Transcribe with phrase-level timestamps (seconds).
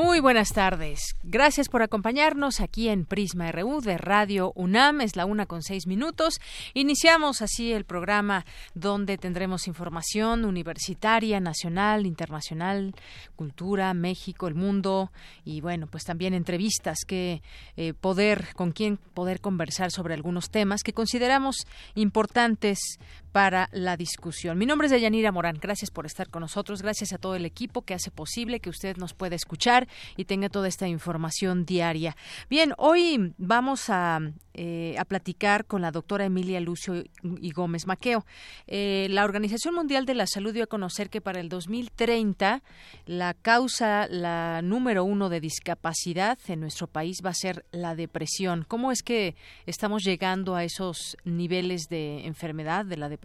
[0.00, 1.16] Muy buenas tardes.
[1.24, 5.00] Gracias por acompañarnos aquí en Prisma RU de Radio UNAM.
[5.00, 6.34] Es la una con seis minutos.
[6.72, 12.94] Iniciamos así el programa donde tendremos información universitaria, nacional, internacional,
[13.34, 15.10] cultura, México, el mundo
[15.44, 17.42] y bueno, pues también entrevistas que
[17.76, 23.00] eh, poder, con quien poder conversar sobre algunos temas que consideramos importantes
[23.32, 24.58] para la discusión.
[24.58, 25.58] Mi nombre es Deyanira Morán.
[25.60, 26.82] Gracias por estar con nosotros.
[26.82, 30.48] Gracias a todo el equipo que hace posible que usted nos pueda escuchar y tenga
[30.48, 32.16] toda esta información diaria.
[32.48, 34.20] Bien, hoy vamos a,
[34.54, 37.04] eh, a platicar con la doctora Emilia Lucio
[37.40, 38.24] y Gómez Maqueo.
[38.66, 42.62] Eh, la Organización Mundial de la Salud dio a conocer que para el 2030
[43.06, 48.64] la causa, la número uno de discapacidad en nuestro país va a ser la depresión.
[48.66, 53.17] ¿Cómo es que estamos llegando a esos niveles de enfermedad de la depresión?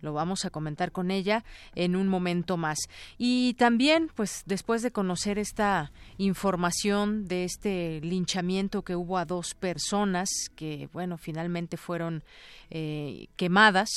[0.00, 2.78] Lo vamos a comentar con ella en un momento más.
[3.18, 9.54] Y también, pues después de conocer esta información de este linchamiento que hubo a dos
[9.54, 12.22] personas que, bueno, finalmente fueron
[12.70, 13.90] eh, quemadas,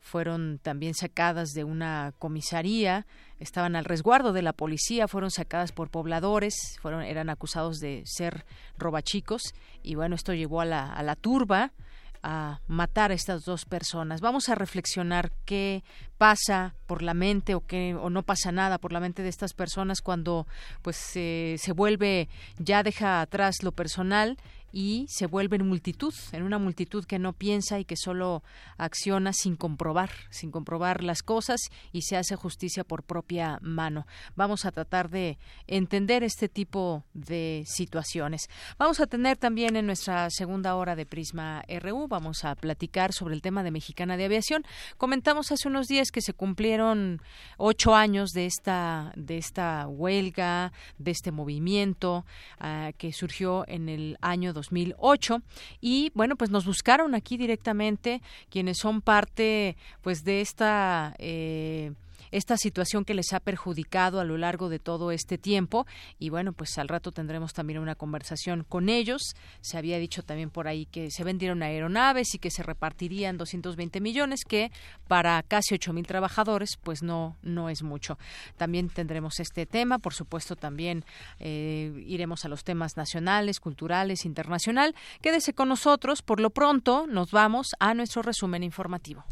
[0.00, 3.06] fueron también sacadas de una comisaría,
[3.40, 8.44] estaban al resguardo de la policía, fueron sacadas por pobladores, fueron eran acusados de ser
[8.76, 11.72] robachicos y bueno, esto llevó a la, a la turba
[12.22, 14.20] a matar a estas dos personas.
[14.20, 15.82] Vamos a reflexionar qué
[16.16, 19.54] pasa por la mente o qué o no pasa nada por la mente de estas
[19.54, 20.46] personas cuando
[20.82, 22.28] pues se vuelve
[22.58, 24.36] ya deja atrás lo personal
[24.72, 28.42] y se vuelve en multitud, en una multitud que no piensa y que solo
[28.76, 31.60] acciona sin comprobar, sin comprobar las cosas
[31.92, 34.06] y se hace justicia por propia mano.
[34.36, 38.48] Vamos a tratar de entender este tipo de situaciones.
[38.78, 43.34] Vamos a tener también en nuestra segunda hora de Prisma RU, vamos a platicar sobre
[43.34, 44.64] el tema de Mexicana de Aviación.
[44.96, 47.22] Comentamos hace unos días que se cumplieron
[47.56, 52.24] ocho años de esta, de esta huelga, de este movimiento
[52.60, 55.42] uh, que surgió en el año 2008
[55.80, 58.20] y bueno pues nos buscaron aquí directamente
[58.50, 61.92] quienes son parte pues de esta eh,
[62.30, 65.86] esta situación que les ha perjudicado a lo largo de todo este tiempo.
[66.18, 69.34] Y bueno pues al rato tendremos también una conversación con ellos.
[69.60, 74.00] Se había dicho también por ahí que se vendieron aeronaves y que se repartirían 220
[74.00, 74.70] millones que
[75.06, 78.18] para casi ocho mil trabajadores pues no no es mucho.
[78.56, 81.04] También tendremos este tema por supuesto también
[81.38, 84.94] eh, iremos a los temas nacionales culturales internacional.
[85.20, 86.22] Quédese con nosotros.
[86.22, 89.24] Por lo pronto nos vamos a nuestro resumen informativo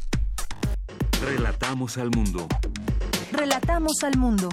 [1.22, 2.47] Relatamos al mundo.
[3.32, 4.49] Relatamos al mundo.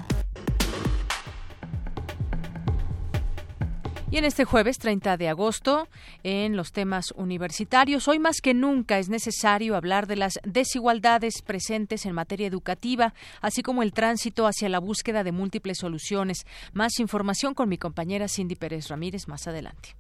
[4.10, 5.88] Y en este jueves 30 de agosto,
[6.24, 12.06] en los temas universitarios, hoy más que nunca es necesario hablar de las desigualdades presentes
[12.06, 16.46] en materia educativa, así como el tránsito hacia la búsqueda de múltiples soluciones.
[16.72, 19.96] Más información con mi compañera Cindy Pérez Ramírez más adelante.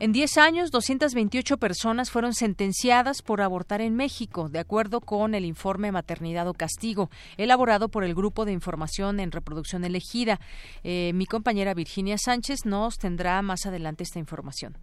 [0.00, 5.44] En 10 años, 228 personas fueron sentenciadas por abortar en México, de acuerdo con el
[5.44, 10.40] informe Maternidad o Castigo, elaborado por el Grupo de Información en Reproducción Elegida.
[10.84, 14.78] Eh, mi compañera Virginia Sánchez nos tendrá más adelante esta información.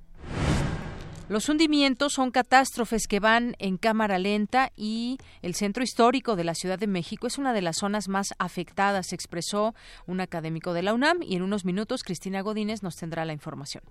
[1.29, 6.53] Los hundimientos son catástrofes que van en cámara lenta y el centro histórico de la
[6.53, 9.73] Ciudad de México es una de las zonas más afectadas, expresó
[10.05, 13.81] un académico de la UNAM y en unos minutos Cristina Godínez nos tendrá la información.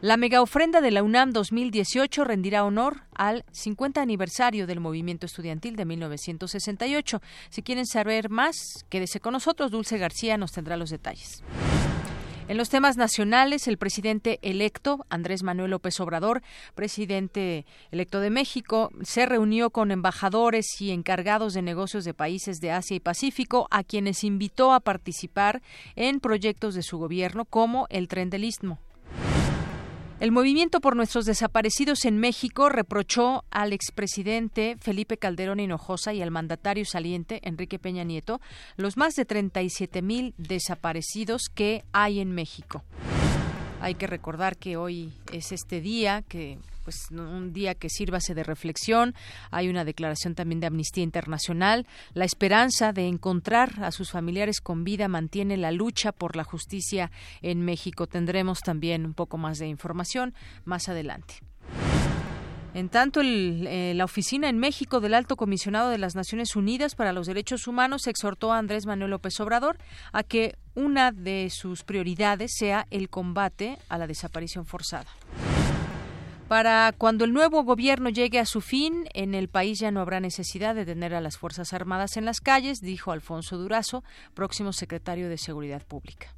[0.00, 5.74] La mega ofrenda de la UNAM 2018 rendirá honor al 50 aniversario del movimiento estudiantil
[5.74, 7.20] de 1968.
[7.50, 8.54] Si quieren saber más,
[8.90, 9.72] quédese con nosotros.
[9.72, 11.42] Dulce García nos tendrá los detalles.
[12.46, 16.42] En los temas nacionales, el presidente electo, Andrés Manuel López Obrador,
[16.76, 22.70] presidente electo de México, se reunió con embajadores y encargados de negocios de países de
[22.70, 25.60] Asia y Pacífico, a quienes invitó a participar
[25.96, 28.78] en proyectos de su gobierno como el Tren del Istmo.
[30.20, 36.32] El movimiento por nuestros desaparecidos en México reprochó al expresidente Felipe Calderón Hinojosa y al
[36.32, 38.40] mandatario saliente Enrique Peña Nieto
[38.76, 42.82] los más de 37 mil desaparecidos que hay en México.
[43.80, 48.42] Hay que recordar que hoy es este día que pues un día que sírvase de
[48.42, 49.14] reflexión.
[49.50, 51.86] Hay una declaración también de Amnistía Internacional.
[52.14, 57.10] La esperanza de encontrar a sus familiares con vida mantiene la lucha por la justicia
[57.42, 58.06] en México.
[58.06, 60.32] Tendremos también un poco más de información
[60.64, 61.34] más adelante.
[62.72, 67.12] En tanto, eh, la oficina en México del Alto Comisionado de las Naciones Unidas para
[67.12, 69.76] los Derechos Humanos exhortó a Andrés Manuel López Obrador
[70.14, 75.10] a que una de sus prioridades sea el combate a la desaparición forzada.
[76.48, 80.18] Para cuando el nuevo gobierno llegue a su fin, en el país ya no habrá
[80.18, 84.02] necesidad de tener a las Fuerzas Armadas en las calles, dijo Alfonso Durazo,
[84.32, 86.34] próximo secretario de Seguridad Pública.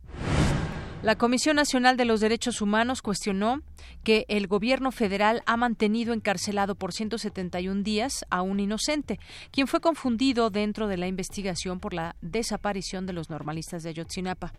[1.03, 3.63] La Comisión Nacional de los Derechos Humanos cuestionó
[4.03, 9.21] que el gobierno federal ha mantenido encarcelado por 171 días a un inocente,
[9.53, 14.53] quien fue confundido dentro de la investigación por la desaparición de los normalistas de Ayotzinapa.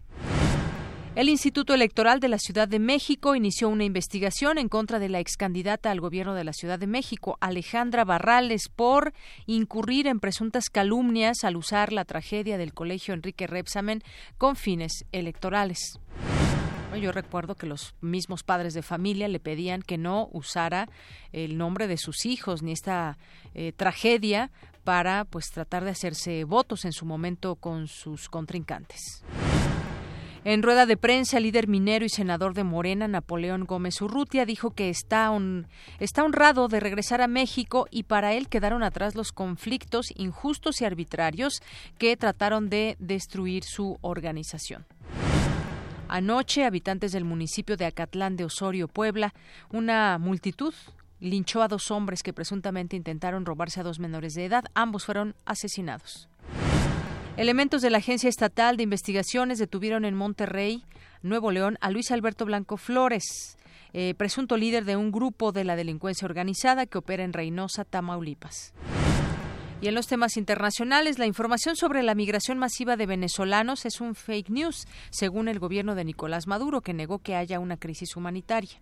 [1.14, 5.20] El Instituto Electoral de la Ciudad de México inició una investigación en contra de la
[5.20, 9.12] excandidata al gobierno de la Ciudad de México, Alejandra Barrales, por
[9.46, 14.02] incurrir en presuntas calumnias al usar la tragedia del colegio Enrique Repsamen
[14.38, 16.00] con fines electorales.
[16.98, 20.88] Yo recuerdo que los mismos padres de familia le pedían que no usara
[21.34, 23.18] el nombre de sus hijos ni esta
[23.54, 24.50] eh, tragedia
[24.86, 29.24] para pues tratar de hacerse votos en su momento con sus contrincantes.
[30.44, 34.72] En rueda de prensa, el líder minero y senador de Morena, Napoleón Gómez Urrutia, dijo
[34.72, 35.32] que está,
[36.00, 40.86] está honrado de regresar a México y para él quedaron atrás los conflictos injustos y
[40.86, 41.62] arbitrarios
[42.00, 44.88] que trataron de destruir su organización.
[46.08, 49.36] Anoche, habitantes del municipio de Acatlán de Osorio, Puebla,
[49.70, 50.74] una multitud
[51.20, 54.66] linchó a dos hombres que presuntamente intentaron robarse a dos menores de edad.
[54.74, 56.28] Ambos fueron asesinados.
[57.42, 60.84] Elementos de la Agencia Estatal de Investigaciones detuvieron en Monterrey,
[61.24, 63.58] Nuevo León, a Luis Alberto Blanco Flores,
[63.94, 68.76] eh, presunto líder de un grupo de la delincuencia organizada que opera en Reynosa, Tamaulipas.
[69.82, 74.14] Y en los temas internacionales, la información sobre la migración masiva de venezolanos es un
[74.14, 78.80] fake news, según el gobierno de Nicolás Maduro, que negó que haya una crisis humanitaria.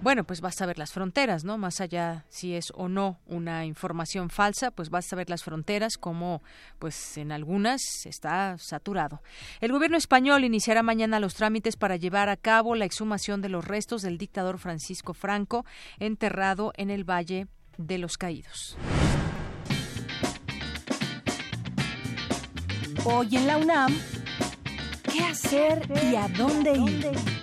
[0.00, 1.58] Bueno, pues basta ver las fronteras, ¿no?
[1.58, 6.40] Más allá si es o no una información falsa, pues basta ver las fronteras como
[6.78, 9.22] pues en algunas está saturado.
[9.60, 13.64] El gobierno español iniciará mañana los trámites para llevar a cabo la exhumación de los
[13.64, 15.66] restos del dictador Francisco Franco
[15.98, 18.76] enterrado en el Valle de los Caídos.
[23.04, 23.96] Hoy en la UNAM,
[25.12, 27.37] ¿qué hacer y a dónde ir?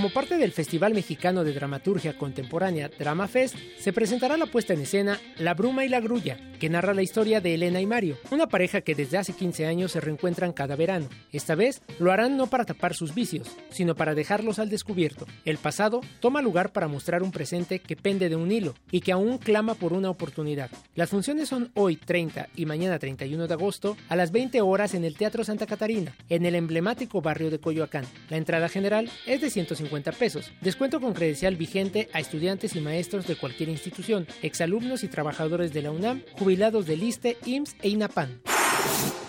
[0.00, 4.80] Como parte del Festival Mexicano de Dramaturgia Contemporánea Drama Fest, se presentará la puesta en
[4.80, 8.46] escena La Bruma y la Grulla, que narra la historia de Elena y Mario, una
[8.46, 11.06] pareja que desde hace 15 años se reencuentran cada verano.
[11.32, 15.26] Esta vez lo harán no para tapar sus vicios, sino para dejarlos al descubierto.
[15.44, 19.12] El pasado toma lugar para mostrar un presente que pende de un hilo y que
[19.12, 20.70] aún clama por una oportunidad.
[20.94, 25.04] Las funciones son hoy 30 y mañana 31 de agosto a las 20 horas en
[25.04, 28.06] el Teatro Santa Catarina, en el emblemático barrio de Coyoacán.
[28.30, 30.52] La entrada general es de 150 pesos.
[30.60, 35.82] Descuento con credencial vigente a estudiantes y maestros de cualquier institución, exalumnos y trabajadores de
[35.82, 38.40] la UNAM, jubilados del ISTE, IMSS e INAPAN.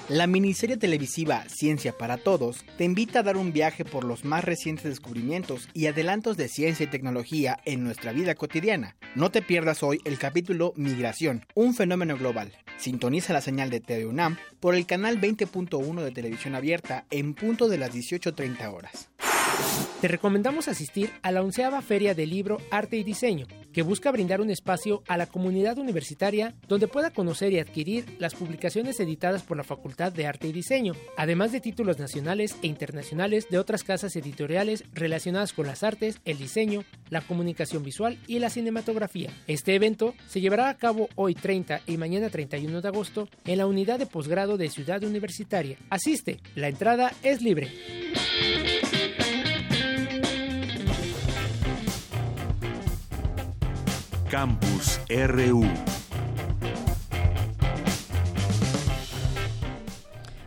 [0.09, 4.43] La miniserie televisiva Ciencia para Todos te invita a dar un viaje por los más
[4.43, 8.97] recientes descubrimientos y adelantos de ciencia y tecnología en nuestra vida cotidiana.
[9.15, 12.51] No te pierdas hoy el capítulo Migración, un fenómeno global.
[12.77, 17.69] Sintoniza la señal de TV UNAM por el canal 20.1 de televisión abierta en punto
[17.69, 19.09] de las 18.30 horas.
[20.01, 24.41] Te recomendamos asistir a la onceava Feria del Libro, Arte y Diseño, que busca brindar
[24.41, 29.57] un espacio a la comunidad universitaria donde pueda conocer y adquirir las publicaciones editadas por
[29.57, 34.15] la Facultad de Arte y Diseño, además de títulos nacionales e internacionales de otras casas
[34.15, 39.29] editoriales relacionadas con las artes, el diseño, la comunicación visual y la cinematografía.
[39.45, 43.67] Este evento se llevará a cabo hoy 30 y mañana 31 de agosto en la
[43.67, 45.77] unidad de posgrado de Ciudad Universitaria.
[45.91, 47.69] Asiste, la entrada es libre.
[54.31, 55.67] Campus RU.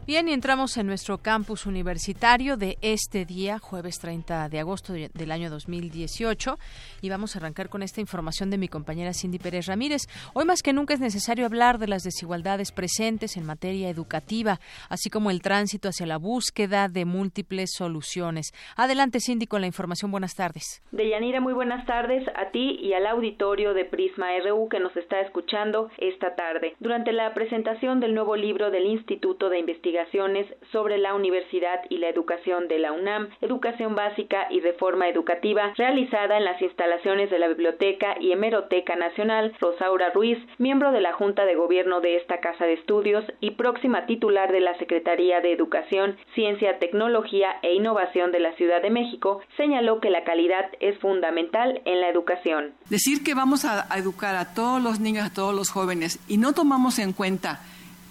[0.06, 5.32] Bien, y entramos en nuestro campus universitario de este día, jueves 30 de agosto del
[5.32, 6.58] año 2018,
[7.00, 10.02] y vamos a arrancar con esta información de mi compañera Cindy Pérez Ramírez.
[10.34, 15.08] Hoy más que nunca es necesario hablar de las desigualdades presentes en materia educativa, así
[15.08, 18.52] como el tránsito hacia la búsqueda de múltiples soluciones.
[18.76, 20.10] Adelante, Cindy, con la información.
[20.10, 20.82] Buenas tardes.
[20.92, 25.22] Deyanira, muy buenas tardes a ti y al auditorio de Prisma RU que nos está
[25.22, 26.74] escuchando esta tarde.
[26.78, 31.98] Durante la presentación del nuevo libro del Instituto de Investigación investigaciones sobre la universidad y
[31.98, 37.38] la educación de la UNAM, educación básica y reforma educativa, realizada en las instalaciones de
[37.38, 42.40] la Biblioteca y Hemeroteca Nacional, Rosaura Ruiz, miembro de la Junta de Gobierno de esta
[42.40, 48.32] Casa de Estudios y próxima titular de la Secretaría de Educación, Ciencia, Tecnología e Innovación
[48.32, 52.72] de la Ciudad de México, señaló que la calidad es fundamental en la educación.
[52.90, 56.52] Decir que vamos a educar a todos los niños, a todos los jóvenes y no
[56.52, 57.60] tomamos en cuenta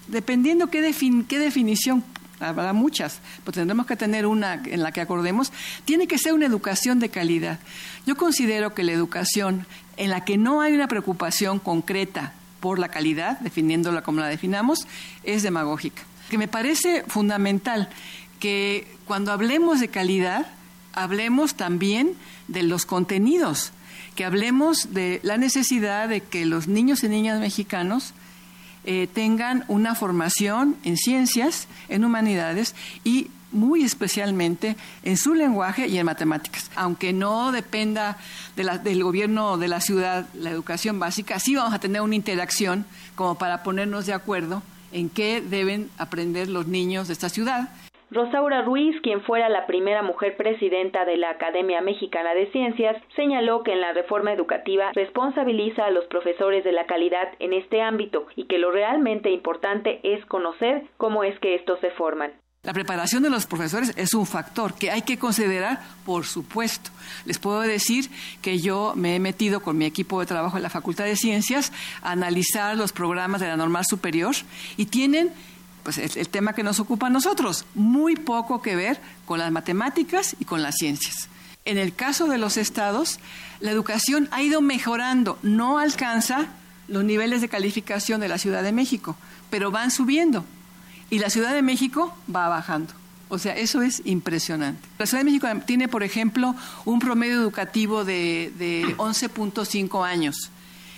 [0.08, 0.94] dependiendo qué,
[1.28, 2.04] qué definición
[2.40, 5.52] habrá muchas, pues tendremos que tener una en la que acordemos,
[5.84, 7.58] tiene que ser una educación de calidad.
[8.06, 12.88] Yo considero que la educación en la que no hay una preocupación concreta por la
[12.88, 14.86] calidad, definiéndola como la definamos,
[15.22, 16.02] es demagógica.
[16.30, 17.88] Que me parece fundamental
[18.40, 20.46] que cuando hablemos de calidad,
[20.92, 22.14] hablemos también
[22.48, 23.72] de los contenidos,
[24.14, 28.14] que hablemos de la necesidad de que los niños y niñas mexicanos
[28.84, 32.74] eh, tengan una formación en ciencias, en humanidades
[33.04, 36.70] y muy especialmente en su lenguaje y en matemáticas.
[36.74, 38.18] Aunque no dependa
[38.56, 43.36] del gobierno de la ciudad la educación básica, sí vamos a tener una interacción como
[43.36, 44.62] para ponernos de acuerdo
[44.92, 47.70] en qué deben aprender los niños de esta ciudad
[48.14, 53.64] Rosaura Ruiz, quien fuera la primera mujer presidenta de la Academia Mexicana de Ciencias, señaló
[53.64, 58.26] que en la reforma educativa responsabiliza a los profesores de la calidad en este ámbito
[58.36, 62.30] y que lo realmente importante es conocer cómo es que estos se forman.
[62.62, 66.90] La preparación de los profesores es un factor que hay que considerar, por supuesto.
[67.26, 68.08] Les puedo decir
[68.40, 71.72] que yo me he metido con mi equipo de trabajo en la Facultad de Ciencias
[72.00, 74.34] a analizar los programas de la normal superior
[74.78, 75.30] y tienen
[75.84, 80.34] pues el, tema que nos ocupa a nosotros, muy poco que ver con las matemáticas
[80.40, 81.28] y con las ciencias.
[81.66, 83.20] En el caso de los estados,
[83.60, 86.48] la educación ha ido mejorando, no alcanza
[86.88, 89.16] los niveles de calificación de la Ciudad de México,
[89.50, 90.44] pero van subiendo
[91.10, 92.92] y la Ciudad de México va bajando.
[93.28, 94.86] O sea, eso es impresionante.
[94.98, 100.50] La Ciudad de México tiene, por ejemplo, un promedio educativo de, de 11.5 años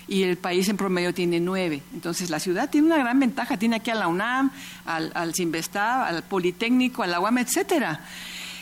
[0.08, 1.82] y el país en promedio tiene nueve.
[1.92, 4.50] Entonces la ciudad tiene una gran ventaja, tiene aquí a la UNAM,
[4.84, 5.32] al, al
[5.74, 8.00] al Politécnico, a la UAM, etcétera.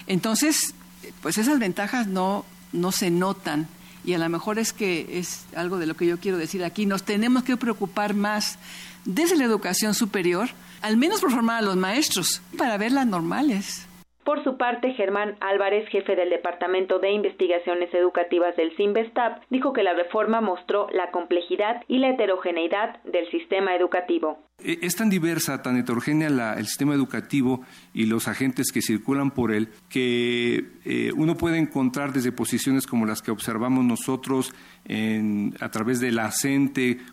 [0.06, 0.74] Entonces,
[1.22, 3.68] pues esas ventajas no, no se notan
[4.04, 6.84] y a lo mejor es que es algo de lo que yo quiero decir aquí,
[6.84, 8.58] nos tenemos que preocupar más
[9.04, 10.50] desde la educación superior,
[10.82, 13.86] al menos por formar a los maestros, para verlas normales.
[14.24, 19.82] Por su parte, Germán Álvarez, jefe del Departamento de Investigaciones Educativas del CIMBESTAP, dijo que
[19.82, 24.38] la reforma mostró la complejidad y la heterogeneidad del sistema educativo.
[24.58, 27.60] E, es tan diversa, tan heterogénea el sistema educativo
[27.92, 33.04] y los agentes que circulan por él, que eh, uno puede encontrar desde posiciones como
[33.04, 34.54] las que observamos nosotros
[34.86, 36.30] a través de la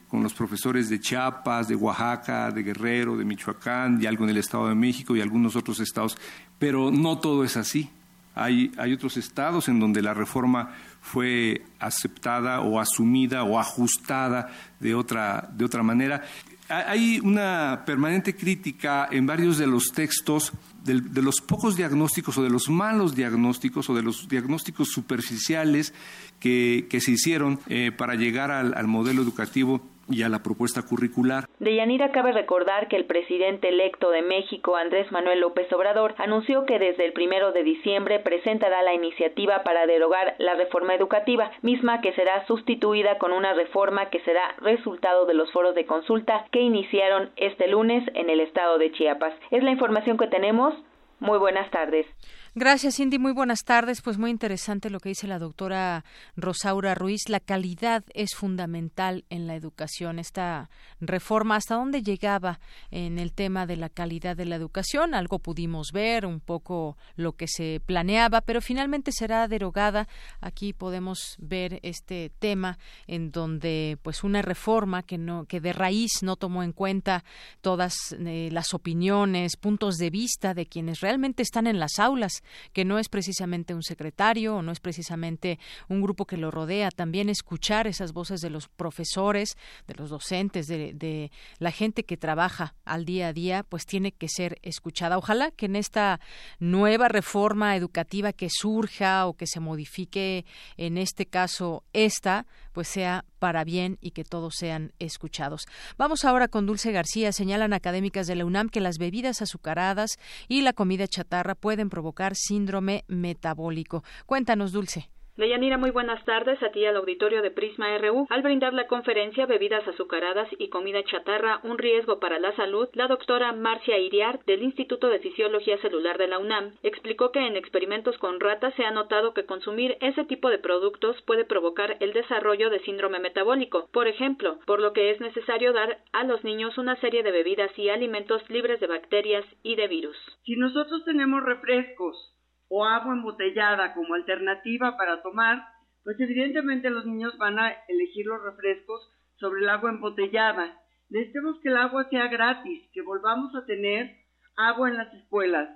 [0.09, 4.37] con los profesores de Chiapas, de Oaxaca, de Guerrero, de Michoacán y algo en el
[4.37, 6.17] Estado de México y algunos otros estados
[6.61, 7.89] pero no todo es así.
[8.35, 14.93] Hay, hay otros estados en donde la reforma fue aceptada o asumida o ajustada de
[14.93, 16.21] otra, de otra manera.
[16.69, 22.49] Hay una permanente crítica en varios de los textos de, los pocos diagnósticos o de
[22.49, 25.93] los malos diagnósticos o de los diagnósticos superficiales
[26.41, 29.81] que, se hicieron eh, para llegar al modelo educativo
[30.11, 31.45] y a la propuesta curricular.
[31.59, 36.65] De Yanira cabe recordar que el presidente electo de México, Andrés Manuel López Obrador, anunció
[36.65, 42.01] que desde el primero de diciembre presentará la iniciativa para derogar la reforma educativa, misma
[42.01, 46.59] que será sustituida con una reforma que será resultado de los foros de consulta que
[46.59, 49.33] iniciaron este lunes en el estado de Chiapas.
[49.49, 50.73] Es la información que tenemos.
[51.19, 52.07] Muy buenas tardes.
[52.53, 53.17] Gracias, Cindy.
[53.17, 54.01] Muy buenas tardes.
[54.01, 56.03] Pues muy interesante lo que dice la doctora
[56.35, 57.29] Rosaura Ruiz.
[57.29, 60.19] La calidad es fundamental en la educación.
[60.19, 65.13] Esta reforma, ¿hasta dónde llegaba en el tema de la calidad de la educación?
[65.13, 70.09] Algo pudimos ver, un poco lo que se planeaba, pero finalmente será derogada.
[70.41, 72.77] Aquí podemos ver este tema
[73.07, 77.23] en donde, pues, una reforma que no, que de raíz no tomó en cuenta
[77.61, 82.40] todas eh, las opiniones, puntos de vista de quienes realmente están en las aulas
[82.73, 86.91] que no es precisamente un secretario o no es precisamente un grupo que lo rodea,
[86.91, 89.57] también escuchar esas voces de los profesores,
[89.87, 94.11] de los docentes, de, de la gente que trabaja al día a día, pues tiene
[94.11, 95.17] que ser escuchada.
[95.17, 96.19] Ojalá que en esta
[96.59, 100.45] nueva reforma educativa que surja o que se modifique,
[100.77, 105.65] en este caso esta, pues sea para bien y que todos sean escuchados.
[105.97, 107.31] Vamos ahora con Dulce García.
[107.31, 112.35] Señalan académicas de la UNAM que las bebidas azucaradas y la comida chatarra pueden provocar
[112.35, 114.03] síndrome metabólico.
[114.25, 115.09] Cuéntanos, Dulce.
[115.37, 118.27] Deyanira, muy buenas tardes a ti al auditorio de Prisma RU.
[118.29, 123.07] Al brindar la conferencia Bebidas azucaradas y comida chatarra, un riesgo para la salud, la
[123.07, 128.17] doctora Marcia Iriar del Instituto de Fisiología Celular de la UNAM explicó que en experimentos
[128.17, 132.69] con ratas se ha notado que consumir ese tipo de productos puede provocar el desarrollo
[132.69, 136.99] de síndrome metabólico, por ejemplo, por lo que es necesario dar a los niños una
[136.99, 140.17] serie de bebidas y alimentos libres de bacterias y de virus.
[140.43, 142.31] Si nosotros tenemos refrescos
[142.73, 145.61] o agua embotellada como alternativa para tomar,
[146.05, 150.81] pues evidentemente los niños van a elegir los refrescos sobre el agua embotellada.
[151.09, 154.15] Necesitamos que el agua sea gratis, que volvamos a tener
[154.55, 155.69] agua en las escuelas.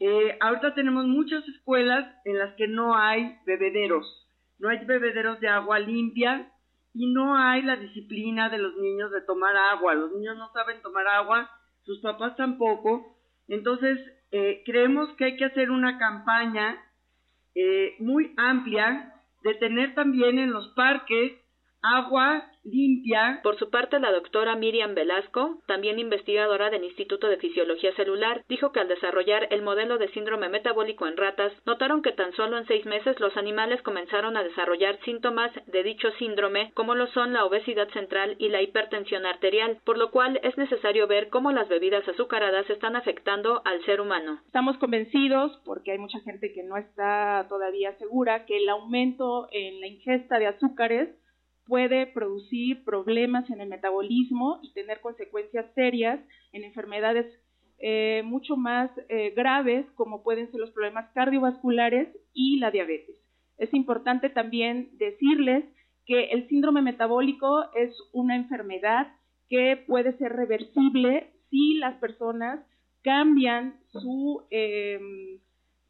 [0.00, 5.48] Eh, ahorita tenemos muchas escuelas en las que no hay bebederos, no hay bebederos de
[5.48, 6.52] agua limpia
[6.92, 9.94] y no hay la disciplina de los niños de tomar agua.
[9.94, 11.50] Los niños no saben tomar agua,
[11.84, 13.16] sus papás tampoco.
[13.48, 13.98] Entonces,
[14.30, 16.76] eh, creemos que hay que hacer una campaña
[17.54, 21.32] eh, muy amplia de tener también en los parques
[21.82, 23.40] agua limpia.
[23.42, 28.72] Por su parte, la doctora Miriam Velasco, también investigadora del Instituto de Fisiología Celular, dijo
[28.72, 32.66] que al desarrollar el modelo de síndrome metabólico en ratas, notaron que tan solo en
[32.66, 37.44] seis meses los animales comenzaron a desarrollar síntomas de dicho síndrome, como lo son la
[37.44, 42.06] obesidad central y la hipertensión arterial, por lo cual es necesario ver cómo las bebidas
[42.08, 44.40] azucaradas están afectando al ser humano.
[44.46, 49.80] Estamos convencidos, porque hay mucha gente que no está todavía segura, que el aumento en
[49.80, 51.08] la ingesta de azúcares
[51.68, 56.18] puede producir problemas en el metabolismo y tener consecuencias serias
[56.52, 57.26] en enfermedades
[57.78, 63.16] eh, mucho más eh, graves como pueden ser los problemas cardiovasculares y la diabetes.
[63.58, 65.64] Es importante también decirles
[66.06, 69.08] que el síndrome metabólico es una enfermedad
[69.48, 72.60] que puede ser reversible si las personas
[73.02, 75.38] cambian su em,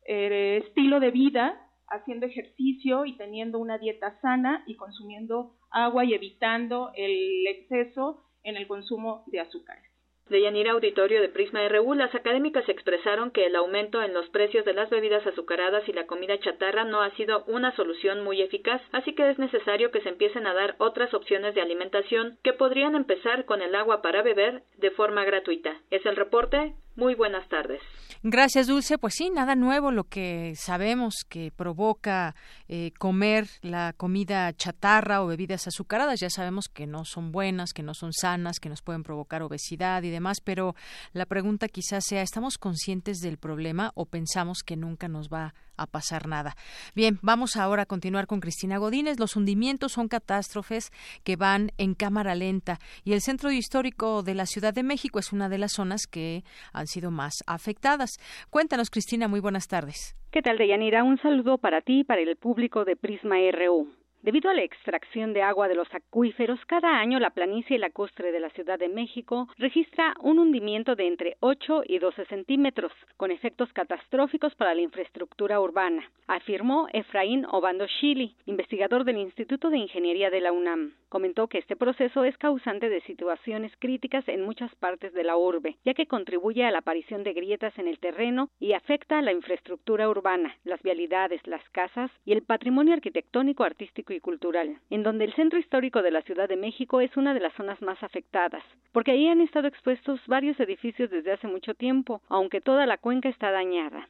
[0.06, 6.14] eh, estilo de vida haciendo ejercicio y teniendo una dieta sana y consumiendo agua y
[6.14, 9.88] evitando el exceso en el consumo de azúcares.
[10.28, 14.62] De Yanira Auditorio de Prisma RU, las académicas expresaron que el aumento en los precios
[14.66, 18.82] de las bebidas azucaradas y la comida chatarra no ha sido una solución muy eficaz,
[18.92, 22.94] así que es necesario que se empiecen a dar otras opciones de alimentación que podrían
[22.94, 25.80] empezar con el agua para beber de forma gratuita.
[25.90, 26.74] Es el reporte.
[26.98, 27.80] Muy buenas tardes.
[28.24, 28.98] Gracias, Dulce.
[28.98, 32.34] Pues sí, nada nuevo lo que sabemos que provoca
[32.66, 36.18] eh, comer la comida chatarra o bebidas azucaradas.
[36.18, 40.02] Ya sabemos que no son buenas, que no son sanas, que nos pueden provocar obesidad
[40.02, 40.74] y demás, pero
[41.12, 45.86] la pregunta quizás sea, ¿estamos conscientes del problema o pensamos que nunca nos va a
[45.86, 46.56] pasar nada?
[46.96, 49.20] Bien, vamos ahora a continuar con Cristina Godínez.
[49.20, 50.90] Los hundimientos son catástrofes
[51.22, 55.32] que van en cámara lenta y el Centro Histórico de la Ciudad de México es
[55.32, 56.42] una de las zonas que
[56.88, 58.18] sido más afectadas.
[58.50, 60.16] Cuéntanos, Cristina, muy buenas tardes.
[60.30, 61.04] ¿Qué tal, Deyanira?
[61.04, 63.88] Un saludo para ti y para el público de Prisma RU.
[64.20, 68.40] Debido a la extracción de agua de los acuíferos, cada año la planicie lacustre de
[68.40, 73.72] la Ciudad de México registra un hundimiento de entre 8 y 12 centímetros, con efectos
[73.72, 80.40] catastróficos para la infraestructura urbana, afirmó Efraín Obando Shili, investigador del Instituto de Ingeniería de
[80.40, 80.94] la UNAM.
[81.08, 85.76] Comentó que este proceso es causante de situaciones críticas en muchas partes de la urbe,
[85.84, 89.32] ya que contribuye a la aparición de grietas en el terreno y afecta a la
[89.32, 95.24] infraestructura urbana, las vialidades, las casas y el patrimonio arquitectónico, artístico y cultural, en donde
[95.24, 98.62] el centro histórico de la Ciudad de México es una de las zonas más afectadas,
[98.92, 103.28] porque ahí han estado expuestos varios edificios desde hace mucho tiempo, aunque toda la cuenca
[103.28, 104.08] está dañada.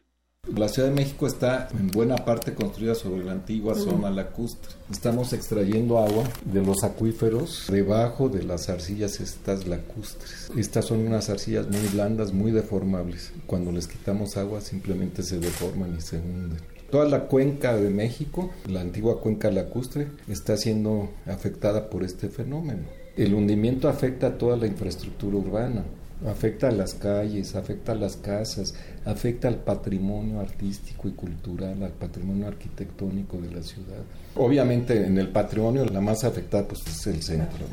[0.56, 4.76] La Ciudad de México está en buena parte construida sobre la antigua zona lacustre.
[4.90, 10.50] Estamos extrayendo agua de los acuíferos debajo de las arcillas estas lacustres.
[10.56, 13.32] Estas son unas arcillas muy blandas, muy deformables.
[13.46, 16.77] Cuando les quitamos agua simplemente se deforman y se hunden.
[16.90, 22.82] Toda la cuenca de México, la antigua cuenca lacustre, está siendo afectada por este fenómeno.
[23.16, 25.84] El hundimiento afecta a toda la infraestructura urbana
[26.26, 28.74] afecta a las calles, afecta a las casas,
[29.04, 34.02] afecta al patrimonio artístico y cultural, al patrimonio arquitectónico de la ciudad.
[34.34, 37.66] Obviamente en el patrimonio la más afectada pues es el centro.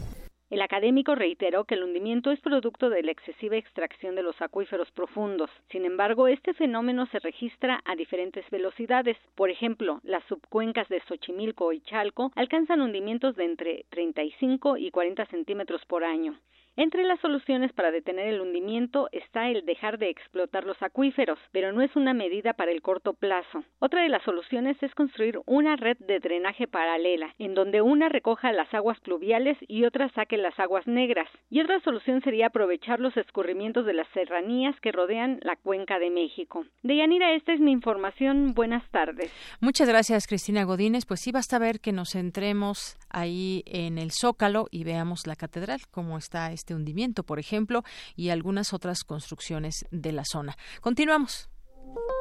[0.51, 4.91] El académico reiteró que el hundimiento es producto de la excesiva extracción de los acuíferos
[4.91, 5.49] profundos.
[5.71, 9.17] Sin embargo, este fenómeno se registra a diferentes velocidades.
[9.33, 15.25] Por ejemplo, las subcuencas de Xochimilco y Chalco alcanzan hundimientos de entre 35 y 40
[15.25, 16.39] centímetros por año.
[16.77, 21.71] Entre las soluciones para detener el hundimiento está el dejar de explotar los acuíferos, pero
[21.71, 23.63] no es una medida para el corto plazo.
[23.79, 28.51] Otra de las soluciones es construir una red de drenaje paralela, en donde una recoja
[28.51, 31.29] las aguas pluviales y otra saque las aguas negras.
[31.49, 36.09] Y otra solución sería aprovechar los escurrimientos de las serranías que rodean la cuenca de
[36.09, 36.65] México.
[36.83, 38.53] Deyanira, esta es mi información.
[38.53, 39.31] Buenas tardes.
[39.61, 41.05] Muchas gracias, Cristina Godínez.
[41.05, 45.79] Pues sí, basta ver que nos centremos ahí en el Zócalo y veamos la catedral,
[45.89, 47.83] cómo está este hundimiento, por ejemplo,
[48.15, 50.57] y algunas otras construcciones de la zona.
[50.81, 51.49] Continuamos.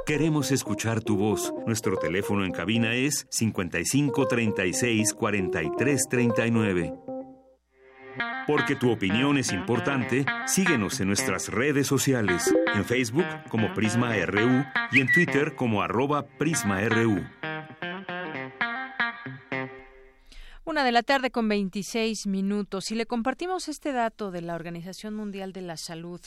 [0.07, 1.53] Queremos escuchar tu voz.
[1.67, 6.95] Nuestro teléfono en cabina es 55 36 43 39.
[8.47, 14.65] Porque tu opinión es importante, síguenos en nuestras redes sociales, en Facebook como Prisma RU
[14.93, 17.25] y en Twitter como arroba PrismaRU.
[20.67, 22.91] Una de la tarde con 26 minutos.
[22.91, 26.23] Y le compartimos este dato de la Organización Mundial de la Salud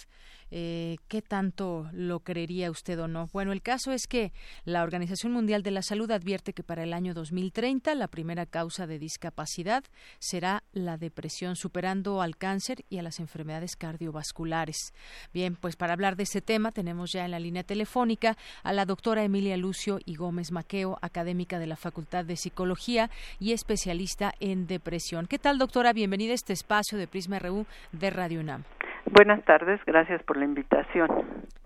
[0.52, 3.30] eh, ¿qué tanto lo creería usted o no?
[3.34, 4.32] Bueno, el caso es que
[4.66, 8.88] la Organización Mundial de la Salud advierte que para el año 2030 la primera causa
[8.88, 9.84] de discapacidad
[10.20, 14.94] será la depresión, superando al cáncer y a las enfermedades cardiovasculares.
[15.34, 18.86] Bien, pues para hablar de este tema tenemos ya en la línea telefónica a la
[18.86, 24.68] doctora Emilia Lucio y Gómez Maqueo, académica de la Facultad de Psicología y especialista en
[24.68, 25.28] depresión.
[25.28, 25.94] ¿Qué tal, doctora?
[25.94, 28.64] Bienvenida a este espacio de Prisma RU de Radio UNAM.
[29.12, 31.08] Buenas tardes, gracias por la invitación.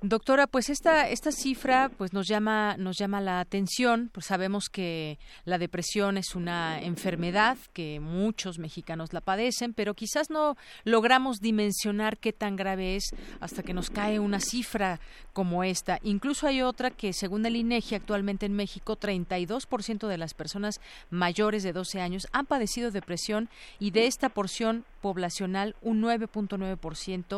[0.04, 5.18] Doctora, pues esta esta cifra pues nos llama nos llama la atención, pues sabemos que
[5.46, 12.18] la depresión es una enfermedad que muchos mexicanos la padecen, pero quizás no logramos dimensionar
[12.18, 15.00] qué tan grave es hasta que nos cae una cifra
[15.34, 16.00] como esta.
[16.04, 21.64] Incluso hay otra que según el INEGI actualmente en México 32% de las personas mayores
[21.64, 23.50] de 12 años han padecido depresión
[23.80, 27.31] y de esta porción poblacional un 9.9%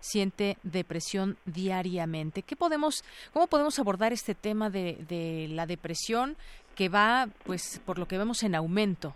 [0.00, 2.42] siente depresión diariamente.
[2.42, 6.36] ¿Qué podemos, cómo podemos abordar este tema de, de la depresión
[6.74, 9.14] que va, pues, por lo que vemos en aumento?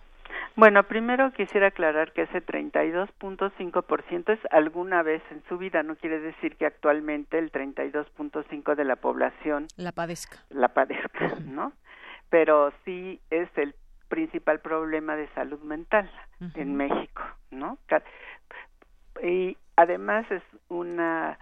[0.56, 6.20] Bueno, primero quisiera aclarar que ese 32.5% es alguna vez en su vida, no quiere
[6.20, 10.38] decir que actualmente el 32.5 de la población la padezca.
[10.50, 11.72] La padezca, ¿no?
[12.30, 13.74] Pero sí es el
[14.08, 16.08] principal problema de salud mental
[16.54, 17.78] en México, ¿no?
[19.22, 21.38] Y además es una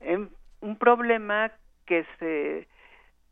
[0.00, 0.28] em,
[0.60, 1.50] un problema
[1.86, 2.68] que se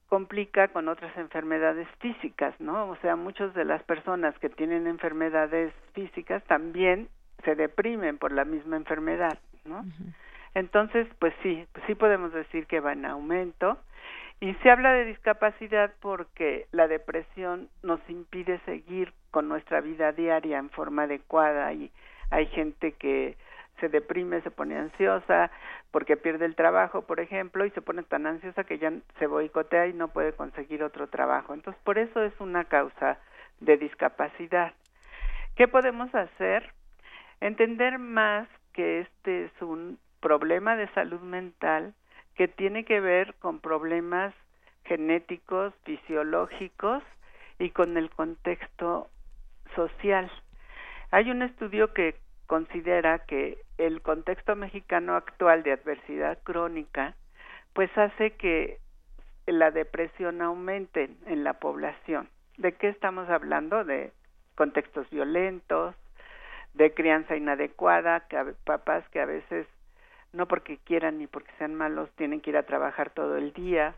[0.09, 2.89] complica con otras enfermedades físicas, ¿no?
[2.91, 7.09] O sea, muchas de las personas que tienen enfermedades físicas también
[7.45, 9.85] se deprimen por la misma enfermedad, ¿no?
[10.55, 13.79] Entonces, pues sí, pues sí podemos decir que va en aumento
[14.41, 20.59] y se habla de discapacidad porque la depresión nos impide seguir con nuestra vida diaria
[20.59, 21.93] en forma adecuada y
[22.31, 23.37] hay gente que
[23.81, 25.51] se deprime, se pone ansiosa
[25.91, 29.87] porque pierde el trabajo, por ejemplo, y se pone tan ansiosa que ya se boicotea
[29.89, 31.55] y no puede conseguir otro trabajo.
[31.55, 33.19] Entonces, por eso es una causa
[33.61, 34.73] de discapacidad.
[35.57, 36.73] ¿Qué podemos hacer?
[37.41, 41.95] Entender más que este es un problema de salud mental
[42.35, 44.35] que tiene que ver con problemas
[44.85, 47.03] genéticos, fisiológicos
[47.59, 49.09] y con el contexto
[49.75, 50.31] social.
[51.11, 52.17] Hay un estudio que
[52.51, 57.15] considera que el contexto mexicano actual de adversidad crónica
[57.75, 58.81] pues hace que
[59.47, 62.29] la depresión aumente en la población.
[62.59, 63.85] ¿De qué estamos hablando?
[63.85, 64.11] De
[64.57, 65.95] contextos violentos,
[66.75, 69.69] de crianza inadecuada, que papás que a veces
[70.33, 73.95] no porque quieran ni porque sean malos tienen que ir a trabajar todo el día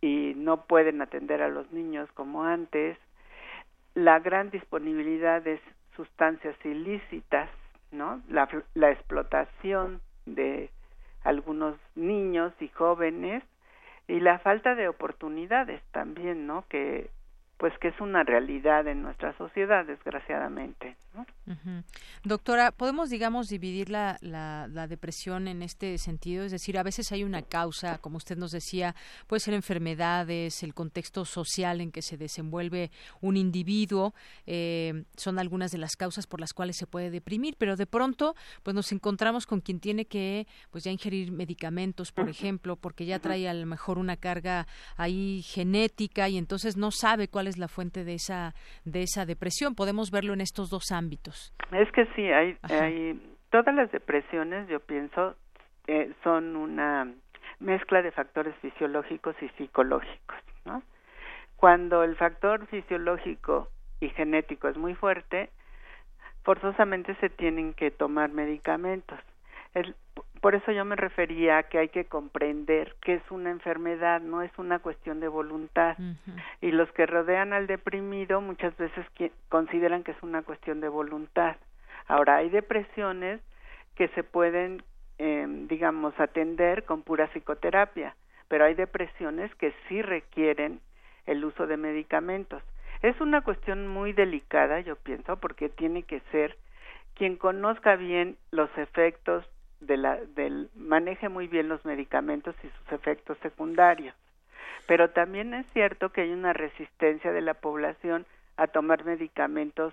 [0.00, 2.96] y no pueden atender a los niños como antes,
[3.92, 5.60] la gran disponibilidad de
[5.94, 7.50] sustancias ilícitas
[7.92, 8.22] ¿no?
[8.28, 10.70] La, la explotación de
[11.24, 13.42] algunos niños y jóvenes
[14.08, 16.64] y la falta de oportunidades también, ¿no?
[16.68, 17.10] Que
[17.58, 20.96] pues que es una realidad en nuestra sociedad, desgraciadamente.
[22.24, 26.44] Doctora, ¿podemos, digamos, dividir la, la, la, depresión en este sentido?
[26.44, 28.94] Es decir, a veces hay una causa, como usted nos decía,
[29.26, 34.14] puede ser enfermedades, el contexto social en que se desenvuelve un individuo,
[34.46, 38.34] eh, son algunas de las causas por las cuales se puede deprimir, pero de pronto,
[38.62, 43.20] pues nos encontramos con quien tiene que, pues ya ingerir medicamentos, por ejemplo, porque ya
[43.20, 47.68] trae a lo mejor una carga ahí genética y entonces no sabe cuál es la
[47.68, 49.74] fuente de esa, de esa depresión.
[49.74, 51.54] Podemos verlo en estos dos ámbitos ámbitos.
[51.72, 55.36] Es que sí, hay, hay todas las depresiones, yo pienso,
[55.86, 57.12] eh, son una
[57.60, 60.82] mezcla de factores fisiológicos y psicológicos, ¿no?
[61.56, 63.68] Cuando el factor fisiológico
[64.00, 65.48] y genético es muy fuerte,
[66.42, 69.18] forzosamente se tienen que tomar medicamentos.
[70.40, 74.42] Por eso yo me refería a que hay que comprender que es una enfermedad, no
[74.42, 75.96] es una cuestión de voluntad.
[76.60, 79.04] Y los que rodean al deprimido muchas veces
[79.48, 81.56] consideran que es una cuestión de voluntad.
[82.06, 83.40] Ahora, hay depresiones
[83.96, 84.84] que se pueden,
[85.18, 88.14] eh, digamos, atender con pura psicoterapia,
[88.46, 90.80] pero hay depresiones que sí requieren
[91.26, 92.62] el uso de medicamentos.
[93.02, 96.56] Es una cuestión muy delicada, yo pienso, porque tiene que ser
[97.14, 99.44] quien conozca bien los efectos
[99.80, 104.14] de la, del maneje muy bien los medicamentos y sus efectos secundarios.
[104.86, 108.24] Pero también es cierto que hay una resistencia de la población
[108.56, 109.92] a tomar medicamentos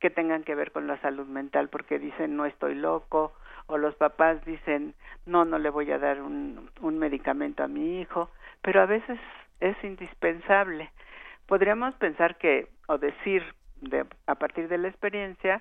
[0.00, 3.32] que tengan que ver con la salud mental porque dicen no estoy loco
[3.66, 4.94] o los papás dicen
[5.26, 8.30] no no le voy a dar un, un medicamento a mi hijo
[8.62, 9.18] pero a veces
[9.60, 10.90] es indispensable
[11.46, 13.42] podríamos pensar que o decir
[13.80, 15.60] de, a partir de la experiencia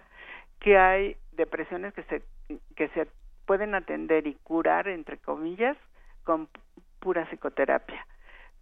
[0.59, 2.21] que hay depresiones que se
[2.75, 3.07] que se
[3.47, 5.75] pueden atender y curar entre comillas
[6.23, 6.47] con
[6.99, 8.05] pura psicoterapia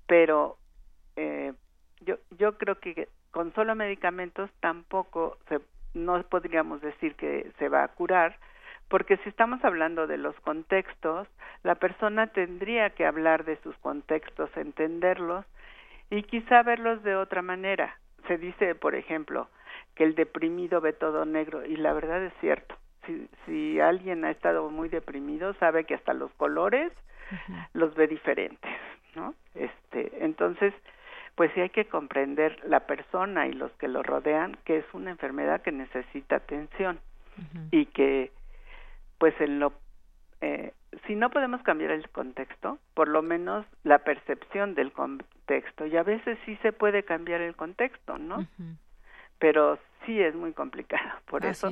[0.07, 0.57] pero
[1.17, 1.51] eh,
[1.99, 5.59] yo yo creo que con solo medicamentos tampoco se
[5.93, 8.37] no podríamos decir que se va a curar
[8.87, 11.27] porque si estamos hablando de los contextos
[11.63, 15.45] la persona tendría que hablar de sus contextos entenderlos
[16.09, 17.97] y quizá verlos de otra manera.
[18.27, 19.49] Se dice, por ejemplo,
[19.95, 22.75] que el deprimido ve todo negro y la verdad es cierto.
[23.05, 26.91] Si, si alguien ha estado muy deprimido, sabe que hasta los colores
[27.73, 28.71] los ve diferentes,
[29.15, 29.33] ¿no?
[29.55, 30.73] Este, entonces,
[31.35, 35.11] pues sí hay que comprender la persona y los que lo rodean que es una
[35.11, 36.99] enfermedad que necesita atención
[37.71, 38.31] y que,
[39.17, 39.73] pues en lo
[40.41, 40.73] eh,
[41.07, 45.85] si no podemos cambiar el contexto, por lo menos la percepción del contexto.
[45.85, 48.47] Y a veces sí se puede cambiar el contexto, ¿no?
[49.39, 51.19] Pero sí es muy complicado.
[51.25, 51.69] Por eso,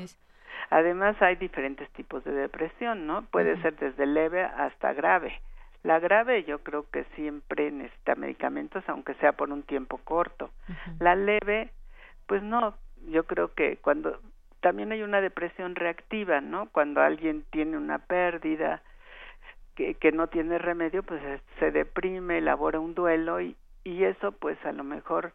[0.69, 3.23] además hay diferentes tipos de depresión, ¿no?
[3.23, 5.41] Puede ser desde leve hasta grave.
[5.83, 10.49] La grave yo creo que siempre necesita medicamentos, aunque sea por un tiempo corto.
[10.99, 11.71] La leve,
[12.25, 12.75] pues no,
[13.09, 14.19] yo creo que cuando
[14.61, 16.69] también hay una depresión reactiva, ¿no?
[16.69, 18.81] Cuando alguien tiene una pérdida,
[19.75, 21.21] que, que no tiene remedio, pues
[21.59, 25.33] se deprime, elabora un duelo y, y eso pues a lo mejor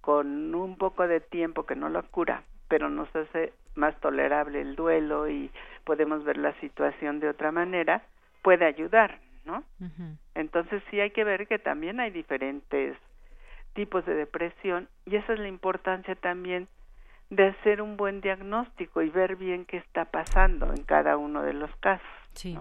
[0.00, 4.76] con un poco de tiempo que no lo cura, pero nos hace más tolerable el
[4.76, 5.50] duelo y
[5.84, 8.02] podemos ver la situación de otra manera,
[8.42, 9.64] puede ayudar, ¿no?
[10.34, 12.96] Entonces sí hay que ver que también hay diferentes
[13.74, 16.68] tipos de depresión y esa es la importancia también
[17.30, 21.54] de hacer un buen diagnóstico y ver bien qué está pasando en cada uno de
[21.54, 22.06] los casos.
[22.34, 22.56] Sí.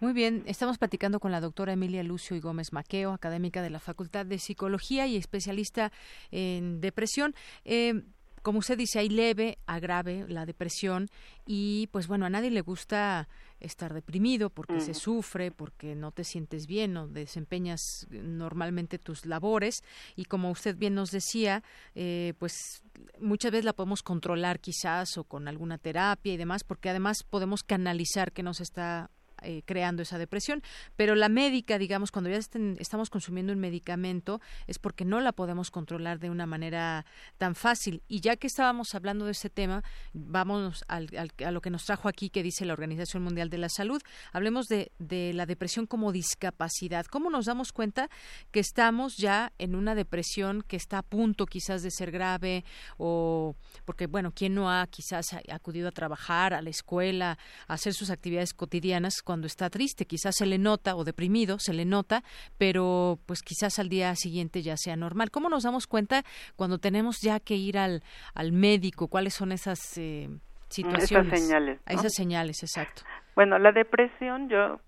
[0.00, 3.80] Muy bien, estamos platicando con la doctora Emilia Lucio y Gómez Maqueo, académica de la
[3.80, 5.90] Facultad de Psicología y especialista
[6.30, 7.34] en depresión.
[7.64, 8.02] Eh,
[8.42, 11.08] como usted dice, hay leve a grave la depresión
[11.46, 13.28] y pues bueno, a nadie le gusta
[13.60, 19.82] estar deprimido porque se sufre, porque no te sientes bien o desempeñas normalmente tus labores.
[20.14, 21.62] Y como usted bien nos decía,
[21.94, 22.82] eh, pues
[23.20, 27.62] muchas veces la podemos controlar quizás o con alguna terapia y demás porque además podemos
[27.62, 29.10] canalizar que nos está
[29.42, 30.62] eh, creando esa depresión.
[30.96, 35.70] Pero la médica, digamos, cuando ya estamos consumiendo un medicamento, es porque no la podemos
[35.70, 37.04] controlar de una manera
[37.36, 38.02] tan fácil.
[38.08, 41.08] Y ya que estábamos hablando de este tema, vamos al,
[41.44, 44.00] a lo que nos trajo aquí, que dice la Organización Mundial de la Salud.
[44.32, 47.06] Hablemos de, de la depresión como discapacidad.
[47.06, 48.08] ¿Cómo nos damos cuenta
[48.50, 52.64] que estamos ya en una depresión que está a punto quizás de ser grave
[52.96, 57.94] o porque, bueno, ¿quién no ha quizás acudido a trabajar, a la escuela, a hacer
[57.94, 62.22] sus actividades cotidianas cuando está triste, quizás se le nota o deprimido, se le nota,
[62.56, 65.30] pero pues quizás al día siguiente ya sea normal.
[65.30, 66.22] ¿Cómo nos damos cuenta
[66.56, 68.02] cuando tenemos ya que ir al,
[68.34, 69.08] al médico?
[69.08, 70.30] ¿Cuáles son esas eh,
[70.70, 71.30] situaciones?
[71.30, 71.80] Esas señales.
[71.86, 73.02] Esas señales, exacto.
[73.36, 74.80] Bueno, la depresión yo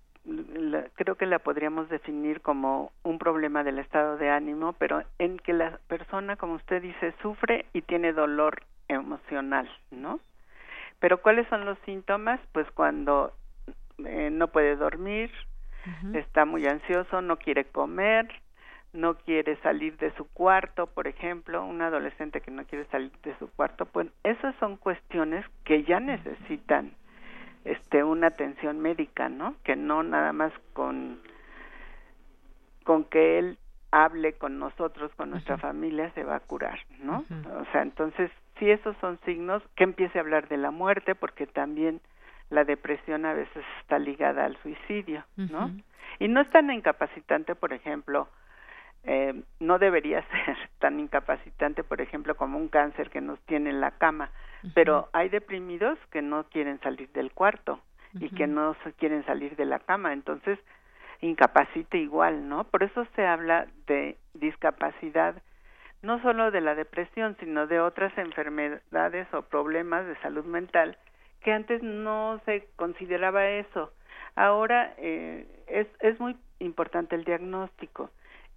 [0.95, 5.53] creo que la podríamos definir como un problema del estado de ánimo, pero en que
[5.53, 10.19] la persona, como usted dice, sufre y tiene dolor emocional, ¿no?
[10.99, 12.41] Pero ¿cuáles son los síntomas?
[12.53, 13.35] Pues cuando
[14.07, 15.31] eh, no puede dormir,
[16.15, 18.29] está muy ansioso, no quiere comer,
[18.93, 23.37] no quiere salir de su cuarto, por ejemplo, un adolescente que no quiere salir de
[23.39, 26.93] su cuarto, pues esas son cuestiones que ya necesitan
[27.65, 29.55] este una atención médica, ¿no?
[29.65, 31.21] Que no nada más con
[32.85, 33.59] con que él
[33.93, 37.25] hable con nosotros, con nuestra familia, se va a curar, ¿no?
[37.61, 41.47] O sea, entonces si esos son signos, que empiece a hablar de la muerte, porque
[41.47, 42.01] también
[42.51, 45.71] la depresión a veces está ligada al suicidio, ¿no?
[46.19, 48.29] Y no es tan incapacitante, por ejemplo,
[49.05, 53.81] eh, no debería ser tan incapacitante, por ejemplo, como un cáncer que nos tiene en
[53.81, 54.31] la cama,
[54.75, 57.81] pero hay deprimidos que no quieren salir del cuarto
[58.15, 60.59] y que no quieren salir de la cama, entonces
[61.21, 62.65] incapacita igual, ¿no?
[62.65, 65.41] Por eso se habla de discapacidad
[66.03, 70.97] no solo de la depresión, sino de otras enfermedades o problemas de salud mental
[71.43, 73.93] que antes no se consideraba eso.
[74.37, 78.11] Ahora eh, es, es muy importante el diagnóstico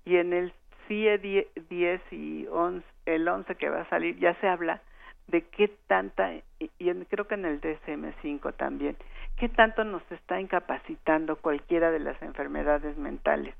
[0.06, 0.54] y en el
[0.88, 4.82] CIE 10 y 11, el 11 que va a salir ya se habla
[5.28, 6.70] de qué tanta, y,
[7.10, 8.98] creo que en el DSM5 también,
[9.38, 13.56] qué tanto nos está incapacitando cualquiera de las enfermedades mentales.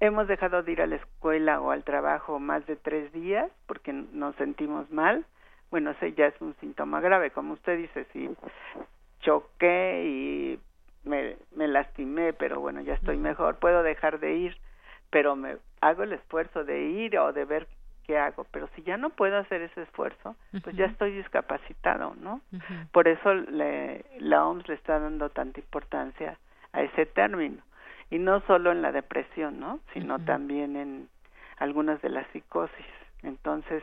[0.00, 3.92] Hemos dejado de ir a la escuela o al trabajo más de tres días porque
[3.92, 5.24] nos sentimos mal.
[5.72, 8.30] Bueno, ese ya es un síntoma grave, como usted dice, si
[9.22, 10.60] choqué y
[11.02, 14.56] me, me lastimé, pero bueno, ya estoy mejor, puedo dejar de ir
[15.12, 17.68] pero me hago el esfuerzo de ir o de ver
[18.06, 22.40] qué hago, pero si ya no puedo hacer ese esfuerzo, pues ya estoy discapacitado, ¿no?
[22.92, 26.38] Por eso le, la OMS le está dando tanta importancia
[26.72, 27.62] a ese término
[28.10, 29.80] y no solo en la depresión, ¿no?
[29.92, 31.08] Sino también en
[31.58, 32.86] algunas de las psicosis.
[33.22, 33.82] Entonces,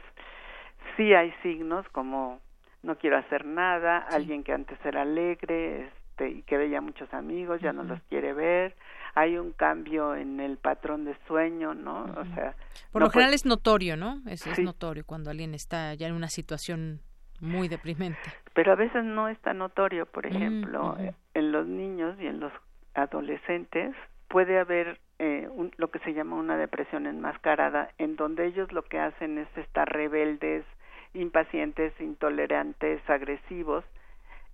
[1.00, 2.42] sí hay signos como
[2.84, 7.62] no quiero hacer nada, alguien que antes era alegre, este, y que veía muchos amigos,
[7.62, 8.76] ya no los quiere ver,
[9.16, 12.04] hay un cambio en el patrón de sueño, ¿no?
[12.04, 12.54] O sea,
[12.92, 14.22] por lo general es notorio, ¿no?
[14.28, 17.00] Es, es notorio cuando alguien está ya en una situación
[17.40, 18.20] muy deprimente.
[18.54, 20.98] Pero a veces no es tan notorio, por ejemplo,
[21.34, 22.52] en los niños y en los
[22.94, 23.96] adolescentes
[24.28, 29.00] puede haber eh, lo que se llama una depresión enmascarada, en donde ellos lo que
[29.00, 30.66] hacen es estar rebeldes,
[31.14, 33.84] impacientes, intolerantes, agresivos,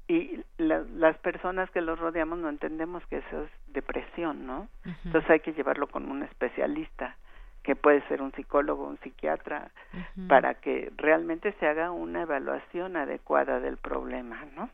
[0.07, 4.67] y las personas que los rodeamos no entendemos que eso es depresión, ¿no?
[5.05, 7.15] Entonces hay que llevarlo con un especialista,
[7.63, 9.71] que puede ser un psicólogo, un psiquiatra,
[10.27, 14.69] para que realmente se haga una evaluación adecuada del problema, ¿no?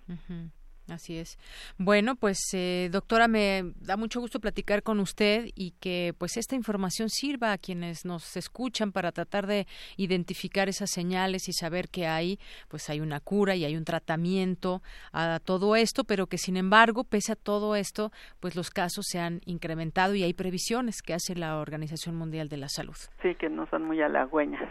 [0.89, 1.37] Así es.
[1.77, 6.55] Bueno, pues eh, doctora, me da mucho gusto platicar con usted y que pues esta
[6.55, 12.07] información sirva a quienes nos escuchan para tratar de identificar esas señales y saber que
[12.07, 14.81] hay pues hay una cura y hay un tratamiento
[15.13, 19.19] a todo esto, pero que sin embargo, pese a todo esto, pues los casos se
[19.19, 22.95] han incrementado y hay previsiones que hace la Organización Mundial de la Salud.
[23.21, 24.69] Sí, que no son muy halagüeñas.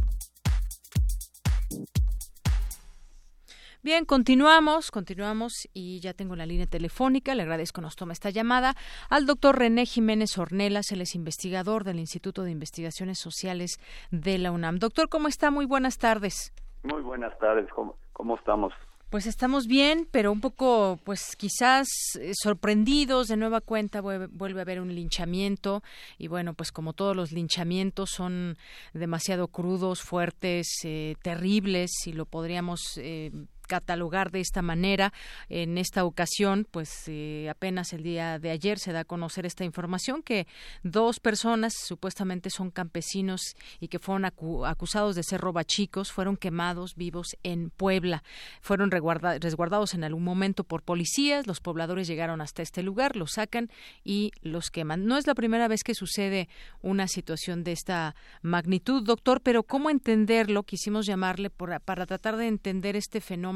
[3.87, 7.37] Bien, continuamos, continuamos y ya tengo la línea telefónica.
[7.37, 8.75] Le agradezco nos toma esta llamada
[9.09, 13.79] al doctor René Jiménez Ornelas, él es investigador del Instituto de Investigaciones Sociales
[14.11, 14.81] de la UNAM.
[14.81, 15.53] Doctor, ¿cómo está?
[15.53, 16.53] Muy buenas tardes.
[16.83, 18.72] Muy buenas tardes, ¿cómo, cómo estamos?
[19.09, 21.87] Pues estamos bien, pero un poco, pues quizás
[22.20, 23.29] eh, sorprendidos.
[23.29, 25.85] De nueva cuenta vuelve, a haber un linchamiento
[26.18, 28.59] y bueno, pues como todos los linchamientos son
[28.94, 33.31] demasiado crudos, fuertes, eh, terribles, y lo podríamos eh,
[33.66, 35.12] catalogar de esta manera.
[35.48, 39.64] En esta ocasión, pues eh, apenas el día de ayer se da a conocer esta
[39.64, 40.46] información que
[40.83, 47.37] dos personas supuestamente son campesinos y que fueron acusados de ser robachicos fueron quemados vivos
[47.42, 48.22] en Puebla.
[48.61, 51.46] Fueron resguardados en algún momento por policías.
[51.46, 53.70] Los pobladores llegaron hasta este lugar, los sacan
[54.05, 55.07] y los queman.
[55.07, 56.48] No es la primera vez que sucede
[56.83, 60.62] una situación de esta magnitud, doctor, pero ¿cómo entenderlo?
[60.62, 63.55] Quisimos llamarle para tratar de entender este fenómeno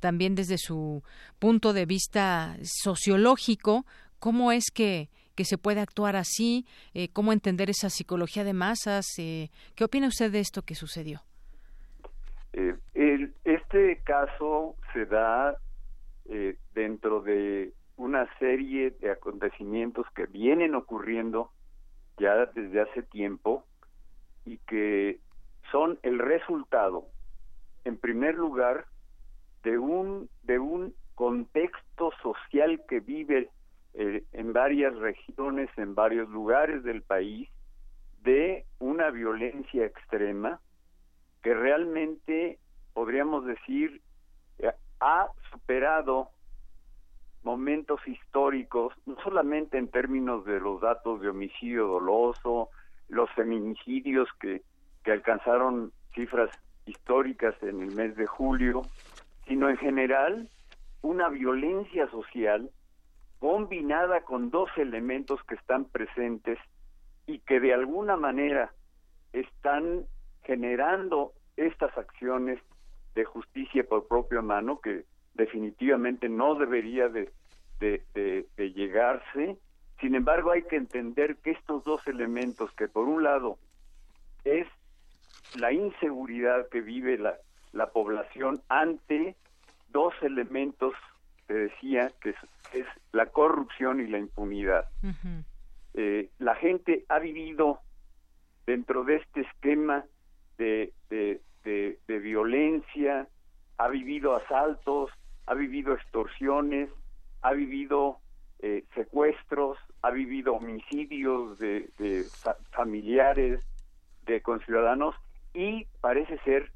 [0.00, 1.02] también desde su
[1.38, 3.84] punto de vista sociológico,
[4.18, 9.06] cómo es que, que se puede actuar así, eh, cómo entender esa psicología de masas.
[9.18, 11.20] Eh, ¿Qué opina usted de esto que sucedió?
[12.52, 12.76] Eh,
[13.44, 15.56] este caso se da
[16.74, 21.50] dentro de una serie de acontecimientos que vienen ocurriendo
[22.18, 23.64] ya desde hace tiempo
[24.46, 25.20] y que
[25.70, 27.06] son el resultado,
[27.84, 28.86] en primer lugar,
[29.64, 33.50] de un, de un contexto social que vive
[33.94, 37.48] eh, en varias regiones, en varios lugares del país,
[38.22, 40.60] de una violencia extrema
[41.42, 42.58] que realmente,
[42.92, 44.00] podríamos decir,
[44.58, 46.30] eh, ha superado
[47.42, 52.70] momentos históricos, no solamente en términos de los datos de homicidio doloso,
[53.08, 54.62] los feminicidios que,
[55.04, 56.50] que alcanzaron cifras
[56.86, 58.82] históricas en el mes de julio,
[59.46, 60.48] sino en general
[61.02, 62.70] una violencia social
[63.38, 66.58] combinada con dos elementos que están presentes
[67.26, 68.72] y que de alguna manera
[69.32, 70.06] están
[70.44, 72.58] generando estas acciones
[73.14, 77.30] de justicia por propia mano que definitivamente no debería de,
[77.80, 79.58] de, llegarse.
[80.00, 83.58] Sin embargo, hay que entender que estos dos elementos, que por un lado
[84.44, 84.66] es
[85.58, 87.36] la inseguridad que vive la,
[87.74, 89.36] la población ante
[89.90, 90.94] dos elementos,
[91.46, 94.88] te decía, que es, la corrupción y la impunidad.
[95.92, 97.80] Eh, la gente ha vivido
[98.66, 100.04] dentro de este esquema
[100.58, 103.28] de, de, de violencia,
[103.78, 105.10] ha vivido asaltos,
[105.46, 106.88] ha vivido extorsiones,
[107.42, 108.18] ha vivido
[108.60, 111.90] eh, secuestros, ha vivido homicidios de,
[112.70, 113.60] familiares,
[114.24, 115.14] de conciudadanos,
[115.52, 116.72] y parece ser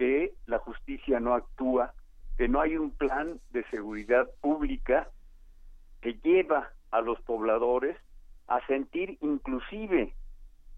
[0.00, 1.92] que la justicia no actúa,
[2.38, 5.10] que no hay un plan de seguridad pública
[6.00, 7.98] que lleva a los pobladores
[8.48, 10.14] a sentir inclusive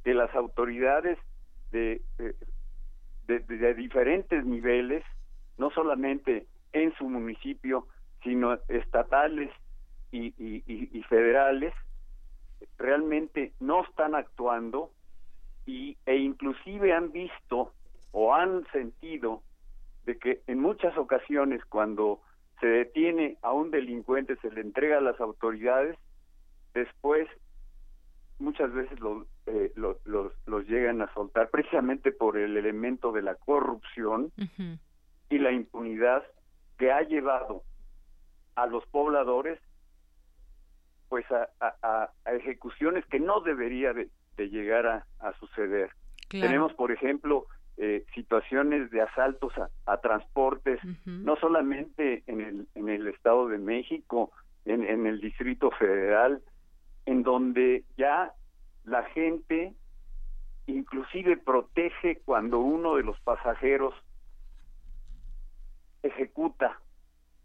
[0.02, 1.20] que las autoridades
[1.70, 2.02] de,
[3.28, 5.04] de diferentes niveles,
[5.56, 7.86] no solamente en su municipio,
[8.24, 9.52] sino estatales
[10.10, 10.32] y,
[11.08, 11.72] federales,
[12.76, 14.90] realmente no están actuando
[15.64, 17.72] y, e inclusive han visto
[18.12, 19.42] o han sentido
[20.04, 22.20] de que en muchas ocasiones cuando
[22.60, 25.98] se detiene a un delincuente, se le entrega a las autoridades,
[26.74, 27.28] después
[28.38, 28.98] muchas veces
[29.46, 34.32] eh, los, llegan a soltar precisamente por el elemento de la corrupción
[35.28, 36.22] y la impunidad
[36.78, 37.62] que ha llevado
[38.54, 39.58] a los pobladores
[41.08, 45.90] pues a, ejecuciones que no debería de, llegar a, suceder.
[46.30, 47.46] Tenemos, por ejemplo,
[47.84, 49.52] eh, situaciones de asaltos
[49.86, 54.30] a, transportes, no solamente en el, en el Estado de México,
[54.64, 56.40] en, en el Distrito Federal,
[57.06, 58.32] en donde ya
[58.84, 59.74] la gente
[60.66, 63.94] inclusive protege cuando uno de los pasajeros
[66.04, 66.78] ejecuta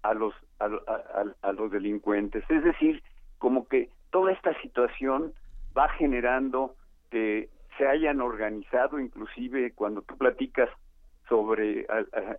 [0.03, 2.43] a los a, los delincuentes.
[2.47, 3.01] Es decir
[3.39, 5.33] como que toda esta situación
[5.75, 6.75] va generando
[7.09, 10.69] que se hayan organizado inclusive cuando tú platicas
[11.28, 11.86] sobre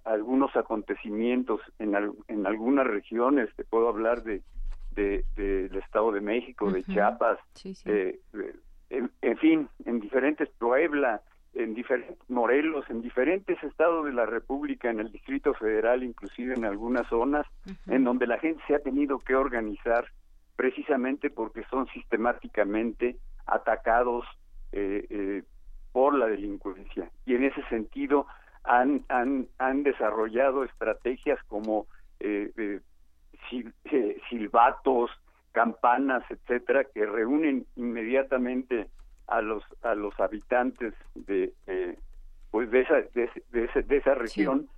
[0.05, 1.95] algunos acontecimientos en,
[2.29, 4.43] en algunas regiones te puedo hablar de
[4.99, 7.39] del Estado de México, de Chiapas,
[8.91, 11.23] en, fin, en diferentes Puebla,
[11.55, 16.65] en diferentes Morelos, en diferentes estados de la República, en el Distrito Federal, inclusive en
[16.65, 17.47] algunas zonas,
[17.87, 20.07] en donde la gente se ha tenido que organizar
[20.57, 23.17] precisamente porque son sistemáticamente
[23.47, 24.25] atacados
[24.73, 25.43] eh, eh,
[25.93, 27.11] por la delincuencia.
[27.27, 28.27] Y en ese sentido
[28.65, 31.87] han, han, han desarrollado estrategias como
[32.21, 32.81] eh,
[34.29, 35.11] silbatos,
[35.53, 38.89] campanas, etcétera, que reúnen inmediatamente
[39.27, 41.53] a los a los habitantes de
[42.51, 44.69] pues de esa de, esa región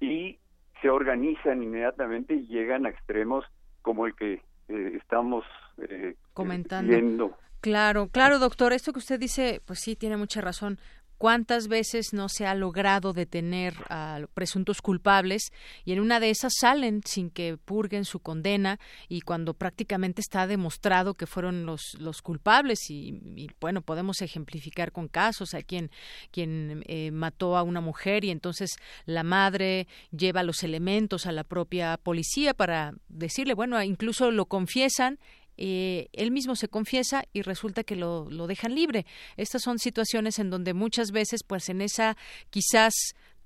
[0.00, 0.38] y
[0.80, 3.44] se organizan inmediatamente y llegan a extremos
[3.82, 5.44] como el que eh, estamos
[5.78, 7.36] eh, comentando.
[7.60, 10.78] Claro, claro, doctor, esto que usted dice, pues sí, tiene mucha razón.
[11.18, 15.50] Cuántas veces no se ha logrado detener a presuntos culpables
[15.84, 18.78] y en una de esas salen sin que purguen su condena
[19.08, 22.88] y cuando prácticamente está demostrado que fueron los, los culpables.
[22.88, 25.54] Y, bueno podemos ejemplificar con casos.
[25.54, 25.90] A quien
[26.30, 31.42] quien eh, mató a una mujer y entonces la madre lleva los elementos a la
[31.42, 35.18] propia policía para decirle bueno incluso lo confiesan
[35.58, 39.04] eh, él mismo se confiesa y resulta que lo, lo dejan libre.
[39.36, 42.16] Estas son situaciones en donde muchas veces, pues en esa
[42.50, 42.94] quizás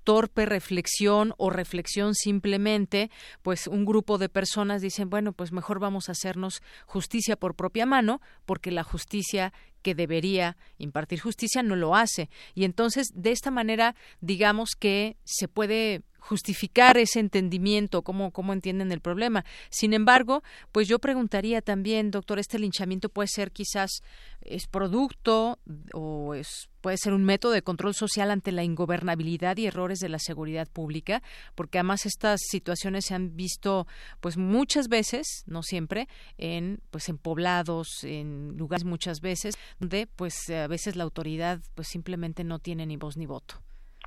[0.03, 3.09] torpe reflexión o reflexión simplemente,
[3.41, 7.85] pues un grupo de personas dicen, bueno, pues mejor vamos a hacernos justicia por propia
[7.85, 12.29] mano, porque la justicia que debería impartir justicia no lo hace.
[12.53, 18.91] Y entonces, de esta manera, digamos que se puede justificar ese entendimiento, cómo, cómo entienden
[18.91, 19.43] el problema.
[19.69, 24.01] Sin embargo, pues yo preguntaría también, doctor, este linchamiento puede ser quizás
[24.41, 25.59] es producto
[25.93, 30.09] o es puede ser un método de control social ante la ingobernabilidad y errores de
[30.09, 31.21] la seguridad pública,
[31.55, 33.87] porque además estas situaciones se han visto
[34.19, 36.07] pues muchas veces, no siempre,
[36.37, 41.87] en pues en poblados, en lugares muchas veces donde pues a veces la autoridad pues
[41.87, 43.55] simplemente no tiene ni voz ni voto.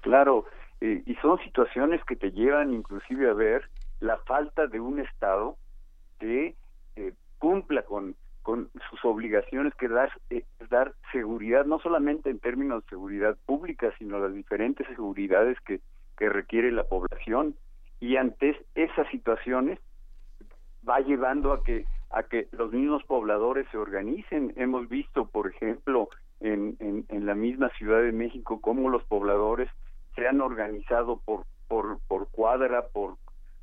[0.03, 0.45] Claro,
[0.81, 3.69] eh, y son situaciones que te llevan inclusive a ver
[4.01, 5.57] la falta de un Estado
[6.19, 6.55] que
[6.97, 12.85] eh, cumpla con, con sus obligaciones, que dar, eh, dar seguridad, no solamente en términos
[12.85, 15.81] de seguridad pública, sino las diferentes seguridades que,
[16.17, 17.55] que requiere la población.
[18.01, 19.79] Y ante esas situaciones
[20.87, 24.53] va llevando a que a que los mismos pobladores se organicen.
[24.57, 26.09] Hemos visto, por ejemplo,
[26.41, 29.69] en, en, en la misma Ciudad de México, cómo los pobladores
[30.17, 33.17] se han organizado por, por, por cuadra, por,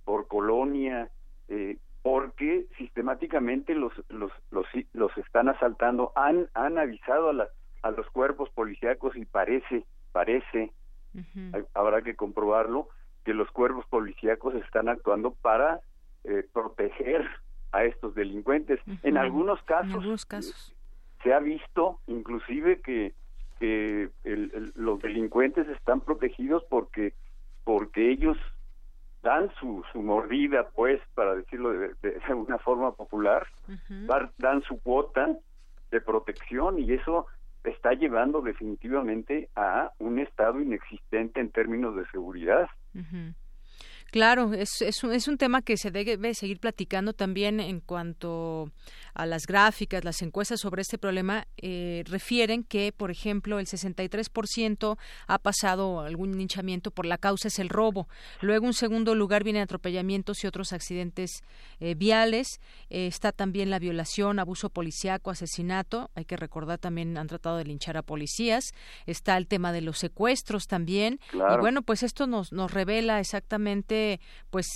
[0.05, 1.09] por colonia,
[1.49, 7.47] eh, porque sistemáticamente los, los, los, los están asaltando, han, han avisado a, la,
[7.81, 10.71] a los cuerpos policíacos y parece, parece,
[11.73, 12.87] habrá que comprobarlo,
[13.23, 15.79] que los cuerpos policíacos están actuando para
[16.23, 17.27] eh, proteger
[17.71, 18.79] a estos delincuentes.
[19.01, 20.75] En algunos casos, en algunos casos.
[21.23, 23.13] se ha visto inclusive que
[23.63, 24.09] que
[24.75, 27.13] los delincuentes están protegidos porque
[27.63, 28.37] porque ellos
[29.21, 33.47] dan su, su mordida, pues, para decirlo de, de una forma popular,
[34.37, 35.37] dan su cuota
[35.91, 37.27] de protección y eso
[37.63, 42.67] está llevando definitivamente a un estado inexistente en términos de seguridad.
[44.13, 48.71] Claro, es, es, un, es un tema que se debe seguir platicando también en cuanto
[49.13, 54.97] a las gráficas, las encuestas sobre este problema eh, refieren que, por ejemplo, el 63%
[55.27, 58.07] ha pasado algún hinchamiento por la causa es el robo.
[58.41, 61.43] Luego, en segundo lugar, vienen atropellamientos y otros accidentes
[61.79, 62.59] eh, viales.
[62.89, 66.09] Eh, está también la violación, abuso policiaco, asesinato.
[66.15, 68.73] Hay que recordar también han tratado de linchar a policías.
[69.05, 71.19] Está el tema de los secuestros también.
[71.33, 74.02] Y bueno, pues esto nos, nos revela exactamente,
[74.49, 74.67] pues,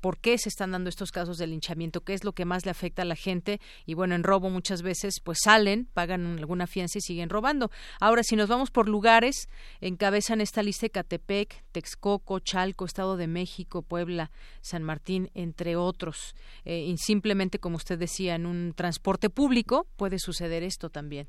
[0.00, 2.70] por qué se están dando estos casos de linchamiento, qué es lo que más le
[2.70, 6.98] afecta a la gente y bueno, en robo muchas veces pues salen, pagan alguna fianza
[6.98, 7.70] y siguen robando.
[8.00, 9.48] Ahora, si nos vamos por lugares,
[9.80, 14.30] encabezan esta lista Catepec, Texcoco, Chalco, Estado de México, Puebla,
[14.60, 16.34] San Martín, entre otros.
[16.64, 21.28] Eh, y simplemente, como usted decía, en un transporte público puede suceder esto también.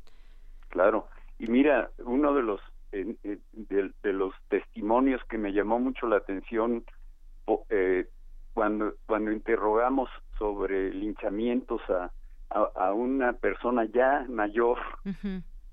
[0.69, 6.83] Claro, y mira, uno de los de, los testimonios que me llamó mucho la atención
[7.69, 8.07] eh,
[8.53, 12.11] cuando, cuando interrogamos sobre linchamientos a,
[12.49, 14.77] a, una persona ya mayor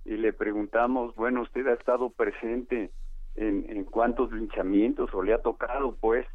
[0.05, 2.91] y le preguntamos, bueno, usted ha estado presente
[3.35, 6.27] en, en cuántos linchamientos o le ha tocado, pues,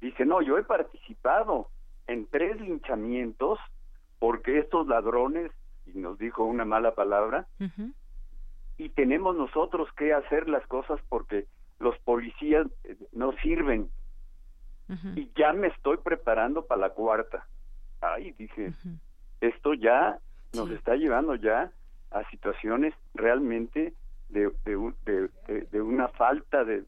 [0.00, 1.68] dice, no, yo he participado
[2.06, 3.58] en tres linchamientos
[4.18, 5.50] porque estos ladrones,
[5.86, 7.46] y nos dijo una mala palabra,
[8.76, 11.46] y tenemos nosotros que hacer las cosas porque
[11.78, 13.88] los policías eh, no sirven
[15.16, 17.46] y ya me estoy preparando para la cuarta.
[18.00, 18.72] Ay, dije,
[19.40, 20.18] esto ya
[20.54, 21.70] nos está llevando ya
[22.10, 23.94] a situaciones realmente
[24.28, 25.30] de, de,
[25.70, 26.84] de, una falta de,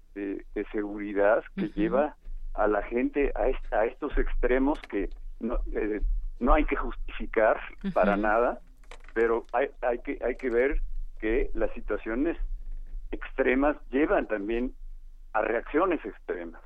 [0.72, 2.16] seguridad que lleva
[2.54, 6.00] a la gente a, a estos extremos que no, eh,
[6.38, 7.60] no hay que justificar
[7.94, 8.60] para nada,
[9.14, 10.80] pero hay, hay, que, hay que ver
[11.20, 12.36] que las situaciones
[13.10, 14.74] extremas llevan también
[15.32, 16.60] a reacciones extremas.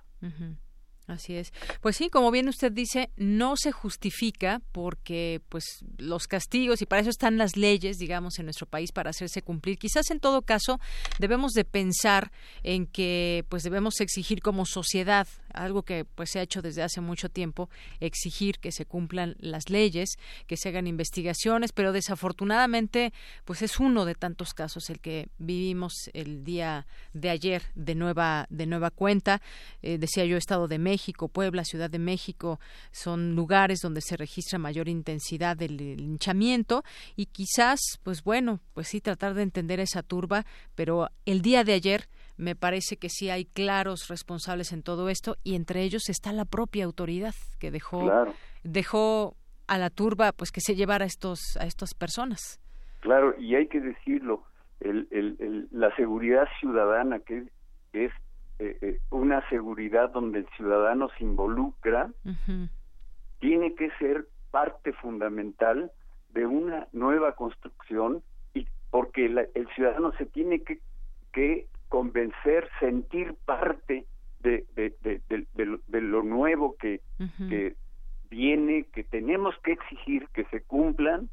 [1.07, 1.53] Así es.
[1.81, 7.01] Pues sí, como bien usted dice, no se justifica porque pues los castigos y para
[7.01, 9.79] eso están las leyes, digamos, en nuestro país para hacerse cumplir.
[9.79, 10.81] Quizás en todo caso
[11.21, 12.33] debemos de pensar
[12.65, 17.01] en que pues debemos exigir como sociedad algo que pues se ha hecho desde hace
[17.01, 17.69] mucho tiempo,
[18.01, 23.13] exigir que se cumplan las leyes, que se hagan investigaciones, pero desafortunadamente
[23.45, 28.47] pues es uno de tantos casos el que vivimos el día de ayer de nueva
[28.51, 29.41] de nueva cuenta.
[29.83, 32.61] Eh, decía yo Estado de México, Puebla, Ciudad de México
[32.93, 36.85] son lugares donde se registra mayor intensidad del linchamiento
[37.17, 40.45] y quizás pues bueno, pues sí tratar de entender esa turba,
[40.75, 45.37] pero el día de ayer me parece que sí hay claros responsables en todo esto
[45.43, 48.11] y entre ellos está la propia autoridad que dejó
[48.63, 52.61] dejó a la turba pues que se llevara a estos a estas personas.
[53.01, 54.45] Claro y hay que decirlo
[54.81, 57.47] el, el, la seguridad ciudadana que
[57.93, 58.13] es
[58.59, 62.11] eh, eh, una seguridad donde el ciudadano se involucra
[63.39, 65.91] tiene que ser parte fundamental
[66.31, 68.23] de una nueva construcción
[68.55, 70.81] y porque el ciudadano se tiene que,
[71.33, 74.07] que convencer, sentir parte
[74.41, 74.65] de,
[76.25, 77.01] nuevo que,
[77.49, 77.75] que
[78.31, 81.29] viene, que tenemos que exigir que se cumplan,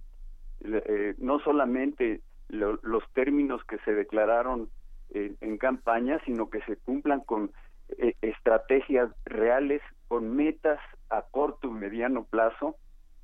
[0.64, 4.70] eh, no solamente los términos que se declararon
[5.12, 7.52] en campaña, sino que se cumplan con
[7.98, 10.80] eh, estrategias reales, con metas
[11.10, 12.76] a corto y mediano plazo,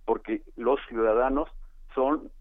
[0.06, 1.50] porque los ciudadanos
[1.96, 2.32] son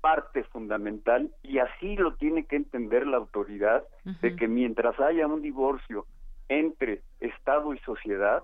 [0.00, 3.84] parte fundamental y así lo tiene que entender la autoridad
[4.22, 6.06] de que mientras haya un divorcio
[6.48, 8.42] entre Estado y sociedad,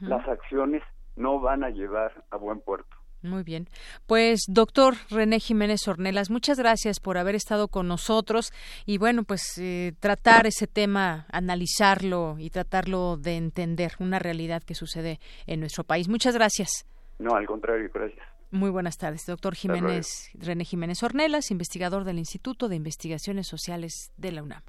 [0.00, 0.82] las acciones
[1.16, 2.96] no van a llevar a buen puerto.
[3.22, 3.66] Muy bien.
[4.06, 8.52] Pues, doctor René Jiménez Ornelas, muchas gracias por haber estado con nosotros
[8.86, 14.74] y, bueno, pues eh, tratar ese tema, analizarlo y tratarlo de entender, una realidad que
[14.74, 16.08] sucede en nuestro país.
[16.08, 16.86] Muchas gracias.
[17.18, 18.24] No, al contrario, gracias.
[18.50, 24.32] Muy buenas tardes, doctor Jiménez, René Jiménez Ornelas, investigador del Instituto de Investigaciones Sociales de
[24.32, 24.62] la UNAM.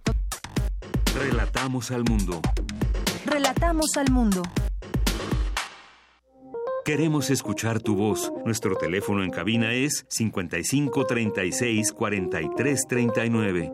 [1.16, 2.42] Relatamos al mundo.
[3.26, 4.44] Relatamos al mundo.
[6.84, 8.34] Queremos escuchar tu voz.
[8.46, 13.74] Nuestro teléfono en cabina es 55 36 43 39.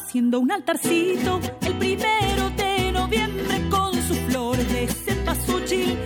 [0.00, 1.40] Haciendo un altarcito.
[1.62, 5.98] El primero de noviembre con sus flores de cempasúchil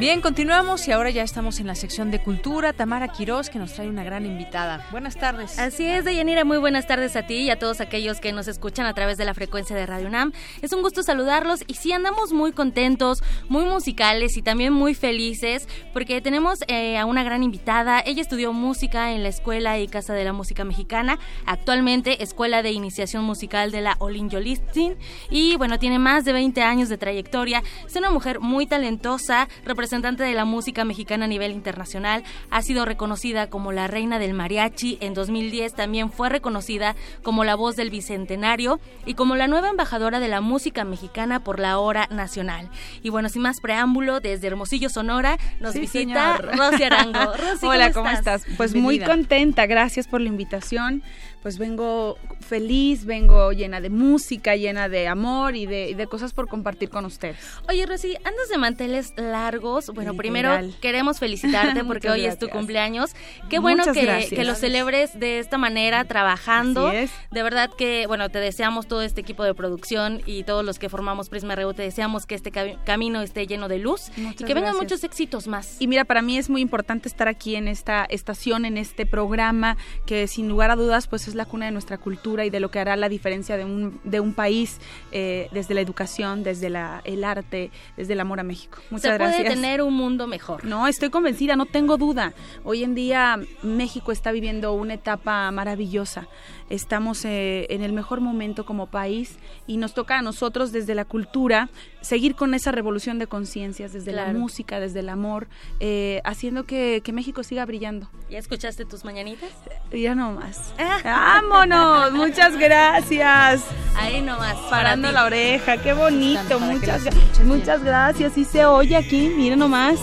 [0.00, 2.72] Bien, continuamos y ahora ya estamos en la sección de cultura.
[2.72, 4.86] Tamara Quirós, que nos trae una gran invitada.
[4.90, 5.58] Buenas tardes.
[5.58, 8.86] Así es, Deyanira, muy buenas tardes a ti y a todos aquellos que nos escuchan
[8.86, 10.32] a través de la frecuencia de Radio UNAM.
[10.62, 15.68] Es un gusto saludarlos y sí andamos muy contentos, muy musicales y también muy felices
[15.92, 18.02] porque tenemos eh, a una gran invitada.
[18.06, 22.72] Ella estudió música en la Escuela y Casa de la Música Mexicana, actualmente Escuela de
[22.72, 24.96] Iniciación Musical de la Olin Yolistin
[25.28, 27.62] y bueno, tiene más de 20 años de trayectoria.
[27.86, 32.84] Es una mujer muy talentosa, representante de la música mexicana a nivel internacional, ha sido
[32.84, 34.98] reconocida como la reina del mariachi.
[35.00, 40.20] En 2010 también fue reconocida como la voz del bicentenario y como la nueva embajadora
[40.20, 42.70] de la música mexicana por la hora nacional.
[43.02, 46.56] Y bueno, sin más preámbulo, desde Hermosillo, Sonora, nos Sí, visita señor.
[46.56, 47.32] Rosy Arango.
[47.36, 48.44] Rosy, Hola, ¿cómo estás?
[48.56, 49.06] Pues muy Bienvenida.
[49.06, 51.02] contenta, gracias por la invitación.
[51.42, 56.34] Pues vengo feliz, vengo llena de música, llena de amor y de, y de cosas
[56.34, 57.38] por compartir con ustedes.
[57.66, 59.79] Oye, Rosy, andas de manteles largos.
[59.94, 60.50] Bueno, primero
[60.80, 63.10] queremos felicitarte porque hoy es tu cumpleaños.
[63.48, 64.00] Qué bueno que,
[64.36, 66.90] que lo celebres de esta manera, trabajando.
[67.30, 70.88] De verdad que, bueno, te deseamos todo este equipo de producción y todos los que
[70.88, 74.44] formamos Prisma RU, te deseamos que este ca- camino esté lleno de luz y que
[74.54, 74.82] vengan gracias.
[74.82, 75.76] muchos éxitos más.
[75.80, 79.76] Y mira, para mí es muy importante estar aquí en esta estación, en este programa,
[80.06, 82.70] que sin lugar a dudas, pues es la cuna de nuestra cultura y de lo
[82.70, 84.78] que hará la diferencia de un, de un país
[85.12, 88.78] eh, desde la educación, desde la, el arte, desde el amor a México.
[88.90, 89.52] Muchas Se puede gracias.
[89.80, 90.64] Un mundo mejor.
[90.64, 92.32] No, estoy convencida, no tengo duda.
[92.64, 96.26] Hoy en día México está viviendo una etapa maravillosa.
[96.70, 101.04] Estamos eh, en el mejor momento como país y nos toca a nosotros desde la
[101.04, 101.68] cultura
[102.00, 105.48] seguir con esa revolución de conciencias, desde la música, desde el amor,
[105.80, 108.08] eh, haciendo que, que México siga brillando.
[108.30, 109.50] ¿Ya escuchaste tus mañanitas?
[109.92, 110.72] Ya nomás.
[111.04, 112.12] ¡Vámonos!
[112.12, 113.64] Muchas gracias.
[113.96, 114.56] Ahí nomás.
[114.70, 116.60] Parando para la oreja, qué bonito.
[116.60, 117.02] Muchas,
[117.44, 118.38] muchas gracias.
[118.38, 119.98] Y se oye aquí, miren nomás.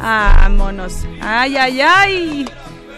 [0.00, 1.04] Vámonos.
[1.20, 2.44] Ay, ay, ay.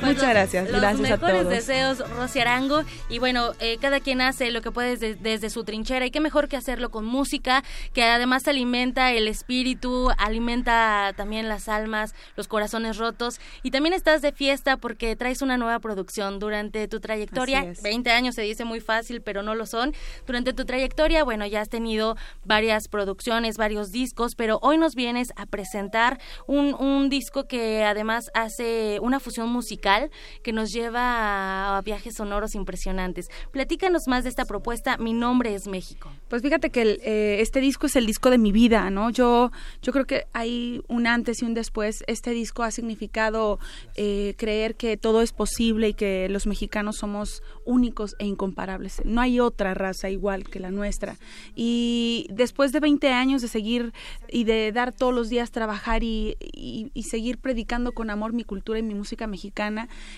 [0.01, 0.71] Pues Muchas los- gracias.
[0.71, 1.49] Los gracias a mejores todos.
[1.55, 2.83] deseos, Rosy Arango.
[3.09, 6.05] Y bueno, eh, cada quien hace lo que puede desde, desde su trinchera.
[6.07, 11.69] Y qué mejor que hacerlo con música, que además alimenta el espíritu, alimenta también las
[11.69, 13.41] almas, los corazones rotos.
[13.63, 17.61] Y también estás de fiesta porque traes una nueva producción durante tu trayectoria.
[17.61, 17.83] Así es.
[17.83, 19.95] 20 años se dice muy fácil, pero no lo son.
[20.27, 25.33] Durante tu trayectoria, bueno, ya has tenido varias producciones, varios discos, pero hoy nos vienes
[25.37, 30.11] a presentar un, un disco que además hace una fusión musical musical
[30.43, 33.29] que nos lleva a, viajes sonoros impresionantes.
[33.51, 34.97] Platícanos más de esta propuesta.
[34.97, 36.11] Mi nombre es México.
[36.29, 39.11] Pues fíjate que eh, este disco es el disco de mi vida, ¿no?
[39.11, 39.51] Yo,
[39.83, 42.05] yo creo que hay un antes y un después.
[42.07, 43.59] Este disco ha significado
[43.97, 49.03] eh, creer que todo es posible y que los mexicanos somos únicos e incomparables.
[49.05, 51.17] No hay otra raza igual que la nuestra.
[51.55, 53.93] Y después de 20 años de seguir
[54.29, 58.79] y de dar todos los días trabajar y, y, seguir predicando con amor mi cultura
[58.79, 59.74] y mi música mexicana,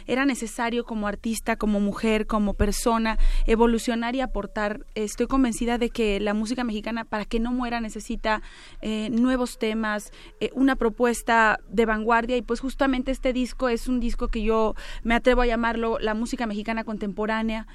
[0.07, 4.87] era necesario como artista, como mujer, como persona, evolucionar y aportar.
[4.95, 8.43] Estoy convencida de que la música mexicana, para que no muera, necesita
[8.81, 14.01] eh, nuevos temas, eh, una propuesta de vanguardia y pues justamente este disco es un
[14.01, 17.67] disco que yo me atrevo a llamarlo la música mexicana contemporánea.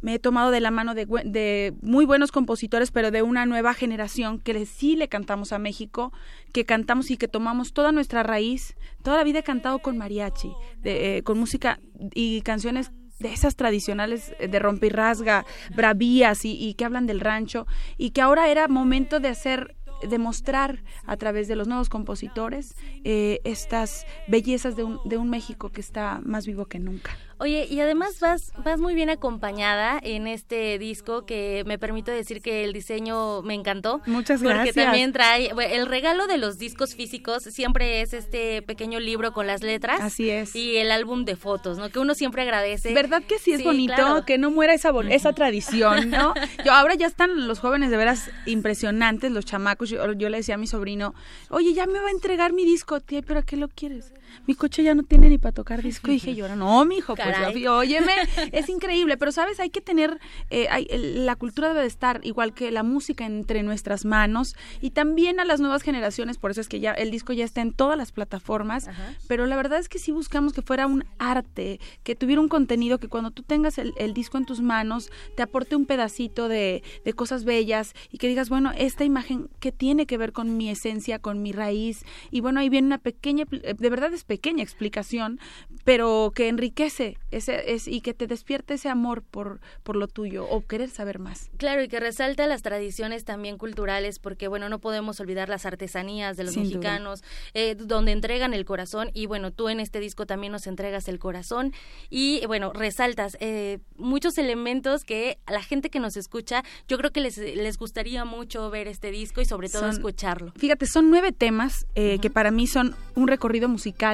[0.00, 3.74] Me he tomado de la mano de, de, muy buenos compositores, pero de una nueva
[3.74, 6.12] generación que sí le cantamos a México,
[6.52, 8.76] que cantamos y que tomamos toda nuestra raíz.
[9.02, 11.80] Toda la vida he cantado con mariachi, de, eh, con música
[12.14, 15.44] y canciones de esas tradicionales eh, de rompirrasga,
[15.74, 19.76] bravías y, y, que hablan del rancho, y que ahora era momento de hacer
[20.06, 25.70] demostrar a través de los nuevos compositores eh, estas bellezas de un, de un México
[25.70, 27.16] que está más vivo que nunca.
[27.40, 32.42] Oye, y además vas, vas muy bien acompañada en este disco que me permito decir
[32.42, 34.00] que el diseño me encantó.
[34.06, 34.74] Muchas gracias.
[34.74, 39.46] Porque también trae, el regalo de los discos físicos siempre es este pequeño libro con
[39.46, 40.00] las letras.
[40.00, 40.56] Así es.
[40.56, 41.90] Y el álbum de fotos, ¿no?
[41.90, 42.92] Que uno siempre agradece.
[42.92, 44.24] ¿Verdad que sí es bonito?
[44.26, 46.34] Que no muera esa, esa tradición, ¿no?
[46.64, 49.90] Yo ahora ya están los jóvenes de veras impresionantes, los chamacos.
[49.90, 51.14] Yo, yo le decía a mi sobrino,
[51.50, 54.12] oye, ya me va a entregar mi disco, tía, pero ¿a qué lo quieres?
[54.46, 56.10] Mi coche ya no tiene ni para tocar disco.
[56.10, 58.12] Y dije yo, no, mijo, pues pues, óyeme,
[58.52, 60.18] es increíble, pero sabes, hay que tener,
[60.50, 60.68] eh,
[61.16, 65.44] la cultura debe de estar igual que la música entre nuestras manos y también a
[65.44, 68.12] las nuevas generaciones, por eso es que ya el disco ya está en todas las
[68.12, 68.88] plataformas,
[69.26, 72.98] pero la verdad es que sí buscamos que fuera un arte, que tuviera un contenido
[72.98, 77.12] que cuando tú tengas el, disco en tus manos te aporte un pedacito de, de
[77.12, 81.18] cosas bellas y que digas, bueno, esta imagen que tiene que ver con mi esencia,
[81.18, 85.40] con mi raíz, y bueno, ahí viene una pequeña, de verdad es pequeña explicación,
[85.84, 90.46] pero que enriquece ese, es, y que te despierte ese amor por, por lo tuyo
[90.48, 91.50] o querer saber más.
[91.56, 96.36] Claro, y que resalta las tradiciones también culturales, porque bueno, no podemos olvidar las artesanías
[96.36, 97.22] de los mexicanos,
[97.54, 101.18] eh, donde entregan el corazón, y bueno, tú en este disco también nos entregas el
[101.18, 101.72] corazón,
[102.10, 107.12] y bueno, resaltas eh, muchos elementos que a la gente que nos escucha, yo creo
[107.12, 110.52] que les, les gustaría mucho ver este disco y sobre todo escucharlo.
[110.56, 114.07] Fíjate, son nueve temas eh, que para mí son un recorrido musical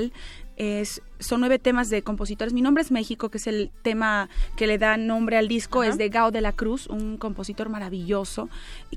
[0.56, 2.52] es, son nueve temas de compositores.
[2.52, 5.98] Mi nombre es México, que es el tema que le da nombre al disco, es
[5.98, 8.48] de Gao de la Cruz, un compositor maravilloso,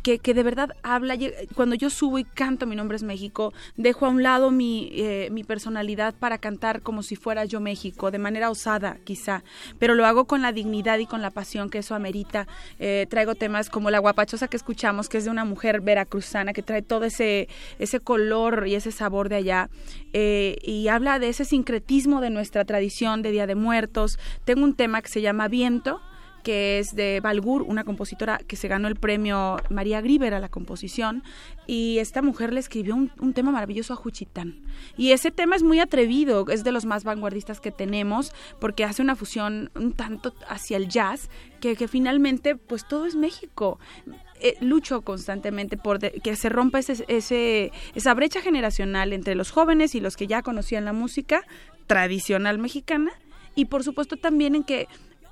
[0.03, 1.15] que, que de verdad habla,
[1.55, 5.29] cuando yo subo y canto Mi nombre es México, dejo a un lado mi, eh,
[5.31, 9.43] mi personalidad para cantar como si fuera yo México, de manera osada quizá,
[9.79, 12.47] pero lo hago con la dignidad y con la pasión que eso amerita.
[12.79, 16.63] Eh, traigo temas como La Guapachosa que escuchamos, que es de una mujer veracruzana, que
[16.63, 17.47] trae todo ese,
[17.79, 19.69] ese color y ese sabor de allá,
[20.13, 24.17] eh, y habla de ese sincretismo de nuestra tradición de Día de Muertos.
[24.45, 25.99] Tengo un tema que se llama Viento,
[26.47, 30.47] que es de Balgur, una compositora que se ganó el premio María Griver a la
[30.47, 31.21] composición,
[31.65, 34.61] y esta mujer le escribió un, tema maravilloso a Juchitán.
[34.95, 38.31] Y ese tema es muy atrevido, es de los más vanguardistas que tenemos,
[38.61, 41.29] porque hace una fusión un tanto hacia el jazz,
[41.59, 43.77] que, finalmente, pues todo es México.
[44.39, 49.99] Eh, lucho constantemente por que se rompa ese, esa brecha generacional entre los jóvenes y
[49.99, 51.43] los que ya conocían la música
[51.87, 53.11] tradicional mexicana
[53.55, 54.87] y por supuesto también en que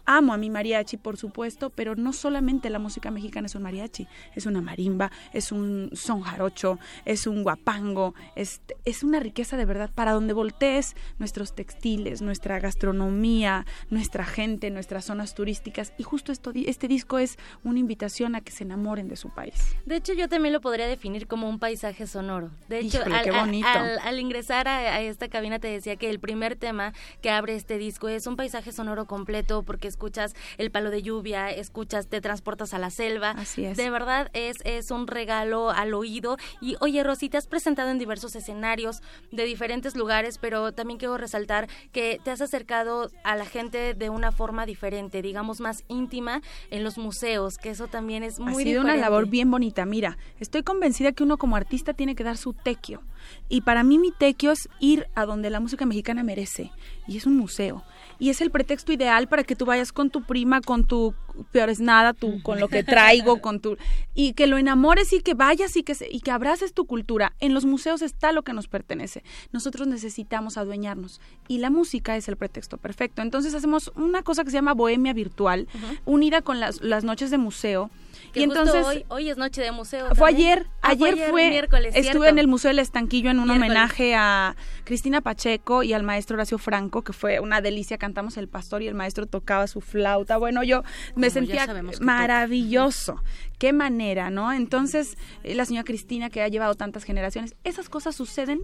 [0.06, 4.08] Amo a mi mariachi, por supuesto, pero no solamente la música mexicana es un mariachi,
[4.36, 9.66] es una marimba, es un son jarocho, es un guapango, es, es una riqueza de
[9.66, 16.32] verdad para donde voltees nuestros textiles, nuestra gastronomía, nuestra gente, nuestras zonas turísticas y justo
[16.32, 19.76] esto, este disco es una invitación a que se enamoren de su país.
[19.86, 22.52] De hecho, yo también lo podría definir como un paisaje sonoro.
[22.70, 26.94] De hecho, al, al, ingresar a, a esta cabina te decía que el primer tema
[27.22, 31.50] que abre este disco es un paisaje sonoro completo porque escuchas el palo de lluvia,
[31.50, 33.32] escuchas, te transportas a la selva.
[33.32, 33.78] Así es.
[33.78, 36.38] De verdad es, es un regalo al oído.
[36.62, 41.18] Y oye, Rosy, te has presentado en diversos escenarios de diferentes lugares, pero también quiero
[41.18, 46.42] resaltar que te has acercado a la gente de una forma diferente, digamos más íntima
[46.70, 49.86] en los museos, que eso también es muy Ha sido una labor bien bonita.
[49.86, 53.02] Mira, estoy convencida que uno como artista tiene que dar su tequio.
[53.50, 56.72] Y para mí mi tequio es ir a donde la música mexicana merece,
[57.08, 57.84] y es un museo
[58.20, 61.14] y es el pretexto ideal para que tú vayas con tu prima, con tu
[61.52, 63.78] peor es nada, tú, con lo que traigo, con tu
[64.14, 67.34] y que lo enamores y que vayas y que y que abraces tu cultura.
[67.40, 69.24] En los museos está lo que nos pertenece.
[69.52, 73.22] Nosotros necesitamos adueñarnos y la música es el pretexto perfecto.
[73.22, 75.68] Entonces hacemos una cosa que se llama bohemia virtual,
[76.06, 77.90] unida con las, las noches de museo
[78.36, 80.14] y entonces hoy, hoy, es noche de museo.
[80.16, 84.56] Fue ayer, ah, ayer, fue, estuve en el Museo del Estanquillo en un homenaje a
[84.84, 88.88] Cristina Pacheco y al maestro Horacio Franco, que fue una delicia, cantamos El Pastor y
[88.88, 90.38] el maestro tocaba su flauta.
[90.38, 90.84] Bueno, yo
[91.16, 91.68] me sentía
[92.02, 93.24] maravilloso.
[93.58, 94.52] Qué manera, ¿no?
[94.52, 98.62] Entonces, eh, la señora Cristina que ha llevado tantas generaciones, esas cosas suceden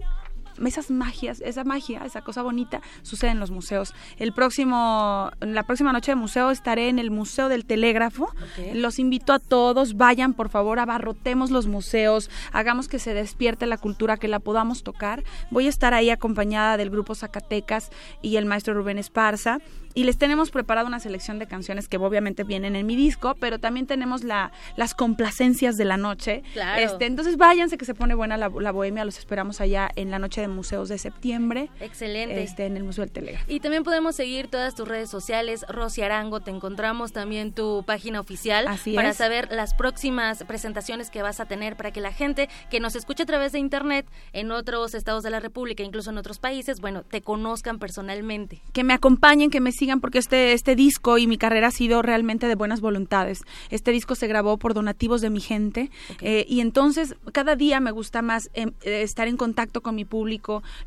[0.64, 3.94] esas magias, esa magia, esa cosa bonita sucede en los museos.
[4.18, 8.32] El próximo, la próxima noche de museo estaré en el Museo del Telégrafo.
[8.74, 13.78] Los invito a todos, vayan por favor, abarrotemos los museos, hagamos que se despierte la
[13.78, 15.24] cultura, que la podamos tocar.
[15.50, 17.90] Voy a estar ahí acompañada del grupo Zacatecas
[18.20, 19.58] y el maestro Rubén Esparza
[19.94, 23.58] y les tenemos preparado una selección de canciones que obviamente vienen en mi disco, pero
[23.58, 26.42] también tenemos la, las complacencias de la noche.
[26.78, 30.40] Este, entonces váyanse que se pone buena la, bohemia, los esperamos allá en la noche
[30.42, 31.70] de museos de septiembre.
[31.80, 32.42] Excelente.
[32.42, 33.44] Este, en el Museo del Telegrafo.
[33.48, 38.20] Y también podemos seguir todas tus redes sociales, Rosy Arango, te encontramos también tu página
[38.20, 42.80] oficial para saber las próximas presentaciones que vas a tener para que la gente que
[42.80, 46.38] nos escuche a través de internet en otros estados de la República, incluso en otros
[46.38, 48.60] países, bueno, te conozcan personalmente.
[48.72, 52.02] Que me acompañen, que me sigan porque este, este disco y mi carrera ha sido
[52.02, 53.40] realmente de buenas voluntades.
[53.70, 55.90] Este disco se grabó por donativos de mi gente
[56.20, 60.04] eh, y entonces cada día me gusta más em, eh, estar en contacto con mi
[60.04, 60.31] público.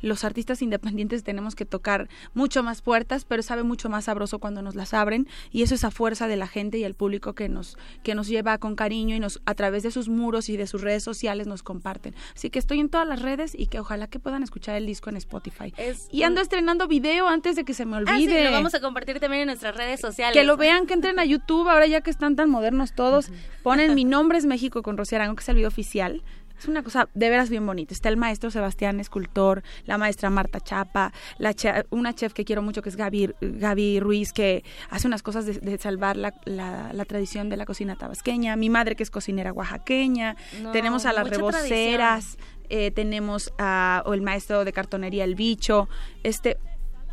[0.01, 4.61] Los artistas independientes tenemos que tocar mucho más puertas, pero sabe mucho más sabroso cuando
[4.61, 7.49] nos las abren y eso es a fuerza de la gente y el público que
[7.49, 10.67] nos, que nos lleva con cariño y nos a través de sus muros y de
[10.67, 12.15] sus redes sociales nos comparten.
[12.35, 15.09] Así que estoy en todas las redes y que ojalá que puedan escuchar el disco
[15.09, 15.73] en Spotify.
[16.11, 18.41] y ando estrenando video antes de que se me olvide.
[18.41, 20.33] Ah, lo vamos a compartir también en nuestras redes sociales.
[20.33, 23.29] Que lo vean, que entren a YouTube, ahora ya que están tan modernos todos,
[23.63, 26.23] ponen Mi nombre es México con Rocío Arango, que es el video oficial.
[26.57, 27.93] Es una cosa de veras bien bonita.
[27.93, 31.55] Está el maestro Sebastián Escultor, la maestra Marta Chapa, la
[31.89, 35.77] una chef que quiero mucho que es Gaby, Gaby Ruiz, que hace unas cosas de,
[35.77, 38.55] salvar la, la, tradición de la cocina tabasqueña.
[38.55, 40.35] Mi madre que es cocinera oaxaqueña.
[40.71, 42.37] tenemos a las reboceras,
[42.69, 45.87] eh, tenemos a o el maestro de cartonería El Bicho.
[46.23, 46.57] Este,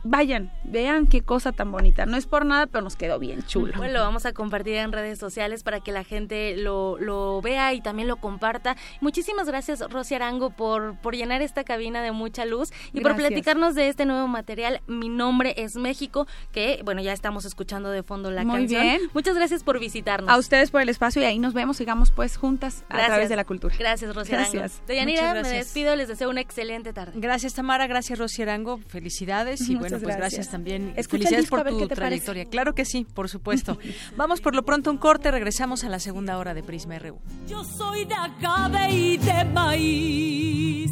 [0.05, 2.07] vayan, vean qué cosa tan bonita.
[2.07, 3.75] No es por nada, pero nos quedó bien chulo.
[3.77, 7.73] Bueno, lo vamos a compartir en redes sociales para que la gente lo, lo vea
[7.75, 8.77] y también lo comparta.
[9.01, 13.75] Muchísimas gracias, Rosy Arango, por, por llenar esta cabina de mucha luz y por platicarnos
[13.75, 14.81] de este nuevo material.
[14.87, 18.83] Mi nombre es México, que, bueno, ya estamos escuchando de fondo la Muy canción.
[18.83, 19.01] Bien.
[19.15, 20.31] Muchas gracias por visitarnos.
[20.31, 23.37] A ustedes por el espacio y ahí nos vemos, sigamos pues juntas a través de
[23.37, 23.75] la cultura.
[23.79, 24.53] Gracias, Rosy Arango.
[24.53, 24.83] Gracias.
[24.87, 27.13] Deyanira, me despido, les deseo una excelente tarde.
[27.17, 28.79] Gracias, Tamara, gracias, Rosy Arango.
[28.89, 30.95] Felicidades y bueno, pues gracias, también.
[31.09, 32.45] Felicidades por tu trayectoria.
[32.47, 33.79] Claro que sí, por supuesto.
[34.17, 37.19] Vamos por lo pronto un corte, regresamos a la segunda hora de Prisma RU.
[37.49, 40.91] Yo soy de agave y de maíz,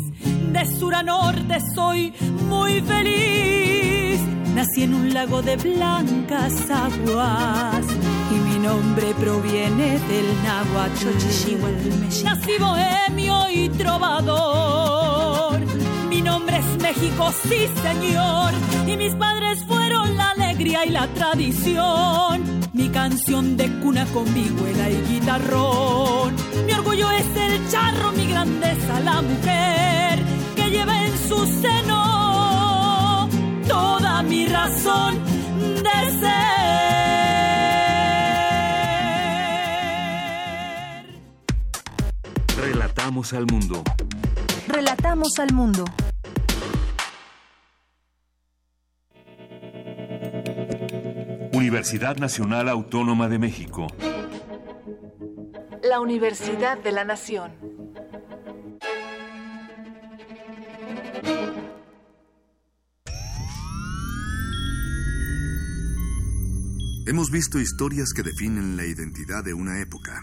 [0.53, 2.13] de sur a norte soy
[2.49, 4.21] muy feliz.
[4.55, 7.87] Nací en un lago de blancas aguas
[8.31, 11.07] y mi nombre proviene del náhuatl.
[12.25, 15.61] Nací bohemio y trovador
[16.11, 18.53] mi nombre es México, sí señor,
[18.87, 22.43] y mis padres fueron la alegría y la tradición.
[22.73, 26.35] Mi canción de cuna con vihuela y guitarrón.
[26.67, 30.19] Mi orgullo es el charro, mi grandeza la mujer
[30.57, 33.29] que lleva en su seno
[33.69, 35.15] toda mi razón
[35.87, 36.51] de ser.
[42.57, 43.85] Relatamos al mundo.
[44.73, 45.85] Relatamos al mundo.
[51.53, 53.89] Universidad Nacional Autónoma de México.
[55.83, 57.51] La Universidad de la Nación.
[67.09, 70.23] Hemos visto historias que definen la identidad de una época.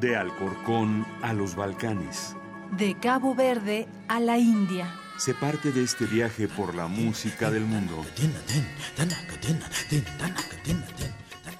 [0.00, 2.36] De Alcorcón a los Balcanes.
[2.76, 4.94] De Cabo Verde a la India.
[5.18, 8.04] Se parte de este viaje por la música del mundo.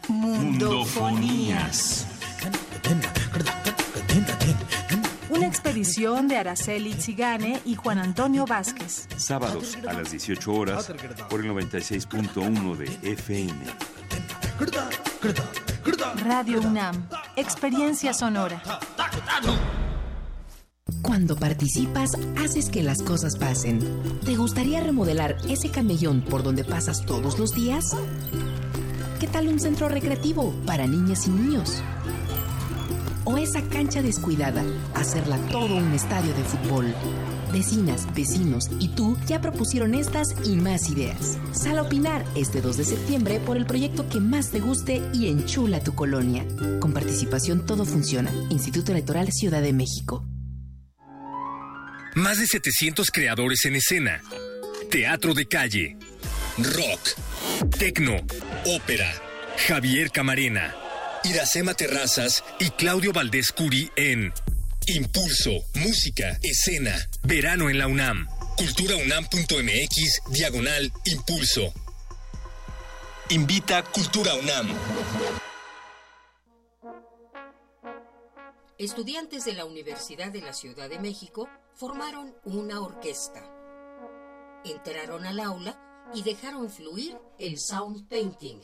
[0.08, 2.06] Mundofonías.
[5.38, 9.06] Una expedición de Araceli Zigane y Juan Antonio Vázquez.
[9.18, 10.92] Sábados a las 18 horas
[11.30, 13.54] por el 96.1 de FM.
[16.24, 17.08] Radio UNAM.
[17.36, 18.60] Experiencia sonora.
[21.02, 22.10] Cuando participas,
[22.44, 23.78] haces que las cosas pasen.
[24.24, 27.96] ¿Te gustaría remodelar ese camellón por donde pasas todos los días?
[29.20, 31.80] ¿Qué tal un centro recreativo para niñas y niños?
[33.30, 34.64] ¿O esa cancha descuidada,
[34.94, 36.94] hacerla todo un estadio de fútbol?
[37.52, 41.36] Vecinas, vecinos y tú ya propusieron estas y más ideas.
[41.52, 45.28] Sal a opinar este 2 de septiembre por el proyecto que más te guste y
[45.28, 46.46] enchula tu colonia.
[46.80, 48.32] Con participación todo funciona.
[48.48, 50.24] Instituto Electoral Ciudad de México.
[52.14, 54.22] Más de 700 creadores en escena.
[54.90, 55.98] Teatro de calle.
[56.56, 57.68] Rock.
[57.78, 58.16] Tecno.
[58.64, 59.12] Ópera.
[59.66, 60.87] Javier Camarena.
[61.24, 64.32] Iracema Terrazas y Claudio Valdés Curi en
[64.86, 68.28] Impulso, Música, Escena, Verano en la UNAM.
[68.56, 71.72] Culturaunam.mx, diagonal, Impulso.
[73.30, 74.68] Invita Cultura UNAM.
[78.78, 83.42] Estudiantes de la Universidad de la Ciudad de México formaron una orquesta.
[84.64, 88.60] Entraron al aula y dejaron fluir el sound painting,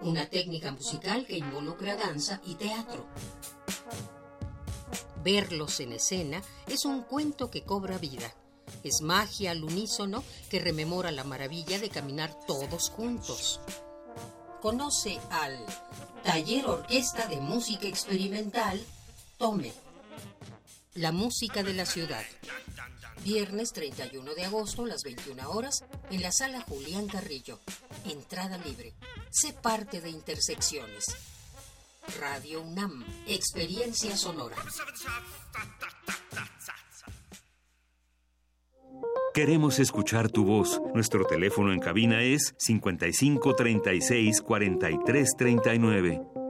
[0.00, 3.06] una técnica musical que involucra danza y teatro.
[5.22, 8.34] Verlos en escena es un cuento que cobra vida.
[8.82, 13.60] Es magia al unísono que rememora la maravilla de caminar todos juntos.
[14.60, 15.64] Conoce al
[16.24, 18.84] Taller Orquesta de Música Experimental
[19.38, 19.72] Tome.
[20.94, 22.24] La música de la ciudad.
[23.24, 27.60] Viernes 31 de agosto a las 21 horas en la sala Julián Carrillo.
[28.04, 28.94] Entrada libre.
[29.30, 31.04] Sé parte de Intersecciones.
[32.20, 33.04] Radio UNAM.
[33.28, 34.56] Experiencia sonora.
[39.32, 40.80] Queremos escuchar tu voz.
[40.92, 46.41] Nuestro teléfono en cabina es 55 36 43 39.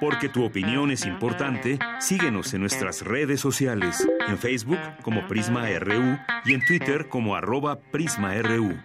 [0.00, 6.18] Porque tu opinión es importante, síguenos en nuestras redes sociales, en Facebook como Prisma RU
[6.44, 8.76] y en Twitter como arroba PrismaRU.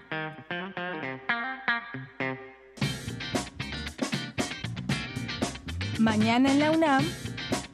[6.00, 7.04] Mañana en la UNAM,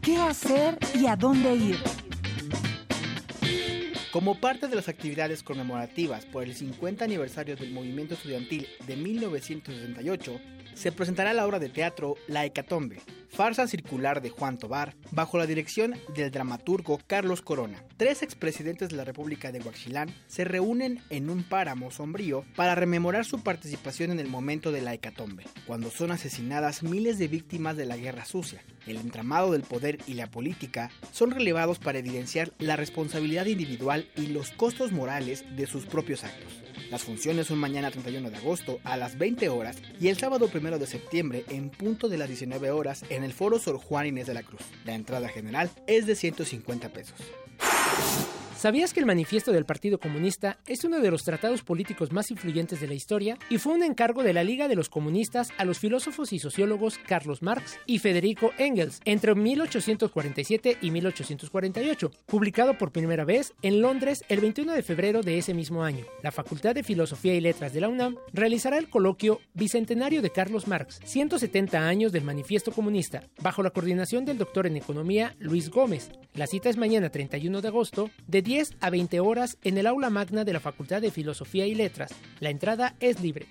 [0.02, 1.78] ¿qué hacer y a dónde ir?
[4.12, 10.40] Como parte de las actividades conmemorativas por el 50 aniversario del movimiento estudiantil de 1968,
[10.76, 15.48] se presentará la obra de teatro La Hecatombe, farsa circular de Juan Tobar, bajo la
[15.48, 17.84] dirección del dramaturgo Carlos Corona.
[17.98, 23.26] Tres expresidentes de la República de Huaxilán se reúnen en un páramo sombrío para rememorar
[23.26, 27.86] su participación en el momento de la Hecatombe, cuando son asesinadas miles de víctimas de
[27.86, 28.62] la guerra sucia.
[28.86, 34.28] El entramado del poder y la política son relevados para evidenciar la responsabilidad individual y
[34.28, 36.66] los costos morales de sus propios actos.
[36.96, 40.80] Las funciones son mañana 31 de agosto a las 20 horas y el sábado 1
[40.80, 44.34] de septiembre en punto de las 19 horas en el Foro Sor Juan Inés de
[44.34, 44.62] la Cruz.
[44.86, 47.18] La entrada general es de 150 pesos.
[48.66, 52.82] ¿Sabías que el manifiesto del Partido Comunista es uno de los tratados políticos más influyentes
[52.82, 55.78] de la historia y fue un encargo de la Liga de los Comunistas a los
[55.78, 63.24] filósofos y sociólogos Carlos Marx y Federico Engels entre 1847 y 1848, publicado por primera
[63.24, 66.04] vez en Londres el 21 de febrero de ese mismo año?
[66.24, 70.68] La Facultad de Filosofía y Letras de la UNAM realizará el coloquio Bicentenario de Carlos
[70.68, 76.10] Marx, 170 años del manifiesto comunista, bajo la coordinación del doctor en Economía Luis Gómez.
[76.34, 80.10] La cita es mañana 31 de agosto de 10 a 20 horas en el aula
[80.10, 82.12] magna de la Facultad de Filosofía y Letras.
[82.40, 83.48] La entrada es libre.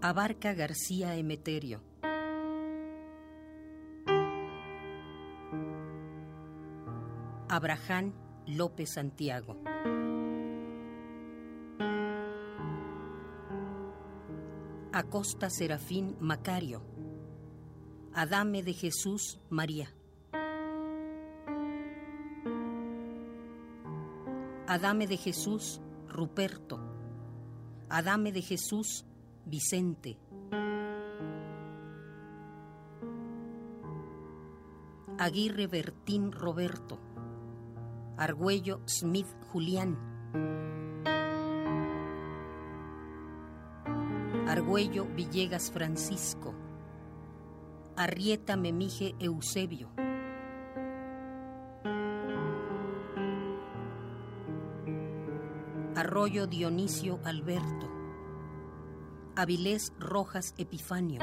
[0.00, 1.82] Abarca García Emeterio.
[7.58, 8.12] Abraham
[8.46, 9.56] López Santiago.
[14.92, 16.82] Acosta Serafín Macario.
[18.14, 19.92] Adame de Jesús María.
[24.68, 26.78] Adame de Jesús Ruperto.
[27.88, 29.04] Adame de Jesús
[29.44, 30.16] Vicente.
[35.18, 37.07] Aguirre Bertín Roberto.
[38.18, 39.96] Argüello Smith Julián.
[44.48, 46.52] Argüello Villegas Francisco.
[47.94, 49.90] Arrieta Memije Eusebio.
[55.94, 57.88] Arroyo Dionisio Alberto.
[59.36, 61.20] Avilés Rojas Epifanio.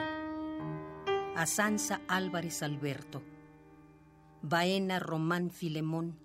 [1.36, 3.22] Asanza Álvarez Alberto.
[4.42, 6.25] Baena Román Filemón.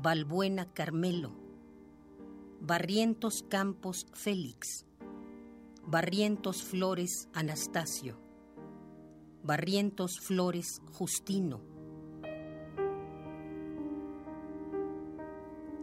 [0.00, 1.32] Balbuena Carmelo.
[2.60, 4.86] Barrientos Campos Félix.
[5.84, 8.16] Barrientos Flores Anastasio.
[9.42, 11.60] Barrientos Flores Justino.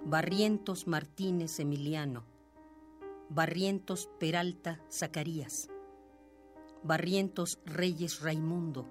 [0.06, 2.24] Barrientos Martínez Emiliano.
[3.28, 5.68] Barrientos Peralta Zacarías.
[6.84, 8.88] Barrientos Reyes Raimundo.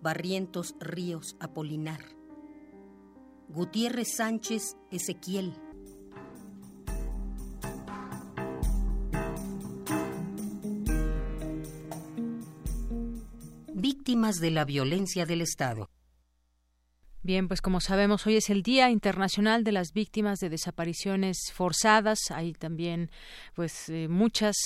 [0.00, 2.21] Barrientos Ríos Apolinar.
[3.54, 5.52] Gutiérrez Sánchez Ezequiel.
[13.74, 15.91] Víctimas de la violencia del Estado.
[17.24, 22.18] Bien, pues como sabemos, hoy es el Día Internacional de las Víctimas de Desapariciones Forzadas.
[22.34, 23.12] Hay también,
[23.54, 24.56] pues, eh, muchas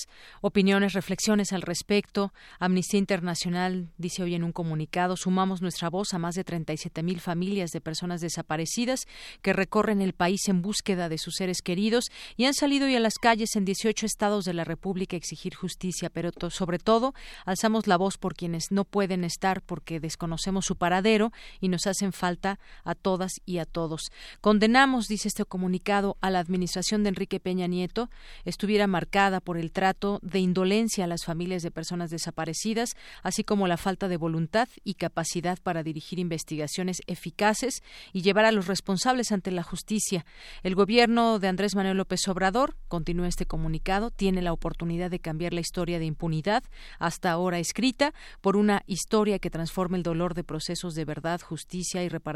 [0.40, 2.32] opiniones, reflexiones al respecto.
[2.58, 7.20] Amnistía Internacional dice hoy en un comunicado, sumamos nuestra voz a más de 37 mil
[7.20, 9.00] familias de personas desaparecidas
[9.42, 12.06] que recorren el país en búsqueda de sus seres queridos
[12.38, 15.54] y han salido hoy a las calles en 18 estados de la República a exigir
[15.54, 17.12] justicia, pero sobre todo
[17.44, 22.14] alzamos la voz por quienes no pueden estar porque desconocemos su paradero y nos hacen
[22.14, 22.45] falta
[22.84, 24.10] a todas y a todos.
[24.40, 28.08] Condenamos, dice este comunicado, a la administración de Enrique Peña Nieto
[28.44, 32.90] estuviera marcada por el trato de indolencia a las familias de personas desaparecidas,
[33.22, 37.82] así como la falta de voluntad y capacidad para dirigir investigaciones eficaces
[38.12, 40.24] y llevar a los responsables ante la justicia.
[40.62, 45.52] El gobierno de Andrés Manuel López Obrador, continúa este comunicado, tiene la oportunidad de cambiar
[45.52, 46.62] la historia de impunidad
[46.98, 52.04] hasta ahora escrita por una historia que transforme el dolor de procesos de verdad, justicia
[52.04, 52.35] y reparación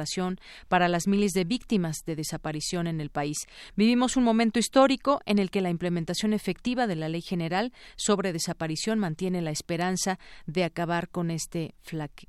[0.68, 3.38] para las miles de víctimas de desaparición en el país.
[3.76, 8.32] Vivimos un momento histórico en el que la implementación efectiva de la Ley General sobre
[8.32, 11.74] desaparición mantiene la esperanza de acabar con este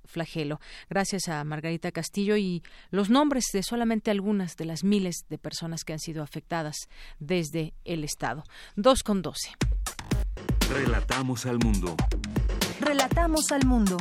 [0.05, 0.59] flagelo.
[0.89, 5.83] Gracias a Margarita Castillo y los nombres de solamente algunas de las miles de personas
[5.83, 6.75] que han sido afectadas
[7.19, 8.43] desde el Estado.
[8.75, 9.51] Dos con doce.
[10.69, 11.95] Relatamos al mundo.
[12.79, 13.97] Relatamos al mundo.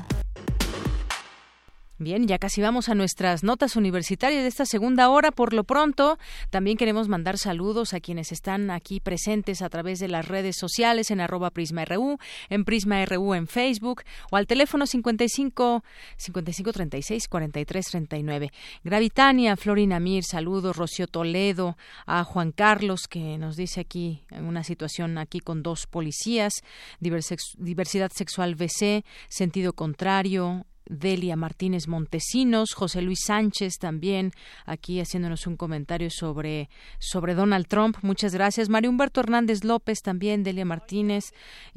[2.02, 5.32] Bien, ya casi vamos a nuestras notas universitarias de esta segunda hora.
[5.32, 10.08] Por lo pronto, también queremos mandar saludos a quienes están aquí presentes a través de
[10.08, 12.16] las redes sociales en arroba PrismaRU,
[12.48, 15.84] en PrismaRU en Facebook o al teléfono 55
[16.16, 18.50] 55 36 43 39.
[18.82, 21.76] Gravitania, Florina Mir, saludos, Rocío Toledo,
[22.06, 26.62] a Juan Carlos que nos dice aquí una situación aquí con dos policías,
[26.98, 34.32] diversidad sexual BC, sentido contrario, Delia Martínez Montesinos, José Luis Sánchez también
[34.66, 36.68] aquí haciéndonos un comentario sobre,
[36.98, 37.96] sobre Donald Trump.
[38.02, 38.68] Muchas gracias.
[38.68, 41.26] Mario Humberto Hernández López también, Delia Martínez,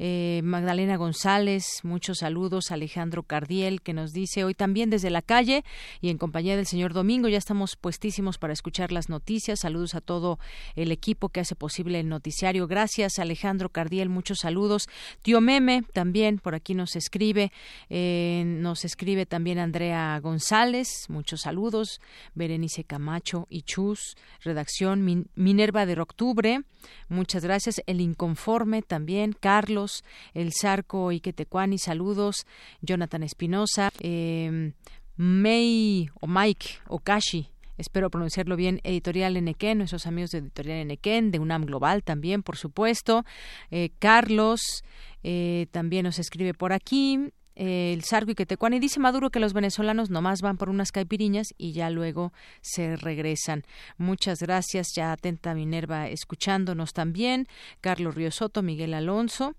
[0.00, 2.72] eh, Magdalena González, muchos saludos.
[2.72, 5.64] Alejandro Cardiel que nos dice hoy también desde la calle
[6.00, 9.60] y en compañía del señor Domingo ya estamos puestísimos para escuchar las noticias.
[9.60, 10.40] Saludos a todo
[10.74, 12.66] el equipo que hace posible el noticiario.
[12.66, 14.88] Gracias Alejandro Cardiel, muchos saludos.
[15.22, 17.52] Tío Meme también por aquí nos escribe,
[17.90, 22.00] eh, nos escribe escribe también Andrea González, muchos saludos,
[22.34, 26.62] Berenice Camacho y Chus, redacción Minerva de Octubre,
[27.10, 32.46] muchas gracias, El Inconforme también, Carlos, El Zarco Iquetecuani, saludos,
[32.80, 34.72] Jonathan Espinosa, eh,
[35.16, 41.40] May o Mike Okashi, espero pronunciarlo bien, Editorial Enequén, nuestros amigos de Editorial Enequén, de
[41.40, 43.26] UNAM Global también, por supuesto,
[43.70, 44.82] eh, Carlos,
[45.22, 49.52] eh, también nos escribe por aquí, el Sargo y Quetecuán y dice Maduro que los
[49.52, 53.64] venezolanos nomás van por unas caipiriñas y ya luego se regresan.
[53.96, 57.46] Muchas gracias, ya atenta Minerva escuchándonos también,
[57.80, 59.54] Carlos Río Soto, Miguel Alonso.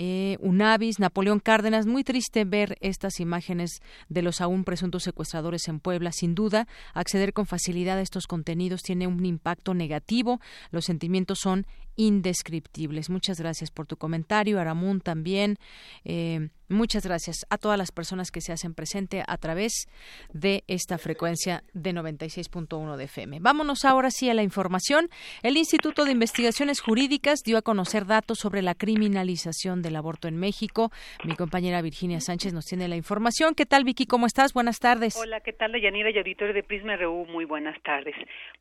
[0.00, 1.86] Eh, Unavis, Napoleón Cárdenas.
[1.86, 6.12] Muy triste ver estas imágenes de los aún presuntos secuestradores en Puebla.
[6.12, 10.40] Sin duda, acceder con facilidad a estos contenidos tiene un impacto negativo.
[10.70, 11.66] Los sentimientos son
[11.98, 13.10] indescriptibles.
[13.10, 15.56] Muchas gracias por tu comentario, Aramun también.
[16.04, 19.88] Eh, muchas gracias a todas las personas que se hacen presente a través
[20.32, 23.40] de esta frecuencia de 96.1 de FM.
[23.40, 25.08] Vámonos ahora sí a la información.
[25.42, 30.36] El Instituto de Investigaciones Jurídicas dio a conocer datos sobre la criminalización del aborto en
[30.36, 30.90] México.
[31.24, 33.54] Mi compañera Virginia Sánchez nos tiene la información.
[33.56, 34.06] ¿Qué tal, Vicky?
[34.06, 34.54] ¿Cómo estás?
[34.54, 35.16] Buenas tardes.
[35.16, 37.26] Hola, ¿qué tal, Yanira y auditorio de Prisma RU?
[37.26, 38.14] Muy buenas tardes.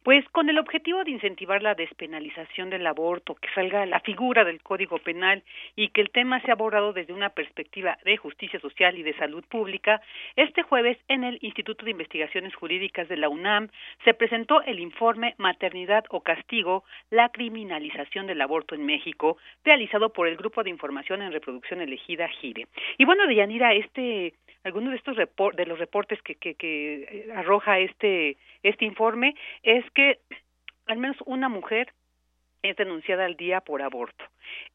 [0.04, 4.62] Pues con el objetivo de incentivar la despenalización del aborto, que salga la figura del
[4.62, 5.44] Código Penal
[5.76, 9.44] y que el tema sea abordado desde una perspectiva de justicia social y de salud
[9.50, 10.02] pública,
[10.36, 13.70] este jueves en el Instituto de Investigaciones Jurídicas de la UNAM
[14.04, 20.28] se presentó el informe Maternidad o Castigo, la criminalización del aborto en México, realizado por
[20.28, 22.68] el Grupo de Información en Reproducción Elegida GIRE.
[22.98, 24.34] Y bueno, Deyanira, este
[24.64, 30.20] algunos de estos de los reportes que, que, que arroja este este informe es que
[30.88, 31.94] al menos una mujer
[32.62, 34.24] es denunciada al día por aborto.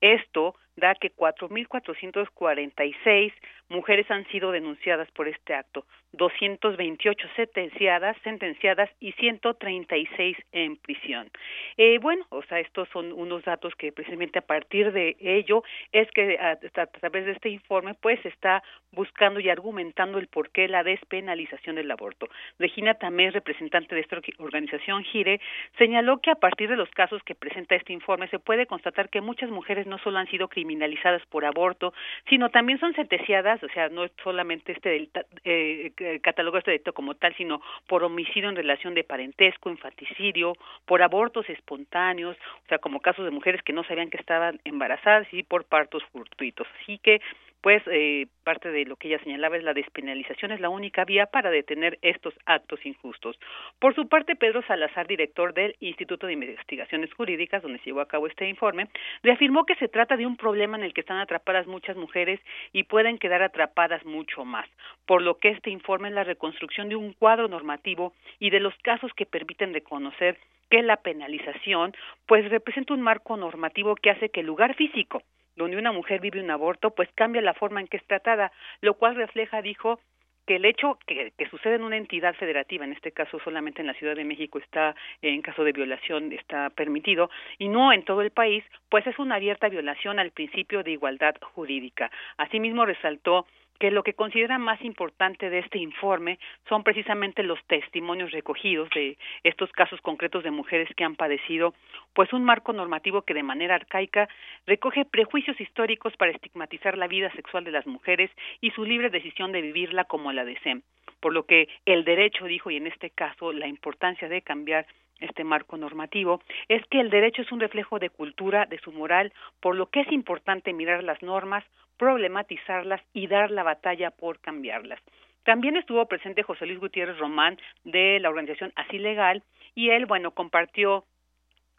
[0.00, 3.32] Esto da que 4.446
[3.68, 11.30] mujeres han sido denunciadas por este acto, 228 sentenciadas, sentenciadas y 136 en prisión.
[11.78, 16.10] Eh, bueno, o sea, estos son unos datos que precisamente a partir de ello es
[16.10, 18.62] que a, través de este informe pues se está
[18.92, 22.28] buscando y argumentando el porqué la despenalización del aborto.
[22.58, 25.40] Regina Tamés, representante de esta organización GIRE,
[25.78, 29.22] señaló que a partir de los casos que presenta este informe se puede constatar que
[29.22, 31.92] muchas mujeres no solo han sido criminalizadas por aborto,
[32.28, 36.92] sino también son sentenciadas, o sea, no es solamente este delito, eh, catálogo este delito
[36.92, 40.54] como tal, sino por homicidio en relación de parentesco, infanticidio,
[40.86, 45.26] por abortos espontáneos, o sea, como casos de mujeres que no sabían que estaban embarazadas
[45.32, 46.66] y por partos fortuitos.
[46.82, 47.20] Así que
[47.62, 51.26] pues eh, parte de lo que ella señalaba es la despenalización es la única vía
[51.26, 53.38] para detener estos actos injustos.
[53.78, 58.08] Por su parte, Pedro Salazar, director del Instituto de Investigaciones Jurídicas, donde se llevó a
[58.08, 58.88] cabo este informe,
[59.22, 62.40] reafirmó que se trata de un problema en el que están atrapadas muchas mujeres
[62.72, 64.68] y pueden quedar atrapadas mucho más,
[65.06, 68.74] por lo que este informe es la reconstrucción de un cuadro normativo y de los
[68.82, 70.36] casos que permiten reconocer
[70.68, 71.94] que la penalización
[72.26, 75.22] pues representa un marco normativo que hace que el lugar físico
[75.56, 78.94] donde una mujer vive un aborto, pues cambia la forma en que es tratada, lo
[78.94, 79.98] cual refleja, dijo,
[80.46, 83.86] que el hecho que, que, sucede en una entidad federativa, en este caso solamente en
[83.86, 88.22] la Ciudad de México está, en caso de violación, está permitido, y no en todo
[88.22, 92.10] el país, pues es una abierta violación al principio de igualdad jurídica.
[92.38, 93.46] Asimismo, resaltó
[93.78, 96.38] que lo que considera más importante de este informe
[96.68, 101.74] son precisamente los testimonios recogidos de estos casos concretos de mujeres que han padecido
[102.14, 104.28] pues un marco normativo que de manera arcaica
[104.66, 108.30] recoge prejuicios históricos para estigmatizar la vida sexual de las mujeres
[108.60, 110.82] y su libre decisión de vivirla como la deseen.
[111.20, 114.86] Por lo que el derecho dijo y en este caso la importancia de cambiar
[115.22, 119.32] este marco normativo, es que el derecho es un reflejo de cultura, de su moral,
[119.60, 121.64] por lo que es importante mirar las normas,
[121.98, 125.00] problematizarlas y dar la batalla por cambiarlas.
[125.44, 129.42] También estuvo presente José Luis Gutiérrez Román de la organización Así Legal
[129.74, 131.04] y él, bueno, compartió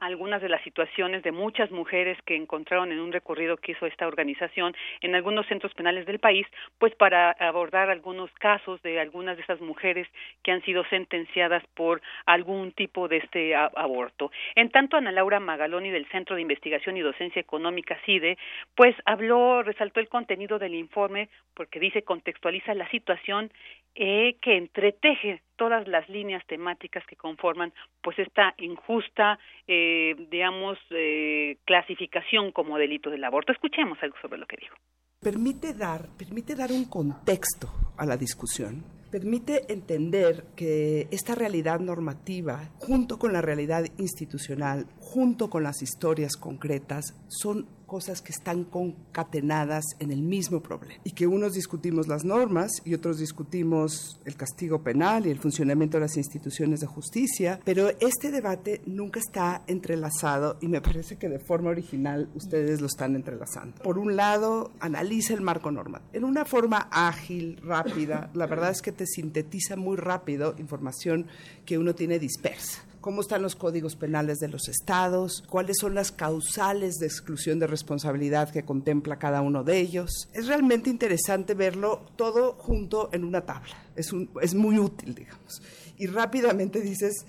[0.05, 4.07] algunas de las situaciones de muchas mujeres que encontraron en un recorrido que hizo esta
[4.07, 6.45] organización en algunos centros penales del país,
[6.77, 10.07] pues para abordar algunos casos de algunas de esas mujeres
[10.43, 14.31] que han sido sentenciadas por algún tipo de este aborto.
[14.55, 18.37] En tanto, Ana Laura Magaloni del Centro de Investigación y Docencia Económica CIDE,
[18.75, 23.51] pues habló, resaltó el contenido del informe porque dice contextualiza la situación
[23.95, 29.37] eh, que entreteje todas las líneas temáticas que conforman pues esta injusta
[29.67, 34.75] eh, digamos eh, clasificación como delito del aborto escuchemos algo sobre lo que dijo.
[35.21, 38.83] Permite dar permite dar un contexto a la discusión.
[39.11, 46.35] Permite entender que esta realidad normativa, junto con la realidad institucional, junto con las historias
[46.35, 50.99] concretas, son cosas que están concatenadas en el mismo problema.
[51.03, 55.97] Y que unos discutimos las normas y otros discutimos el castigo penal y el funcionamiento
[55.97, 61.29] de las instituciones de justicia, pero este debate nunca está entrelazado y me parece que
[61.29, 63.83] de forma original ustedes lo están entrelazando.
[63.83, 66.01] Por un lado, analiza el marco normal.
[66.13, 71.27] En una forma ágil, rápida, la verdad es que te sintetiza muy rápido información
[71.63, 76.13] que uno tiene dispersa cómo están los códigos penales de los estados, cuáles son las
[76.13, 80.29] causales de exclusión de responsabilidad que contempla cada uno de ellos.
[80.31, 83.75] Es realmente interesante verlo todo junto en una tabla.
[83.97, 84.11] Es,
[84.41, 85.61] es muy útil, digamos.
[85.97, 87.25] Y rápidamente dices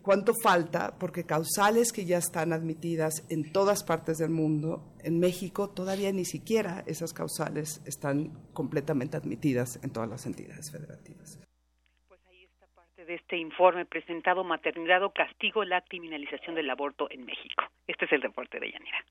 [0.00, 5.68] cuánto falta, porque causales que ya están admitidas en todas partes del mundo, en México
[5.68, 11.43] todavía ni siquiera esas causales están completamente admitidas en todas las entidades federativas
[13.06, 17.64] de este informe presentado Maternidad o Castigo, la criminalización del aborto en México.
[17.86, 19.04] Este es el reporte de Yanira.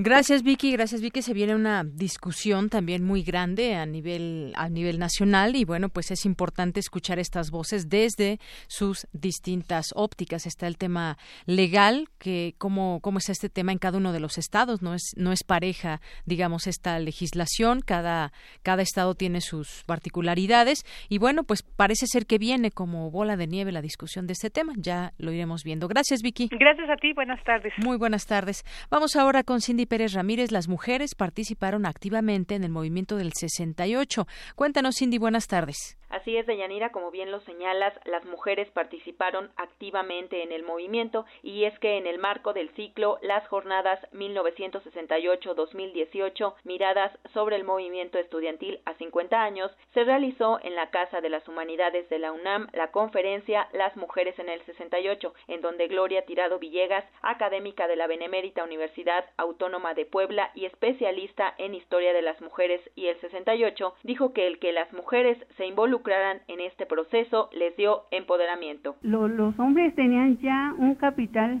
[0.00, 1.22] Gracias Vicky, gracias Vicky.
[1.22, 6.12] Se viene una discusión también muy grande a nivel a nivel nacional y bueno, pues
[6.12, 8.38] es importante escuchar estas voces desde
[8.68, 10.46] sus distintas ópticas.
[10.46, 14.38] Está el tema legal, que cómo cómo es este tema en cada uno de los
[14.38, 20.86] estados, no es no es pareja, digamos esta legislación, cada cada estado tiene sus particularidades
[21.08, 24.48] y bueno, pues parece ser que viene como bola de nieve la discusión de este
[24.48, 24.74] tema.
[24.76, 25.88] Ya lo iremos viendo.
[25.88, 26.50] Gracias Vicky.
[26.52, 27.72] Gracias a ti, buenas tardes.
[27.78, 28.64] Muy buenas tardes.
[28.90, 34.26] Vamos ahora con Cindy Pérez Ramírez, las mujeres participaron activamente en el movimiento del 68.
[34.54, 35.97] Cuéntanos, Cindy, buenas tardes.
[36.10, 41.64] Así es, Deyanira, como bien lo señalas, las mujeres participaron activamente en el movimiento y
[41.64, 48.80] es que en el marco del ciclo Las Jornadas 1968-2018, miradas sobre el movimiento estudiantil
[48.86, 52.90] a 50 años, se realizó en la Casa de las Humanidades de la UNAM la
[52.90, 58.64] conferencia Las Mujeres en el 68, en donde Gloria Tirado Villegas, académica de la Benemérita
[58.64, 64.32] Universidad Autónoma de Puebla y especialista en historia de las mujeres y el 68, dijo
[64.32, 65.66] que el que las mujeres se
[65.98, 68.96] involucraran en este proceso les dio empoderamiento.
[69.02, 71.60] los hombres tenían ya un capital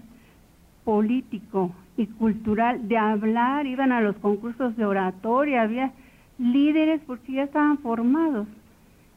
[0.84, 5.92] político y cultural de hablar, iban a los concursos de oratoria, había
[6.38, 8.46] líderes porque ya estaban formados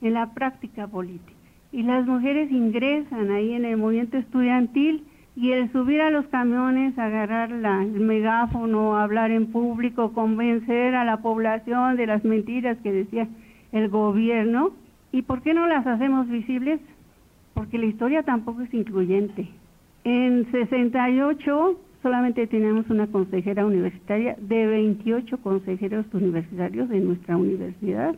[0.01, 1.37] en la práctica política.
[1.71, 6.97] Y las mujeres ingresan ahí en el movimiento estudiantil y el subir a los camiones,
[6.97, 12.91] agarrar la, el megáfono, hablar en público, convencer a la población de las mentiras que
[12.91, 13.27] decía
[13.71, 14.80] el gobierno.
[15.11, 16.79] ¿Y por qué no las hacemos visibles?
[17.53, 19.47] Porque la historia tampoco es incluyente.
[20.03, 28.15] En 68 solamente teníamos una consejera universitaria de 28 consejeros universitarios de nuestra universidad.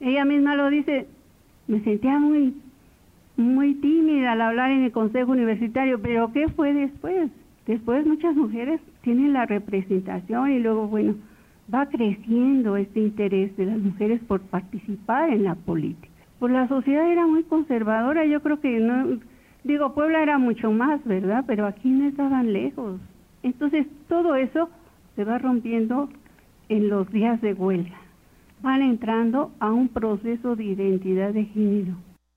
[0.00, 1.06] Ella misma lo dice,
[1.68, 2.54] me sentía muy
[3.36, 7.30] muy tímida al hablar en el consejo universitario, pero ¿qué fue después?
[7.66, 11.14] Después muchas mujeres tienen la representación y luego, bueno,
[11.72, 16.13] va creciendo este interés de las mujeres por participar en la política.
[16.44, 19.18] Pues la sociedad era muy conservadora, yo creo que no,
[19.62, 21.42] digo, Puebla era mucho más, ¿verdad?
[21.46, 23.00] Pero aquí no estaban lejos.
[23.42, 24.68] Entonces, todo eso
[25.16, 26.10] se va rompiendo
[26.68, 27.96] en los días de huelga.
[28.60, 31.94] Van entrando a un proceso de identidad de género.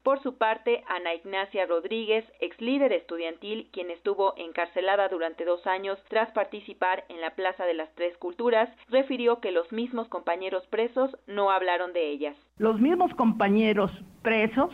[0.07, 6.01] Por su parte, Ana Ignacia Rodríguez, ex líder estudiantil, quien estuvo encarcelada durante dos años
[6.07, 11.17] tras participar en la Plaza de las Tres Culturas, refirió que los mismos compañeros presos
[11.27, 12.37] no hablaron de ellas.
[12.57, 14.69] Los mismos compañeros presos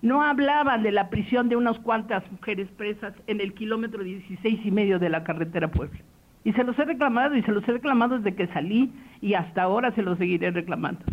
[0.00, 4.70] no hablaban de la prisión de unas cuantas mujeres presas en el kilómetro 16 y
[4.70, 6.00] medio de la carretera Puebla.
[6.44, 8.90] Y se los he reclamado y se los he reclamado desde que salí
[9.20, 11.04] y hasta ahora se los seguiré reclamando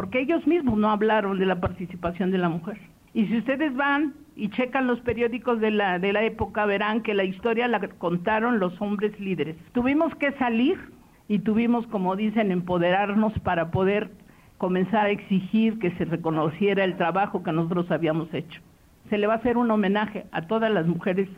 [0.00, 2.78] porque ellos mismos no hablaron de la participación de la mujer.
[3.12, 7.12] Y si ustedes van y checan los periódicos de la, de la época, verán que
[7.12, 9.56] la historia la contaron los hombres líderes.
[9.72, 10.78] Tuvimos que salir
[11.28, 14.10] y tuvimos, como dicen, empoderarnos para poder
[14.56, 18.62] comenzar a exigir que se reconociera el trabajo que nosotros habíamos hecho.
[19.10, 21.28] Se le va a hacer un homenaje a todas las mujeres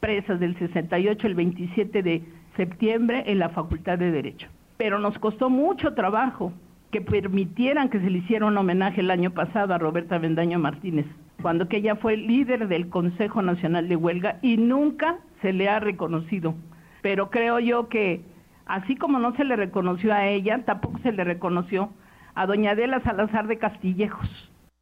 [0.00, 2.24] presas del 68, el 27 de
[2.56, 4.48] septiembre, en la Facultad de Derecho.
[4.76, 6.52] Pero nos costó mucho trabajo
[6.90, 11.06] que permitieran que se le hiciera un homenaje el año pasado a Roberta Bendaño Martínez,
[11.42, 16.54] cuando ella fue líder del Consejo Nacional de Huelga y nunca se le ha reconocido.
[17.02, 18.22] Pero creo yo que
[18.66, 21.90] así como no se le reconoció a ella, tampoco se le reconoció
[22.34, 24.28] a doña Adela Salazar de Castillejos.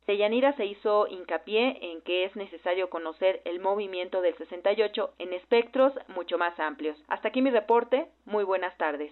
[0.06, 5.92] Deyanira se hizo hincapié en que es necesario conocer el movimiento del 68 en espectros
[6.14, 6.96] mucho más amplios.
[7.08, 8.06] Hasta aquí mi reporte.
[8.24, 9.10] Muy buenas tardes.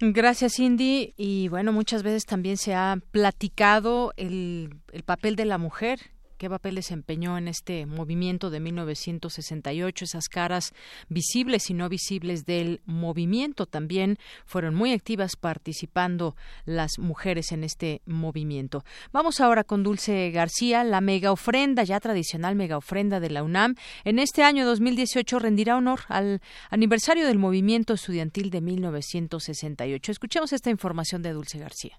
[0.00, 1.14] Gracias, Cindy.
[1.16, 6.48] Y bueno, muchas veces también se ha platicado el, el papel de la mujer qué
[6.48, 10.72] papel desempeñó en este movimiento de 1968, esas caras
[11.08, 13.66] visibles y no visibles del movimiento.
[13.66, 18.84] También fueron muy activas participando las mujeres en este movimiento.
[19.12, 23.74] Vamos ahora con Dulce García, la mega ofrenda, ya tradicional mega ofrenda de la UNAM.
[24.04, 26.40] En este año 2018 rendirá honor al
[26.70, 30.12] aniversario del movimiento estudiantil de 1968.
[30.12, 31.98] Escuchemos esta información de Dulce García.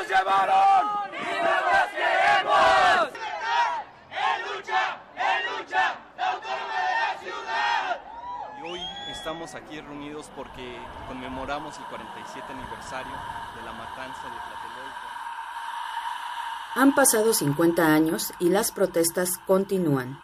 [0.00, 1.10] nos llevaron!
[1.10, 3.08] ¡Vivas las queremos!
[4.10, 4.98] ¡En lucha!
[5.14, 5.94] ¡En lucha!
[6.16, 8.00] ¡La autónoma de la ciudad!
[8.58, 13.12] Y hoy estamos aquí reunidos porque conmemoramos el 47 aniversario
[13.56, 15.06] de la matanza de Tlatelolco.
[16.76, 20.22] Han pasado 50 años y las protestas continúan.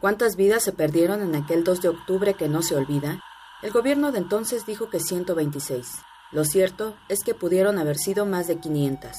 [0.00, 3.20] ¿Cuántas vidas se perdieron en aquel 2 de octubre que no se olvida?
[3.62, 6.02] El gobierno de entonces dijo que 126.
[6.30, 9.12] Lo cierto es que pudieron haber sido más de 500.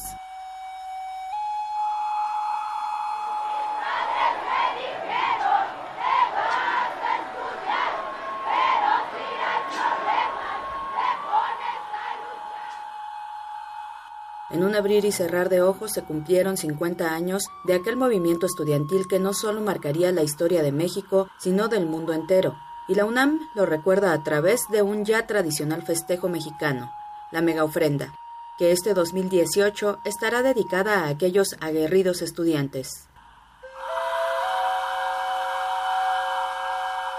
[14.51, 19.07] En un abrir y cerrar de ojos se cumplieron 50 años de aquel movimiento estudiantil
[19.07, 22.55] que no solo marcaría la historia de México, sino del mundo entero.
[22.87, 26.91] Y la UNAM lo recuerda a través de un ya tradicional festejo mexicano,
[27.31, 28.13] la mega ofrenda,
[28.57, 33.08] que este 2018 estará dedicada a aquellos aguerridos estudiantes.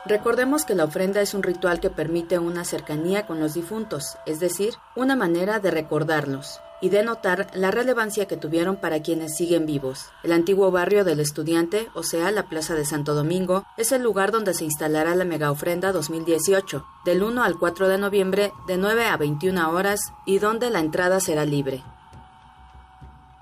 [0.06, 4.40] Recordemos que la ofrenda es un ritual que permite una cercanía con los difuntos, es
[4.40, 9.66] decir, una manera de recordarlos y de notar la relevancia que tuvieron para quienes siguen
[9.66, 10.06] vivos.
[10.22, 14.32] El antiguo barrio del estudiante, o sea, la Plaza de Santo Domingo, es el lugar
[14.32, 19.05] donde se instalará la mega ofrenda 2018, del 1 al 4 de noviembre de 9
[19.05, 21.85] a 21 horas y donde la entrada será libre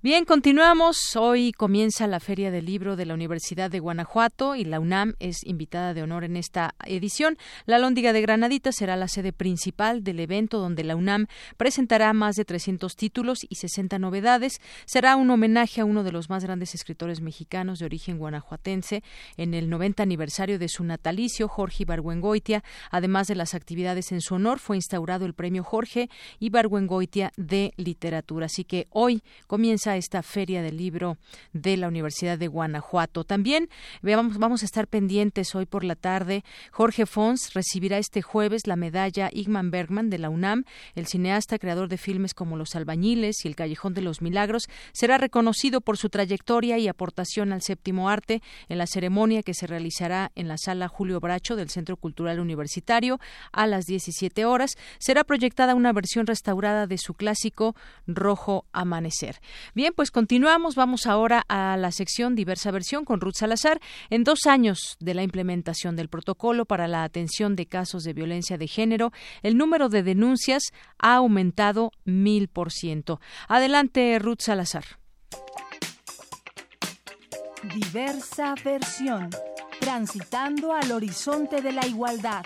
[0.00, 1.16] Bien, continuamos.
[1.16, 5.42] Hoy comienza la Feria del Libro de la Universidad de Guanajuato y la UNAM es
[5.42, 7.36] invitada de honor en esta edición.
[7.66, 11.26] La Lóndiga de Granadita será la sede principal del evento donde la UNAM
[11.56, 14.60] presentará más de 300 títulos y 60 novedades.
[14.84, 19.02] Será un homenaje a uno de los más grandes escritores mexicanos de origen guanajuatense
[19.36, 22.62] en el 90 aniversario de su natalicio, Jorge Ibargüengoitia.
[22.92, 26.08] Además de las actividades en su honor, fue instaurado el premio Jorge
[26.38, 28.46] Ibargüengoitia de Literatura.
[28.46, 31.16] Así que hoy comienza esta feria del libro
[31.52, 33.24] de la Universidad de Guanajuato.
[33.24, 33.68] También
[34.02, 36.44] vamos, vamos a estar pendientes hoy por la tarde.
[36.70, 40.64] Jorge Fons recibirá este jueves la medalla Igman Bergman de la UNAM.
[40.94, 45.18] El cineasta, creador de filmes como Los Albañiles y El Callejón de los Milagros, será
[45.18, 50.32] reconocido por su trayectoria y aportación al séptimo arte en la ceremonia que se realizará
[50.34, 53.18] en la sala Julio Bracho del Centro Cultural Universitario
[53.52, 54.76] a las 17 horas.
[54.98, 57.74] Será proyectada una versión restaurada de su clásico
[58.06, 59.40] Rojo Amanecer.
[59.78, 60.74] Bien, pues continuamos.
[60.74, 63.80] Vamos ahora a la sección Diversa Versión con Ruth Salazar.
[64.10, 68.58] En dos años de la implementación del protocolo para la atención de casos de violencia
[68.58, 69.12] de género,
[69.44, 73.20] el número de denuncias ha aumentado mil por ciento.
[73.46, 74.84] Adelante, Ruth Salazar.
[77.72, 79.30] Diversa Versión.
[79.78, 82.44] Transitando al horizonte de la igualdad.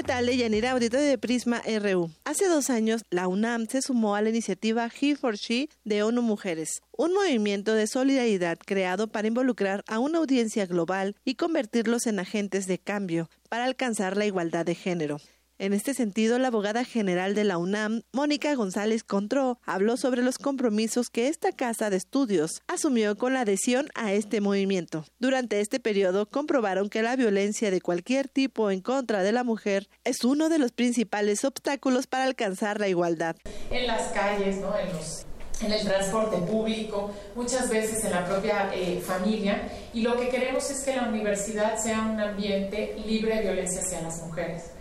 [0.00, 2.10] ¿Qué tal, de Prisma RU?
[2.24, 6.22] Hace dos años, la UNAM se sumó a la iniciativa He for She de ONU
[6.22, 12.18] Mujeres, un movimiento de solidaridad creado para involucrar a una audiencia global y convertirlos en
[12.18, 15.18] agentes de cambio para alcanzar la igualdad de género.
[15.60, 20.38] En este sentido, la abogada general de la UNAM, Mónica González Contró, habló sobre los
[20.38, 25.04] compromisos que esta casa de estudios asumió con la adhesión a este movimiento.
[25.18, 29.90] Durante este periodo comprobaron que la violencia de cualquier tipo en contra de la mujer
[30.02, 33.36] es uno de los principales obstáculos para alcanzar la igualdad.
[33.70, 34.60] En las calles,
[35.62, 40.70] en el transporte público, muchas veces en la propia eh, familia, y lo que queremos
[40.70, 44.79] es que la universidad sea un ambiente libre de violencia hacia las mujeres.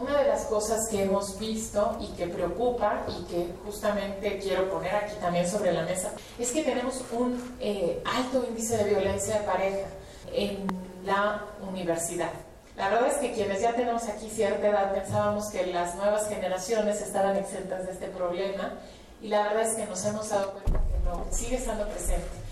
[0.00, 4.94] Una de las cosas que hemos visto y que preocupa y que justamente quiero poner
[4.94, 9.46] aquí también sobre la mesa es que tenemos un eh, alto índice de violencia de
[9.46, 9.86] pareja
[10.32, 10.66] en
[11.04, 12.30] la universidad.
[12.76, 17.00] La verdad es que quienes ya tenemos aquí cierta edad pensábamos que las nuevas generaciones
[17.00, 18.74] estaban exentas de este problema
[19.22, 22.43] y la verdad es que nos hemos dado cuenta que no, sigue estando presente.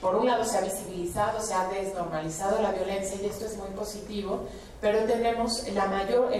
[0.00, 3.68] Por un lado se ha visibilizado, se ha desnormalizado la violencia y esto es muy
[3.70, 4.40] positivo,
[4.80, 5.74] pero tenemos el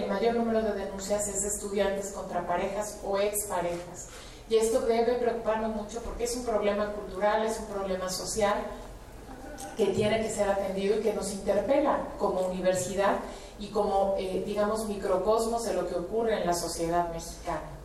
[0.07, 4.07] mayor número de denuncias es de estudiantes contra parejas o exparejas.
[4.49, 8.55] Y esto debe preocuparnos mucho porque es un problema cultural, es un problema social
[9.75, 13.17] que tiene que ser atendido y que nos interpela como universidad
[13.59, 17.78] y como, eh, digamos, microcosmos de lo que ocurre en la sociedad mexicana.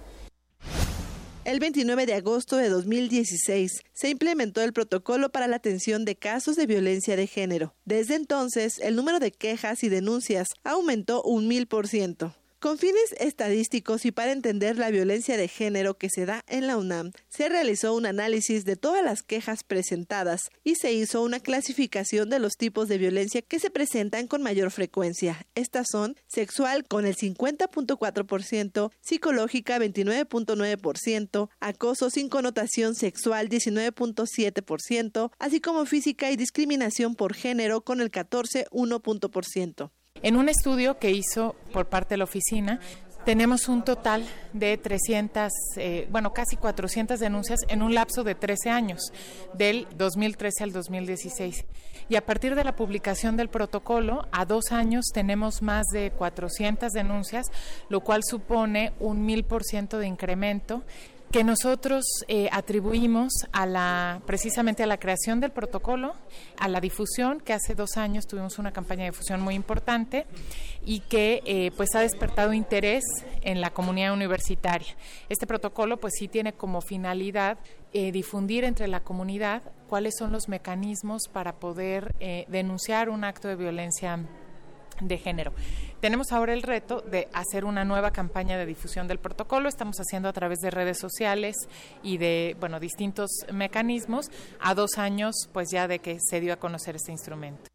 [1.45, 6.57] El 29 de agosto de 2016 se implementó el protocolo para la atención de casos
[6.57, 7.75] de violencia de género.
[7.85, 12.35] Desde entonces, el número de quejas y denuncias aumentó un mil por ciento.
[12.65, 16.79] Con fines estadísticos y para entender la violencia de género que se da en la
[16.79, 22.31] UNAM, se realizó un análisis de todas las quejas presentadas y se hizo una clasificación
[22.31, 25.47] de los tipos de violencia que se presentan con mayor frecuencia.
[25.55, 35.85] Estas son sexual con el 50.4%, psicológica 29.9%, acoso sin connotación sexual 19.7%, así como
[35.85, 39.91] física y discriminación por género con el 14.1%.
[40.25, 42.81] En un estudio que hizo por parte de la oficina,
[43.27, 44.25] tenemos un total
[44.55, 49.13] de 300, eh, bueno, casi 400 denuncias en un lapso de 13 años,
[49.53, 51.67] del 2013 al 2016.
[52.09, 56.91] Y a partir de la publicación del protocolo, a dos años tenemos más de 400
[56.93, 57.45] denuncias,
[57.91, 60.85] lo cual supone un mil por ciento de incremento
[61.35, 66.15] que nosotros eh, atribuimos a la precisamente a la creación del protocolo,
[66.61, 70.27] a la difusión que hace dos años tuvimos una campaña de difusión muy importante
[70.85, 73.03] y que eh, pues ha despertado interés
[73.43, 74.95] en la comunidad universitaria.
[75.29, 77.59] Este protocolo pues sí tiene como finalidad
[77.93, 82.15] eh, difundir entre la comunidad cuáles son los mecanismos para poder
[82.47, 84.21] denunciar un acto de violencia
[85.01, 85.53] de género.
[86.01, 89.69] Tenemos ahora el reto de hacer una nueva campaña de difusión del protocolo.
[89.69, 91.57] Estamos haciendo a través de redes sociales
[92.03, 94.31] y de bueno distintos mecanismos
[94.61, 97.71] a dos años, pues ya de que se dio a conocer este instrumento.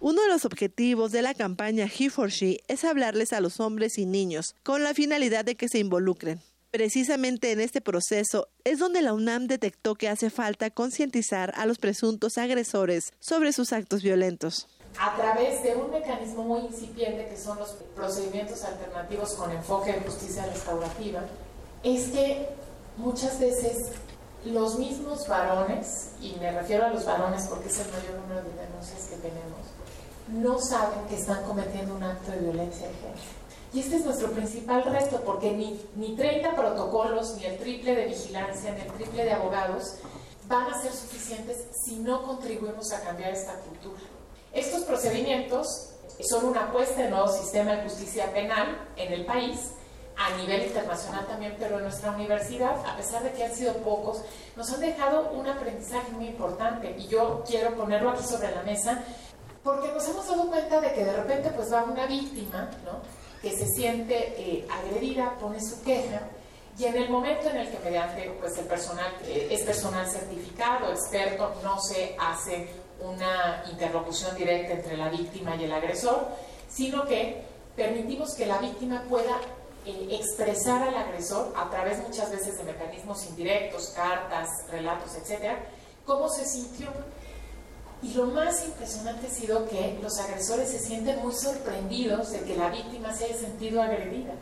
[0.00, 3.98] Uno de los objetivos de la campaña He for She es hablarles a los hombres
[3.98, 6.40] y niños con la finalidad de que se involucren.
[6.70, 11.78] Precisamente en este proceso es donde la UNAM detectó que hace falta concientizar a los
[11.78, 14.68] presuntos agresores sobre sus actos violentos
[14.98, 20.00] a través de un mecanismo muy incipiente que son los procedimientos alternativos con enfoque de
[20.00, 21.20] justicia restaurativa,
[21.84, 22.48] es que
[22.96, 23.92] muchas veces
[24.44, 28.66] los mismos varones, y me refiero a los varones porque es el mayor número de
[28.66, 29.58] denuncias que tenemos,
[30.28, 33.38] no saben que están cometiendo un acto de violencia de género.
[33.72, 38.06] Y este es nuestro principal reto, porque ni, ni 30 protocolos, ni el triple de
[38.06, 39.96] vigilancia, ni el triple de abogados
[40.48, 44.00] van a ser suficientes si no contribuimos a cambiar esta cultura.
[44.52, 45.90] Estos procedimientos
[46.28, 49.72] son una apuesta en nuevo sistema de justicia penal en el país,
[50.16, 54.22] a nivel internacional también, pero en nuestra universidad, a pesar de que han sido pocos,
[54.56, 56.96] nos han dejado un aprendizaje muy importante.
[56.98, 59.04] Y yo quiero ponerlo aquí sobre la mesa
[59.62, 62.68] porque nos hemos dado cuenta de que de repente pues va una víctima,
[63.42, 66.22] que se siente eh, agredida, pone su queja
[66.78, 70.90] y en el momento en el que mediante pues el personal eh, es personal certificado,
[70.90, 72.68] experto, no se hace
[73.00, 76.28] una interlocución directa entre la víctima y el agresor,
[76.68, 77.42] sino que
[77.76, 79.40] permitimos que la víctima pueda
[79.86, 85.58] eh, expresar al agresor a través muchas veces de mecanismos indirectos, cartas, relatos, etcétera,
[86.04, 86.88] cómo se sintió.
[88.02, 92.56] Y lo más impresionante ha sido que los agresores se sienten muy sorprendidos de que
[92.56, 94.34] la víctima se haya sentido agredida.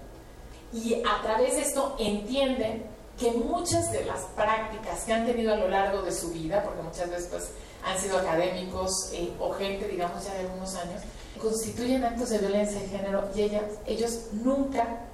[0.73, 2.85] Y a través de esto entienden
[3.19, 6.83] que muchas de las prácticas que han tenido a lo largo de su vida, porque
[6.83, 7.51] muchas veces pues,
[7.87, 11.03] han sido académicos eh, o gente, digamos, ya de algunos años,
[11.41, 13.43] constituyen actos de violencia de género y
[13.87, 15.05] ellos nunca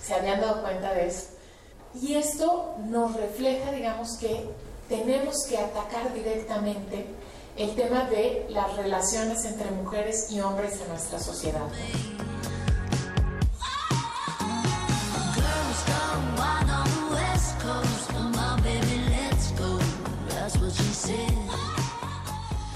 [0.00, 1.24] se habían dado cuenta de eso.
[2.00, 4.48] Y esto nos refleja, digamos, que
[4.88, 7.06] tenemos que atacar directamente
[7.56, 11.66] el tema de las relaciones entre mujeres y hombres en nuestra sociedad.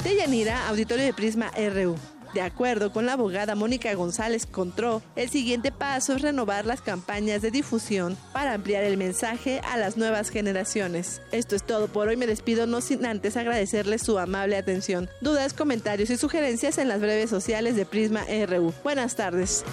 [0.05, 1.97] Deyanira, auditorio de Prisma RU.
[2.35, 7.41] De acuerdo con la abogada Mónica González Contró, el siguiente paso es renovar las campañas
[7.41, 11.23] de difusión para ampliar el mensaje a las nuevas generaciones.
[11.33, 12.19] Esto es todo por hoy.
[12.19, 15.09] Me despido no sin antes agradecerles su amable atención.
[15.23, 18.75] Dudas, comentarios y sugerencias en las breves sociales de Prisma RU.
[18.83, 19.65] Buenas tardes.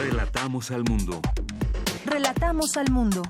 [0.00, 1.20] Relatamos al mundo.
[2.06, 3.20] Relatamos al mundo.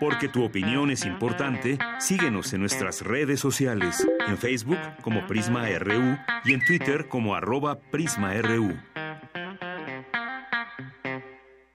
[0.00, 6.18] Porque tu opinión es importante, síguenos en nuestras redes sociales, en Facebook como Prisma RU
[6.44, 8.76] y en Twitter como arroba PrismaRU.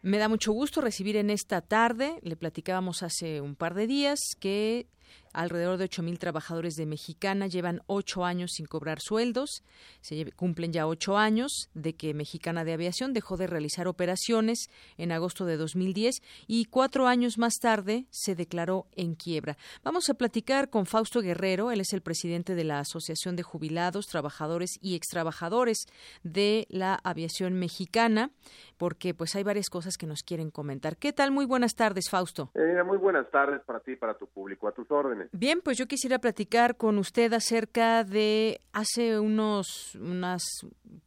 [0.01, 4.19] Me da mucho gusto recibir en esta tarde, le platicábamos hace un par de días,
[4.41, 4.87] que
[5.33, 9.63] Alrededor de 8.000 trabajadores de Mexicana llevan ocho años sin cobrar sueldos.
[10.01, 15.11] Se cumplen ya ocho años de que Mexicana de Aviación dejó de realizar operaciones en
[15.11, 19.57] agosto de 2010 y cuatro años más tarde se declaró en quiebra.
[19.83, 21.71] Vamos a platicar con Fausto Guerrero.
[21.71, 25.85] Él es el presidente de la Asociación de Jubilados, Trabajadores y Extrabajadores
[26.23, 28.31] de la Aviación Mexicana,
[28.77, 30.97] porque pues hay varias cosas que nos quieren comentar.
[30.97, 31.31] ¿Qué tal?
[31.31, 32.51] Muy buenas tardes, Fausto.
[32.55, 34.67] Eh, muy buenas tardes para ti y para tu público.
[34.67, 35.20] A tus órdenes.
[35.31, 40.43] Bien, pues yo quisiera platicar con usted acerca de hace unos unas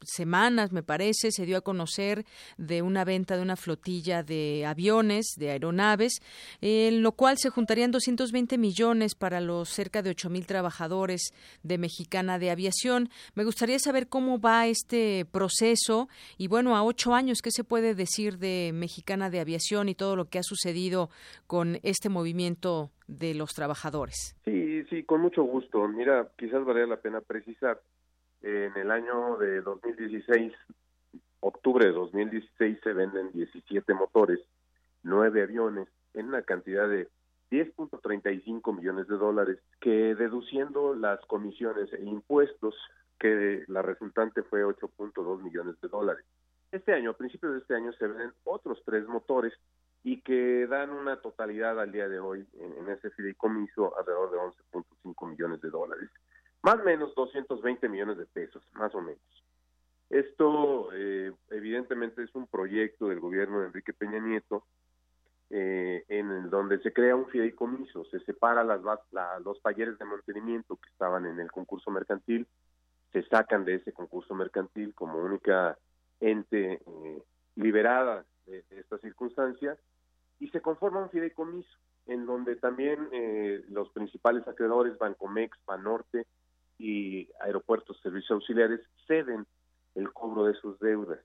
[0.02, 2.24] semanas, me parece, se dio a conocer
[2.56, 6.20] de una venta de una flotilla de aviones, de aeronaves,
[6.60, 11.32] en lo cual se juntarían 220 millones para los cerca de 8 mil trabajadores
[11.62, 13.10] de Mexicana de Aviación.
[13.34, 16.08] Me gustaría saber cómo va este proceso
[16.38, 20.16] y bueno, a ocho años, ¿qué se puede decir de Mexicana de Aviación y todo
[20.16, 21.10] lo que ha sucedido
[21.46, 24.36] con este movimiento de los trabajadores.
[24.44, 25.86] Sí, sí, con mucho gusto.
[25.88, 27.80] Mira, quizás valga la pena precisar,
[28.42, 30.52] en el año de 2016,
[31.40, 34.40] octubre de 2016, se venden 17 motores,
[35.02, 37.08] 9 aviones, en una cantidad de
[37.50, 42.74] 10.35 millones de dólares, que deduciendo las comisiones e impuestos,
[43.18, 46.24] que la resultante fue 8.2 millones de dólares.
[46.72, 49.52] Este año, a principios de este año, se venden otros tres motores
[50.04, 54.38] y que dan una totalidad al día de hoy en, ese fideicomiso alrededor de
[54.72, 56.10] 11.5 millones de dólares,
[56.62, 59.22] más o menos 220 millones de pesos, más o menos.
[60.10, 64.66] Esto eh, evidentemente es un proyecto del gobierno de Enrique Peña Nieto
[65.50, 68.80] eh, en el donde se crea un fideicomiso, se separa las,
[69.44, 72.46] los talleres de mantenimiento que estaban en el concurso mercantil,
[73.12, 75.78] se sacan de ese concurso mercantil como única
[76.20, 77.22] ente eh,
[77.56, 79.78] liberada de, esta circunstancia
[80.40, 86.26] y se conforma un fideicomiso en donde también eh, los principales acreedores, Bancomex, Banorte
[86.78, 89.46] y Aeropuertos Servicios Auxiliares, ceden
[89.94, 91.20] el cobro de sus deudas.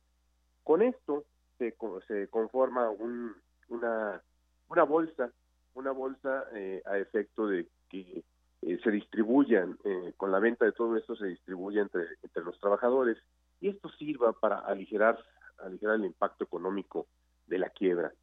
[0.64, 1.26] Con esto
[1.58, 1.76] se,
[2.08, 3.36] se conforma un,
[3.68, 4.22] una,
[4.70, 5.32] una bolsa,
[5.74, 8.24] una bolsa eh, a efecto de que
[8.62, 9.78] eh, se distribuyan,
[10.18, 13.18] con la venta de todo esto se distribuye entre, entre los trabajadores
[13.62, 15.18] y esto sirva para aligerar,
[15.58, 17.08] aligerar el impacto económico
[17.48, 18.14] de la quiebra.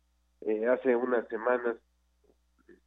[0.42, 1.76] Eh, hace unas semanas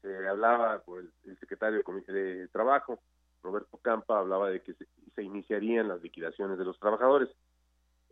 [0.02, 3.00] se hablaba por el, secretario de Trabajo,
[3.44, 7.30] Roberto Campa, hablaba de que se, iniciarían las liquidaciones de los trabajadores.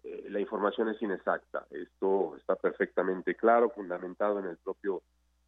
[0.03, 1.65] Eh, la información es inexacta.
[1.69, 5.01] Esto está perfectamente claro, fundamentado en el propio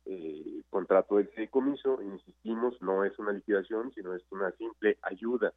[0.06, 2.02] eh, contrato del fideicomiso.
[2.02, 5.54] Insistimos, no es una liquidación, sino es una simple ayuda.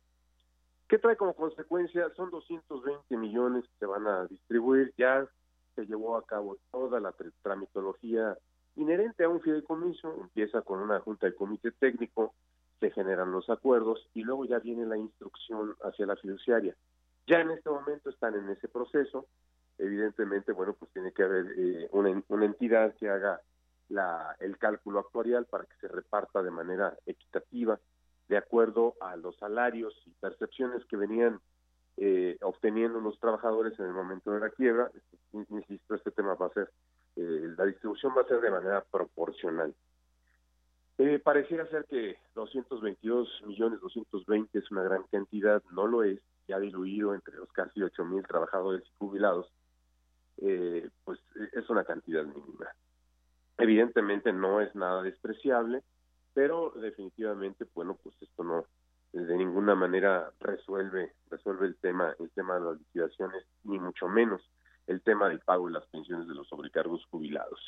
[0.89, 2.11] ¿Qué trae como consecuencia?
[2.17, 4.93] Son 220 millones que se van a distribuir.
[4.99, 5.27] Ya
[5.75, 8.37] se llevó a cabo toda la tramitología
[8.77, 12.35] inherente a un fideicomiso, empieza con una junta de comité técnico,
[12.81, 16.75] se generan los acuerdos y luego ya viene la instrucción hacia la fiduciaria.
[17.27, 19.27] Ya en este momento están en ese proceso,
[19.79, 23.41] evidentemente, bueno, pues tiene que haber eh, una, una, entidad que haga
[23.89, 27.79] la, el cálculo actuarial para que se reparta de manera equitativa,
[28.29, 31.41] de acuerdo a los salarios y percepciones que venían
[31.97, 34.91] eh, obteniendo los trabajadores en el momento de la quiebra.
[35.33, 36.71] Insisto, este tema va a ser,
[37.17, 39.75] eh, la distribución va a ser de manera proporcional.
[40.99, 46.59] Eh, pareciera ser que 222 millones 220 es una gran cantidad, no lo es, ya
[46.59, 49.51] diluido entre los casi 8 mil trabajadores y jubilados,
[50.39, 51.19] eh, pues
[51.53, 52.69] es una cantidad mínima.
[53.59, 55.83] Evidentemente no es nada despreciable,
[56.35, 58.67] pero definitivamente, bueno, pues esto no,
[59.13, 64.43] de ninguna manera resuelve resuelve el tema el tema de las liquidaciones ni mucho menos
[64.87, 67.61] el tema del pago de las pensiones de los sobrecargos jubilados.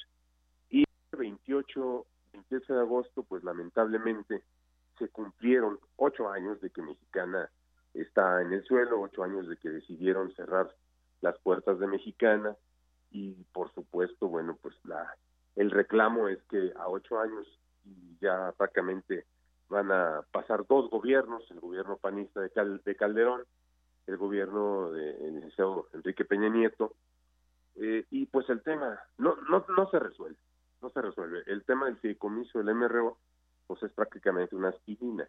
[0.71, 4.43] Y el 28 28 de agosto pues lamentablemente
[4.99, 7.51] se cumplieron ocho años de que Mexicana
[7.93, 10.75] está en el suelo ocho años de que decidieron cerrar
[11.21, 12.57] las puertas de Mexicana
[13.11, 15.15] y por supuesto bueno pues la
[15.57, 17.47] el reclamo es que a ocho años
[18.21, 19.27] ya prácticamente
[19.69, 22.51] van a pasar dos gobiernos, el gobierno panista de,
[22.85, 23.45] de Calderón,
[24.07, 26.95] el gobierno del licenciado Enrique Peña Nieto,
[27.77, 30.39] eh, y pues el tema no, no, no se resuelve,
[30.81, 31.43] no se resuelve.
[31.47, 33.19] El tema del fideicomiso del MRO,
[33.67, 35.27] pues es prácticamente una aspirina,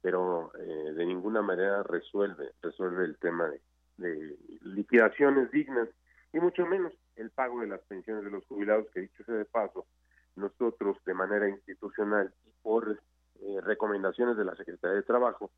[0.00, 3.60] pero eh, de ninguna manera resuelve, resuelve el tema de,
[3.98, 5.88] de liquidaciones dignas
[6.32, 9.44] y mucho menos el pago de las pensiones de los jubilados, que dicho sea de
[9.44, 9.86] paso,
[10.34, 12.98] nosotros de manera institucional y por
[13.40, 15.50] eh, recomendaciones de la Secretaría de Trabajo,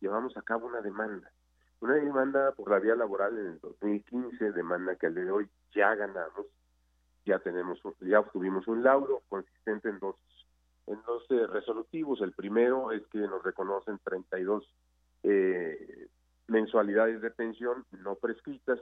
[0.00, 1.30] llevamos a cabo una demanda.
[1.80, 5.48] Una demanda por la vía laboral en el 2015, demanda que al día de hoy
[5.74, 6.46] ya ganamos,
[7.24, 10.16] ya tenemos, ya obtuvimos un laudo consistente en dos,
[10.86, 12.20] en dos eh, resolutivos.
[12.20, 14.64] El primero es que nos reconocen 32
[15.22, 16.08] eh,
[16.48, 18.80] mensualidades de pensión no prescritas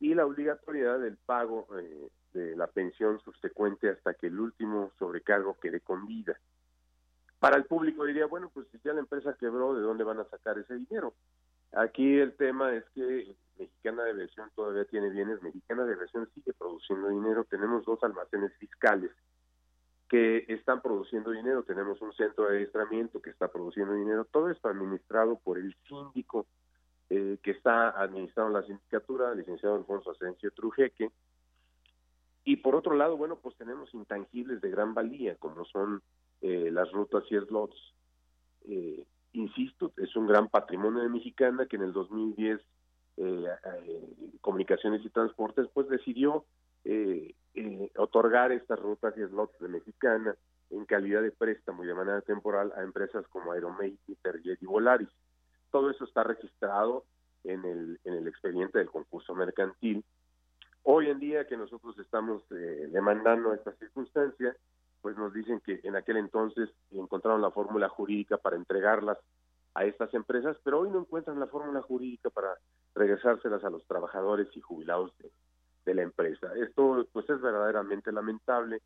[0.00, 5.58] y la obligatoriedad del pago eh, de la pensión subsecuente hasta que el último sobrecargo
[5.60, 6.36] quede con vida.
[7.38, 10.24] Para el público diría, bueno, pues si ya la empresa quebró, ¿de dónde van a
[10.24, 11.14] sacar ese dinero?
[11.72, 16.52] Aquí el tema es que Mexicana de Versión todavía tiene bienes, Mexicana de Versión sigue
[16.54, 19.10] produciendo dinero, tenemos dos almacenes fiscales
[20.08, 24.68] que están produciendo dinero, tenemos un centro de adiestramiento que está produciendo dinero, todo esto
[24.68, 26.46] administrado por el síndico
[27.10, 31.10] eh, que está administrando la sindicatura, el licenciado Alfonso Asensio Trujeque,
[32.44, 36.00] y por otro lado, bueno, pues tenemos intangibles de gran valía, como son
[36.42, 37.76] eh, las rutas y slots.
[38.68, 42.60] Eh, insisto, es un gran patrimonio de Mexicana que en el 2010
[43.18, 43.46] eh,
[44.40, 46.44] Comunicaciones y Transportes pues decidió
[47.96, 50.36] otorgar estas rutas y slots de Mexicana
[50.70, 55.08] en calidad de préstamo y de manera temporal a empresas como Aeromate, Interjet y Volaris.
[55.72, 57.04] Todo eso está registrado
[57.42, 60.04] en el, en el expediente del concurso mercantil.
[60.84, 64.54] Hoy en día que nosotros estamos demandando esta circunstancia,
[65.06, 69.16] pues nos dicen que en aquel entonces encontraron la fórmula jurídica para entregarlas
[69.74, 72.56] a estas empresas, pero hoy no encuentran la fórmula jurídica para
[72.92, 75.12] regresárselas a los trabajadores y jubilados
[75.84, 76.48] de, la empresa.
[76.56, 78.82] Esto pues es verdaderamente lamentable,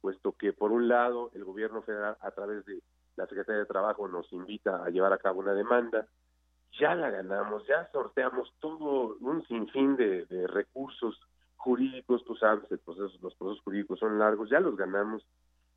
[0.00, 2.80] puesto que por un lado el gobierno federal a través de
[3.16, 6.08] la Secretaría de Trabajo nos invita a llevar a cabo una demanda,
[6.80, 11.20] ya la ganamos, ya sorteamos todo un sinfín de, de recursos
[11.58, 15.22] jurídicos, tú sabes, el proceso, los procesos jurídicos son largos, ya los ganamos,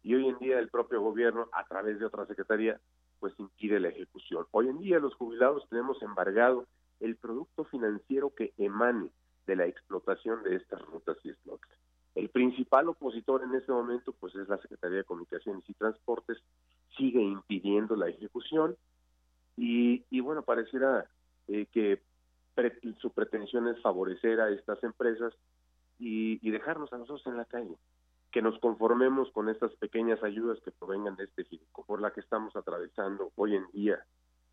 [0.03, 2.79] y hoy en día el propio gobierno, a través de otra secretaría,
[3.19, 4.45] pues impide la ejecución.
[4.51, 6.67] Hoy en día los jubilados tenemos embargado
[6.99, 9.09] el producto financiero que emane
[9.45, 11.67] de la explotación de estas rutas y slots.
[12.15, 16.37] El principal opositor en este momento pues es la Secretaría de Comunicaciones y Transportes,
[16.97, 18.75] sigue impidiendo la ejecución
[19.55, 21.05] y, y bueno, pareciera
[21.47, 22.01] eh, que
[22.99, 25.33] su pretensión es favorecer a estas empresas
[26.03, 27.77] y dejarnos a nosotros en la calle
[28.31, 32.21] que nos conformemos con estas pequeñas ayudas que provengan de este circo, por la que
[32.21, 34.05] estamos atravesando hoy en día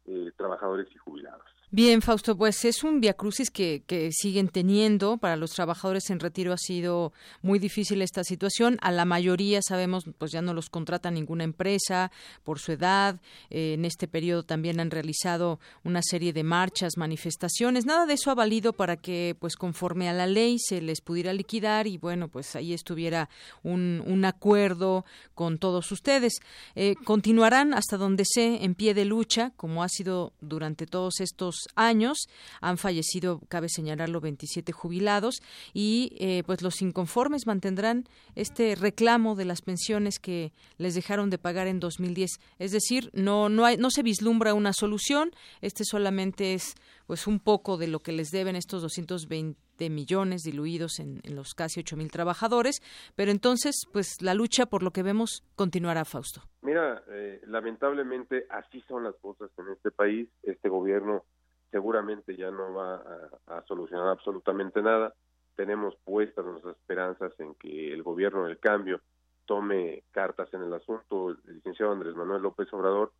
[0.06, 1.57] eh, trabajadores y jubilados.
[1.70, 5.18] Bien, Fausto, pues es un viacrucis que, que siguen teniendo.
[5.18, 7.12] Para los trabajadores en retiro ha sido
[7.42, 8.78] muy difícil esta situación.
[8.80, 12.10] A la mayoría, sabemos, pues ya no los contrata ninguna empresa
[12.42, 13.20] por su edad.
[13.50, 17.84] Eh, en este periodo también han realizado una serie de marchas, manifestaciones.
[17.84, 21.34] Nada de eso ha valido para que, pues conforme a la ley, se les pudiera
[21.34, 23.28] liquidar y, bueno, pues ahí estuviera
[23.62, 25.04] un, acuerdo
[25.34, 26.40] con todos ustedes.
[26.74, 31.57] Eh, continuarán hasta donde sé en pie de lucha, como ha sido durante todos estos
[31.74, 32.28] años.
[32.60, 38.04] Han fallecido, cabe señalarlo, 27 jubilados y eh, pues los inconformes mantendrán
[38.34, 42.38] este reclamo de las pensiones que les dejaron de pagar en 2010.
[42.58, 45.30] Es decir, no no hay, no se vislumbra una solución.
[45.60, 46.74] Este solamente es
[47.08, 51.80] pues un poco de lo que les deben estos 220 millones diluidos en, los casi
[51.80, 52.80] ocho mil trabajadores,
[53.16, 56.42] pero entonces, pues la lucha, por lo que vemos, continuará, Fausto.
[56.60, 60.28] Mira, eh, lamentablemente así son las cosas en este país.
[60.42, 61.24] Este gobierno
[61.70, 63.02] seguramente ya no va
[63.46, 65.14] a, solucionar absolutamente nada.
[65.56, 69.00] Tenemos puestas nuestras esperanzas en que el gobierno del cambio
[69.44, 71.30] tome cartas en el asunto.
[71.30, 73.12] El licenciado Andrés Manuel López Obrador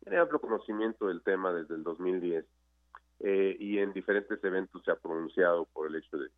[0.00, 2.44] tiene amplio conocimiento del tema desde el 2010
[3.20, 6.30] eh, y en diferentes eventos se ha pronunciado por el hecho de,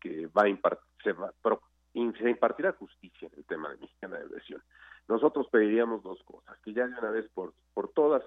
[0.00, 1.32] que va a se, va,
[1.92, 4.62] se impartirá justicia en el tema de mexicana de versión.
[5.06, 8.22] Nosotros pediríamos dos cosas, que ya de una vez por, por todas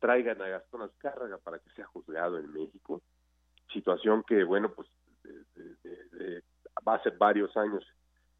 [0.00, 3.02] traigan a Gastón Azcárraga para que sea juzgado en México,
[3.72, 4.88] situación que, bueno, pues
[5.22, 6.42] de,
[6.86, 7.84] hace varios años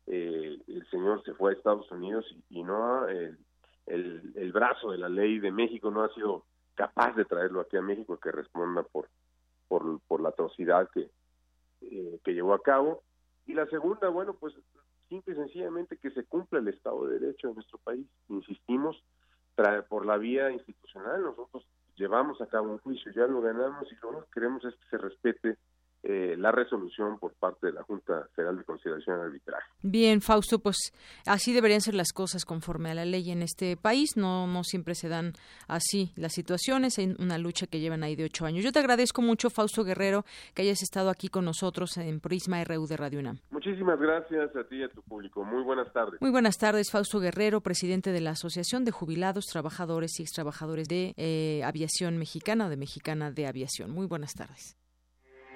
[0.07, 3.39] eh, el señor se fue a Estados Unidos y, no el,
[3.87, 7.83] el, brazo de la ley de México no ha sido capaz de traerlo aquí a
[7.83, 9.09] México que responda por,
[9.69, 11.11] por, por la atrocidad que,
[11.83, 13.03] eh, que llevó a cabo.
[13.47, 14.55] Y la segunda, bueno, pues
[15.09, 18.07] simple y sencillamente que se cumpla el Estado de Derecho en nuestro país.
[18.29, 19.03] Insistimos,
[19.89, 21.23] por la vía institucional.
[21.23, 21.67] Nosotros
[21.97, 24.99] llevamos a cabo un juicio, ya lo ganamos y lo que queremos es que se
[24.99, 25.59] respete
[26.03, 29.67] eh, la resolución por parte de la Junta Federal de Consideración y Arbitraje.
[29.83, 30.95] Bien, Fausto, pues
[31.27, 34.17] así deberían ser las cosas conforme a la ley en este país.
[34.17, 35.35] No, no siempre se dan
[35.69, 36.99] así las situaciones.
[36.99, 38.65] Hay una lucha que llevan ahí de ocho años.
[38.65, 40.25] Yo te agradezco mucho, Fausto Guerrero,
[40.55, 43.39] que hayas estado aquí con nosotros en Prisma RU de Radio UNAM.
[43.51, 45.45] Muchísimas gracias a ti y a tu público.
[45.45, 46.21] Muy buenas tardes.
[46.23, 51.13] Muy buenas tardes, Fausto Guerrero, presidente de la Asociación de Jubilados, Trabajadores y Extrabajadores de
[51.19, 53.91] eh, Aviación Mexicana, de Mexicana de Aviación.
[53.91, 54.80] Muy buenas tardes.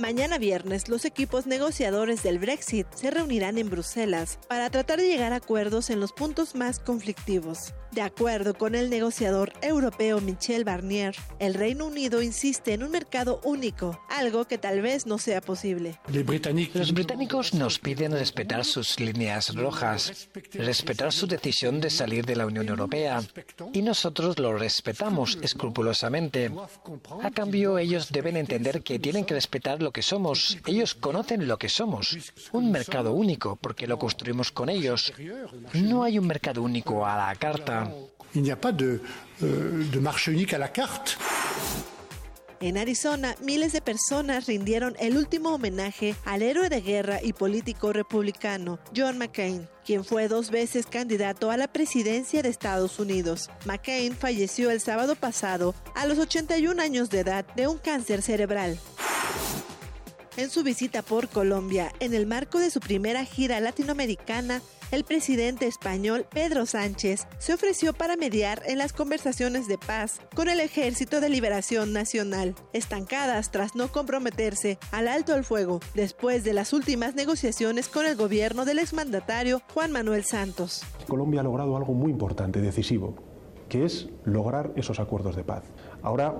[0.00, 5.34] Mañana viernes, los equipos negociadores del Brexit se reunirán en Bruselas para tratar de llegar
[5.34, 7.74] a acuerdos en los puntos más conflictivos.
[7.92, 13.40] De acuerdo con el negociador europeo Michel Barnier, el Reino Unido insiste en un mercado
[13.42, 15.98] único, algo que tal vez no sea posible.
[16.06, 22.46] Los británicos nos piden respetar sus líneas rojas, respetar su decisión de salir de la
[22.46, 23.22] Unión Europea,
[23.72, 26.52] y nosotros lo respetamos escrupulosamente.
[27.22, 30.58] A cambio, ellos deben entender que tienen que respetar lo que somos.
[30.66, 32.16] Ellos conocen lo que somos.
[32.52, 35.12] Un mercado único, porque lo construimos con ellos.
[35.74, 37.92] No hay un mercado único a la carta.
[38.34, 39.80] Euh.
[42.62, 47.94] En Arizona, miles de personas rindieron el último homenaje al héroe de guerra y político
[47.94, 53.48] republicano John McCain, quien fue dos veces candidato a la presidencia de Estados Unidos.
[53.64, 58.78] McCain falleció el sábado pasado a los 81 años de edad de un cáncer cerebral.
[60.40, 65.66] En su visita por Colombia, en el marco de su primera gira latinoamericana, el presidente
[65.66, 71.20] español Pedro Sánchez se ofreció para mediar en las conversaciones de paz con el Ejército
[71.20, 77.14] de Liberación Nacional, estancadas tras no comprometerse al alto el fuego después de las últimas
[77.14, 80.82] negociaciones con el gobierno del exmandatario Juan Manuel Santos.
[81.06, 83.14] Colombia ha logrado algo muy importante, decisivo,
[83.68, 85.64] que es lograr esos acuerdos de paz.
[86.00, 86.34] Ahora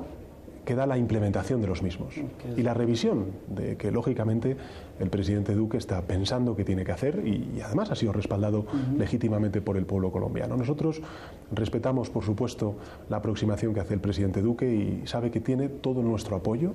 [0.64, 2.14] queda la implementación de los mismos
[2.56, 4.56] y la revisión de que lógicamente
[4.98, 8.66] el presidente Duque está pensando que tiene que hacer y, además ha sido respaldado
[8.96, 10.56] legítimamente por el pueblo colombiano.
[10.56, 11.00] Nosotros
[11.52, 12.76] respetamos, por supuesto,
[13.08, 16.74] la aproximación que hace el presidente Duque y sabe que tiene todo nuestro apoyo.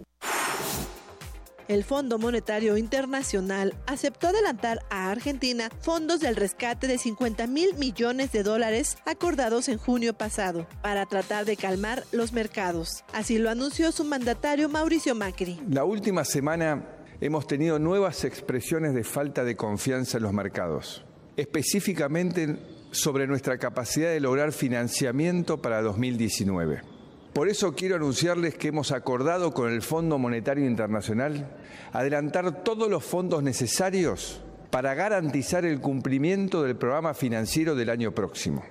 [1.67, 8.31] El Fondo Monetario Internacional aceptó adelantar a Argentina fondos del rescate de 50 mil millones
[8.31, 13.03] de dólares acordados en junio pasado para tratar de calmar los mercados.
[13.13, 15.59] Así lo anunció su mandatario Mauricio Macri.
[15.67, 16.87] La última semana
[17.19, 21.03] hemos tenido nuevas expresiones de falta de confianza en los mercados,
[21.35, 22.59] específicamente
[22.91, 26.94] sobre nuestra capacidad de lograr financiamiento para 2019.
[27.35, 31.53] Por eso quiero anunciarles que hemos acordado con el Fondo Monetario Internacional
[31.91, 34.41] adelantar todos los fondos necesarios
[34.71, 38.63] para garantizar el cumplimiento del programa financiero del año próximo.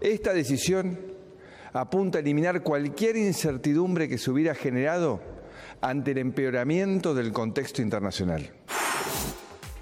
[0.00, 0.98] Esta decisión
[1.74, 5.20] apunta a eliminar cualquier incertidumbre que se hubiera generado
[5.82, 8.50] ante el empeoramiento del contexto internacional.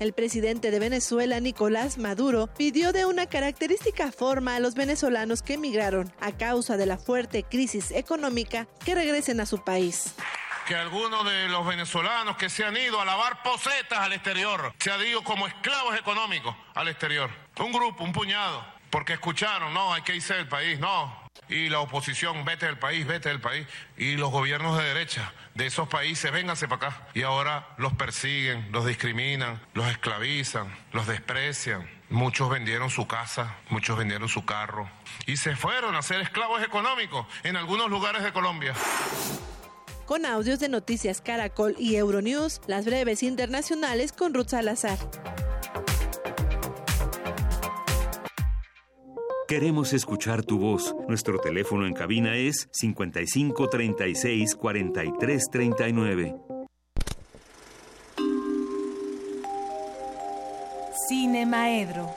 [0.05, 5.55] El presidente de Venezuela, Nicolás Maduro, pidió de una característica forma a los venezolanos que
[5.55, 10.14] emigraron a causa de la fuerte crisis económica que regresen a su país.
[10.68, 14.93] Que algunos de los venezolanos que se han ido a lavar posetas al exterior se
[14.93, 17.31] han ido como esclavos económicos al exterior.
[17.59, 21.18] Un grupo, un puñado, porque escucharon, no, hay que irse del país, no,
[21.48, 23.66] y la oposición, vete del país, vete del país,
[23.97, 27.09] y los gobiernos de derecha de esos países, vénganse para acá.
[27.14, 31.89] Y ahora los persiguen, los discriminan, los esclavizan, los desprecian.
[32.10, 34.89] Muchos vendieron su casa, muchos vendieron su carro
[35.26, 38.74] y se fueron a ser esclavos económicos en algunos lugares de Colombia.
[40.06, 44.98] Con audios de Noticias Caracol y Euronews, las breves internacionales con Ruth Salazar.
[49.46, 50.96] Queremos escuchar tu voz.
[51.06, 56.36] Nuestro teléfono en cabina es 55 36 43 39.
[61.08, 62.14] Cine Maedro.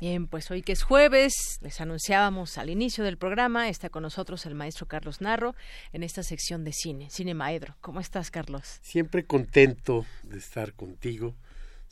[0.00, 4.44] Bien, pues hoy que es jueves, les anunciábamos al inicio del programa, está con nosotros
[4.44, 5.54] el maestro Carlos Narro
[5.92, 7.76] en esta sección de cine, Cine Maedro.
[7.80, 8.80] ¿Cómo estás, Carlos?
[8.82, 11.36] Siempre contento de estar contigo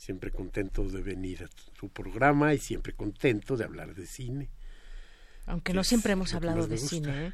[0.03, 1.47] siempre contento de venir a
[1.79, 4.49] tu programa y siempre contento de hablar de cine.
[5.45, 7.33] Aunque no siempre hemos hablado de cine, ¿eh?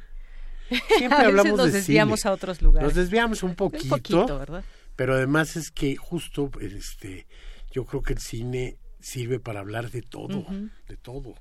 [0.98, 2.86] Siempre hablamos nos desviamos a otros lugares.
[2.86, 4.64] Nos desviamos un poquito, ¿verdad?
[4.94, 7.26] Pero además es que justo este
[7.72, 10.46] yo creo que el cine sirve para hablar de todo,
[10.86, 11.34] de todo.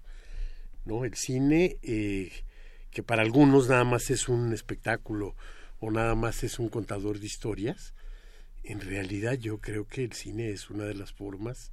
[0.86, 1.06] ¿no?
[1.06, 2.32] El cine, eh,
[2.90, 5.36] que para algunos nada más es un espectáculo
[5.80, 7.94] o nada más es un contador de historias,
[8.64, 11.72] en realidad yo creo que el cine es una de las formas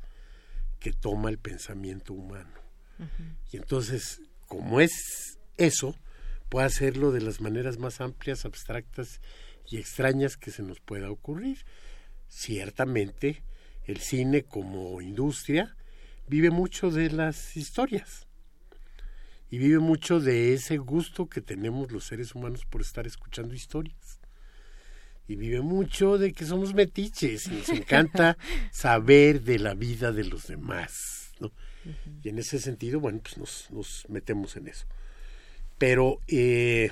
[0.81, 2.51] que toma el pensamiento humano.
[3.53, 5.95] Y entonces, como es eso,
[6.49, 9.21] puede hacerlo de las maneras más amplias, abstractas
[9.69, 11.59] y extrañas que se nos pueda ocurrir.
[12.29, 13.43] Ciertamente,
[13.85, 15.77] el cine como industria
[16.29, 18.27] vive mucho de las historias
[19.51, 23.97] y vive mucho de ese gusto que tenemos los seres humanos por estar escuchando historias.
[25.28, 28.39] Y vive mucho de que somos metiches y nos encanta
[28.73, 31.32] saber de la vida de los demás.
[32.23, 34.86] Y en ese sentido, bueno, pues nos, nos metemos en eso.
[35.78, 36.90] Pero eh,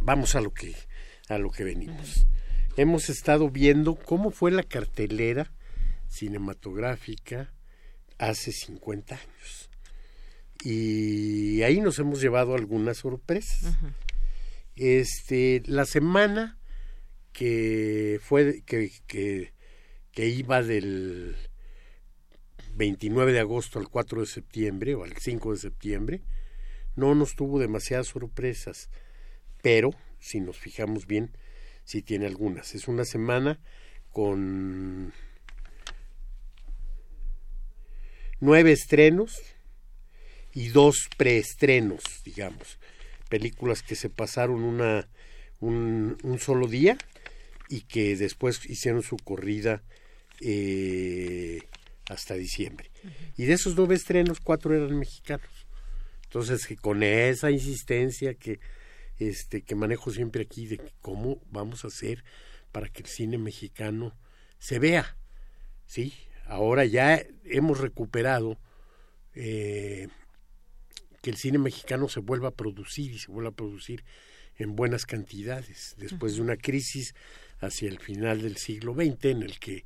[0.00, 0.74] vamos a lo que
[1.28, 2.26] a lo que venimos.
[2.76, 5.52] Hemos estado viendo cómo fue la cartelera
[6.08, 7.52] cinematográfica
[8.18, 9.70] hace 50 años.
[10.62, 13.76] Y ahí nos hemos llevado algunas sorpresas.
[14.76, 16.58] Este, la semana
[17.32, 19.52] que fue que, que,
[20.12, 21.36] que iba del
[22.74, 26.22] 29 de agosto al 4 de septiembre o al 5 de septiembre,
[26.96, 28.90] no nos tuvo demasiadas sorpresas,
[29.62, 31.36] pero si nos fijamos bien,
[31.84, 32.74] sí tiene algunas.
[32.74, 33.60] Es una semana
[34.10, 35.12] con
[38.40, 39.40] nueve estrenos
[40.52, 42.78] y dos preestrenos, digamos,
[43.28, 45.08] películas que se pasaron una,
[45.60, 46.96] un, un solo día
[47.70, 49.82] y que después hicieron su corrida
[50.40, 51.62] eh,
[52.08, 52.90] hasta diciembre.
[53.36, 55.48] Y de esos nueve estrenos, cuatro eran mexicanos.
[56.24, 58.58] Entonces, que con esa insistencia que,
[59.18, 62.24] este, que manejo siempre aquí de cómo vamos a hacer
[62.72, 64.16] para que el cine mexicano
[64.58, 65.16] se vea,
[65.86, 66.12] ¿sí?
[66.46, 68.58] Ahora ya hemos recuperado
[69.34, 70.08] eh,
[71.22, 74.04] que el cine mexicano se vuelva a producir y se vuelva a producir
[74.56, 77.14] en buenas cantidades, después de una crisis
[77.60, 79.84] hacia el final del siglo XX en el que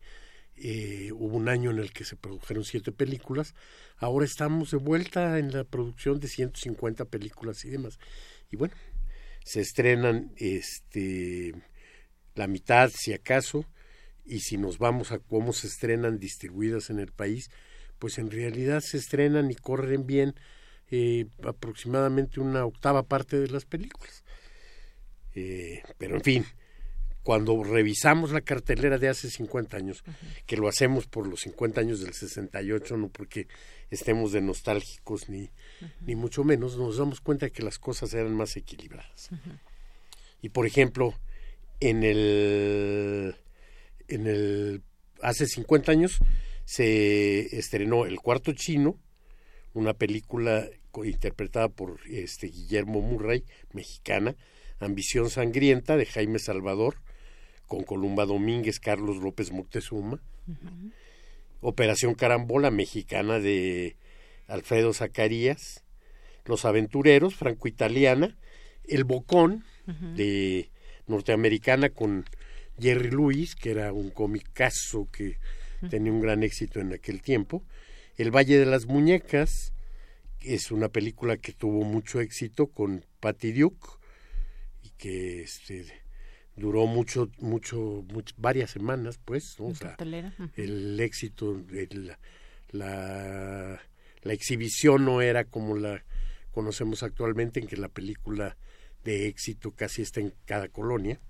[0.56, 3.54] eh, hubo un año en el que se produjeron siete películas,
[3.96, 7.98] ahora estamos de vuelta en la producción de 150 películas y demás.
[8.50, 8.74] Y bueno,
[9.44, 11.54] se estrenan este
[12.34, 13.64] la mitad si acaso
[14.24, 17.50] y si nos vamos a cómo se estrenan distribuidas en el país,
[17.98, 20.34] pues en realidad se estrenan y corren bien
[20.90, 24.24] eh, aproximadamente una octava parte de las películas.
[25.34, 26.46] Eh, pero en fin,
[27.24, 30.04] cuando revisamos la cartelera de hace 50 años,
[30.46, 33.48] que lo hacemos por los 50 años del 68, no porque
[33.90, 35.50] estemos de nostálgicos ni,
[36.02, 39.30] ni mucho menos, nos damos cuenta de que las cosas eran más equilibradas.
[40.42, 41.14] Y por ejemplo,
[41.80, 43.34] en el,
[44.08, 44.82] en el
[45.22, 46.18] hace 50 años
[46.66, 48.98] se estrenó El Cuarto Chino,
[49.72, 50.68] una película
[51.02, 54.36] interpretada por este Guillermo Murray, mexicana,
[54.78, 56.96] Ambición Sangrienta de Jaime Salvador,
[57.66, 60.20] con Columba Domínguez, Carlos López Moctezuma,
[61.60, 63.96] Operación Carambola mexicana de
[64.46, 65.84] Alfredo Zacarías,
[66.44, 68.36] Los Aventureros, franco-italiana,
[68.84, 70.70] El Bocón de
[71.06, 72.24] norteamericana con
[72.78, 75.38] Jerry Lewis, que era un comicazo que
[75.90, 77.62] tenía un gran éxito en aquel tiempo,
[78.16, 79.72] El Valle de las Muñecas,
[80.40, 83.88] es una película que tuvo mucho éxito con Patty Duke
[84.82, 85.86] y que este,
[86.56, 88.04] duró mucho, mucho,
[88.36, 89.72] varias semanas, pues, ¿no?
[90.56, 91.60] el éxito,
[92.70, 93.80] la,
[94.22, 96.04] la, exhibición no era como la
[96.52, 98.56] conocemos actualmente, en que la película
[99.02, 101.20] de éxito casi está en cada colonia.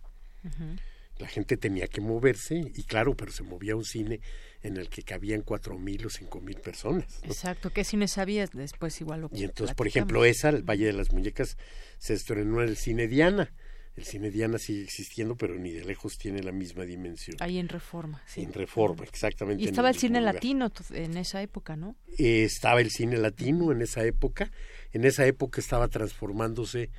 [1.19, 4.21] La gente tenía que moverse, y claro, pero se movía un cine
[4.63, 7.21] en el que cabían cuatro mil o cinco mil personas.
[7.23, 8.51] Exacto, ¿qué cine sabías?
[8.51, 11.57] Después igual lo Y entonces, por ejemplo, esa, El Valle de las Muñecas,
[11.99, 13.53] se estrenó en el cine Diana
[13.97, 17.37] el cine Diana sigue existiendo, pero ni de lejos tiene la misma dimensión.
[17.41, 18.43] Ahí en Reforma, sí.
[18.43, 19.62] En Reforma, exactamente.
[19.62, 21.97] Y estaba el, cine latino en esa época, ¿no?
[22.19, 24.51] Eh, estaba el cine latino en esa época.
[24.93, 26.91] En esa época estaba transformándose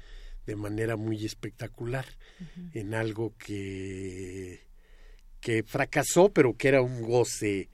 [0.46, 2.06] de manera muy espectacular
[2.74, 4.66] en algo que
[5.46, 7.70] que fracasó, pero que era un goce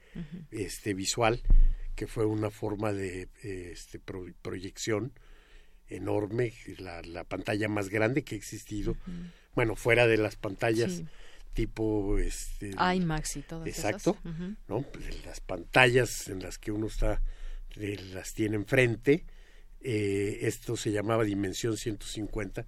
[0.50, 1.40] este visual,
[1.94, 5.14] que fue una forma de este, proyección
[5.96, 8.96] enorme, la, la pantalla más grande que ha existido.
[9.54, 11.02] Bueno, fuera de las pantallas
[11.54, 14.16] tipo este IMAX y todo exacto
[14.68, 17.20] no pues, las pantallas en las que uno está
[18.14, 19.26] las tiene enfrente
[19.80, 22.66] eh, esto se llamaba dimensión 150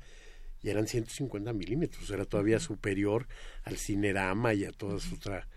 [0.63, 3.27] y eran 150 milímetros era todavía superior
[3.63, 5.49] al cinerama y a toda otra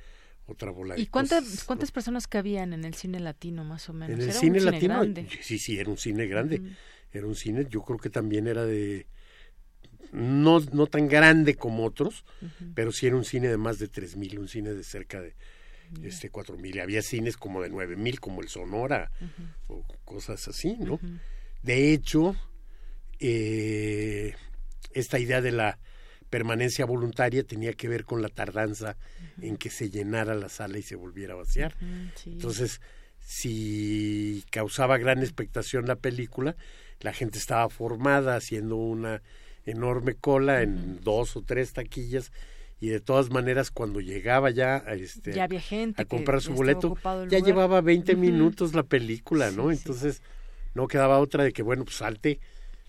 [0.46, 4.16] otra bola de ¿Y cuántas, cuántas personas cabían en el cine latino, más o menos?
[4.16, 5.28] En el ¿Era cine un latino, grande?
[5.42, 6.62] sí, sí, era un cine grande.
[7.18, 9.08] Era un cine, yo creo que también era de
[10.12, 12.24] no, no tan grande como otros,
[12.74, 15.36] pero sí era un cine de más de tres mil, un cine de cerca de
[16.04, 16.80] este cuatro mil.
[16.80, 19.12] Había cines como de nueve mil, como el Sonora,
[19.68, 21.00] o cosas así, ¿no?
[21.62, 22.36] De hecho,
[23.20, 24.36] eh,
[24.94, 25.80] esta idea de la
[26.30, 28.98] permanencia voluntaria tenía que ver con la tardanza
[29.42, 31.76] en que se llenara la sala y se volviera a vaciar.
[32.26, 32.82] Entonces,
[33.20, 36.56] si causaba gran expectación la película,
[37.02, 39.22] la gente estaba formada haciendo una
[39.66, 42.32] enorme cola en dos o tres taquillas
[42.80, 46.54] y de todas maneras cuando llegaba ya a, este, Ya había gente a comprar su
[46.54, 46.96] boleto
[47.28, 48.22] ya llevaba 20 Ujú.
[48.22, 49.70] minutos la película, ¿no?
[49.70, 49.82] Sí, sí.
[49.82, 50.22] Entonces
[50.74, 52.40] no quedaba otra de que bueno, pues salte.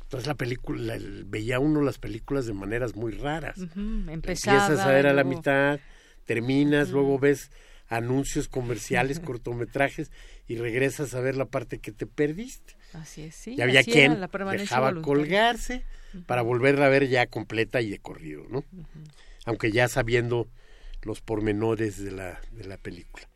[0.03, 3.59] Entonces la película, el- veía uno las películas de maneras muy raras.
[3.59, 5.81] Ujú, Empiezas empezaba, a ver a la mitad,
[6.25, 7.51] terminas, luego ves
[7.89, 10.11] anuncios comerciales, cortometrajes
[10.47, 12.75] y regresas a ver la parte que te perdiste.
[12.93, 13.55] Así es, sí.
[13.57, 15.03] y había así era quien la dejaba voluntaria.
[15.03, 15.85] colgarse
[16.27, 18.65] para volverla a ver ya completa y de corrido, ¿no?
[19.45, 20.49] Aunque ya sabiendo
[21.03, 23.29] los pormenores de la, de la película.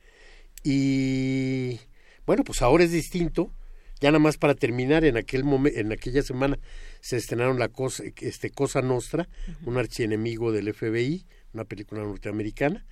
[0.64, 1.80] Y
[2.26, 3.52] bueno, pues ahora es distinto.
[4.00, 6.58] Ya nada más para terminar, en aquel momen- en aquella semana
[7.00, 9.28] se estrenaron la cosa, este Cosa Nostra,
[9.64, 12.84] un archienemigo del FBI, una película norteamericana,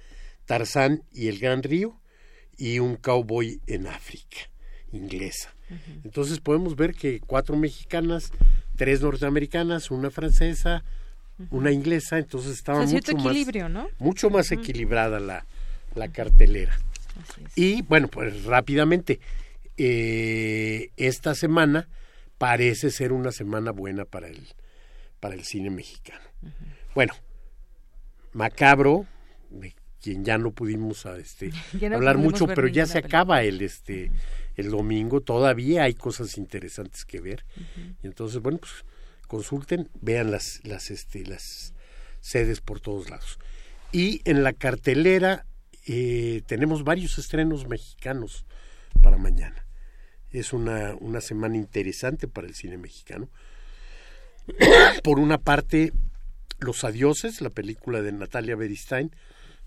[0.51, 2.01] Tarzán y el Gran Río
[2.59, 4.51] y un cowboy en África,
[4.91, 5.55] inglesa.
[6.03, 8.33] Entonces podemos ver que cuatro mexicanas,
[8.75, 10.83] tres norteamericanas, una francesa,
[11.51, 13.87] una inglesa, entonces estaba O sea, mucho más equilibrio, ¿no?
[14.01, 15.47] mucho más equilibrada la,
[15.95, 16.77] la cartelera.
[17.55, 19.21] Y bueno, pues rápidamente,
[19.77, 21.89] eh, esta semana
[22.39, 24.49] parece ser una semana buena para el,
[25.21, 26.25] para el cine mexicano.
[26.93, 27.15] Bueno,
[28.33, 29.07] Macabro,
[29.51, 31.51] de quien ya no pudimos a, este,
[31.81, 33.21] no hablar pudimos mucho, pero ya se película.
[33.21, 34.11] acaba el, este,
[34.57, 37.45] el domingo, todavía hay cosas interesantes que ver.
[38.03, 38.85] Y entonces, bueno, pues
[39.27, 41.75] consulten, vean las, las, este, las
[42.21, 43.39] sedes por todos lados.
[43.93, 45.47] Y en la cartelera
[45.87, 48.45] eh, tenemos varios estrenos mexicanos
[49.03, 49.67] para mañana.
[50.31, 53.29] Es una, una semana interesante para el cine mexicano.
[55.03, 55.93] por una parte,
[56.59, 59.11] Los Adioses, la película de Natalia Beristain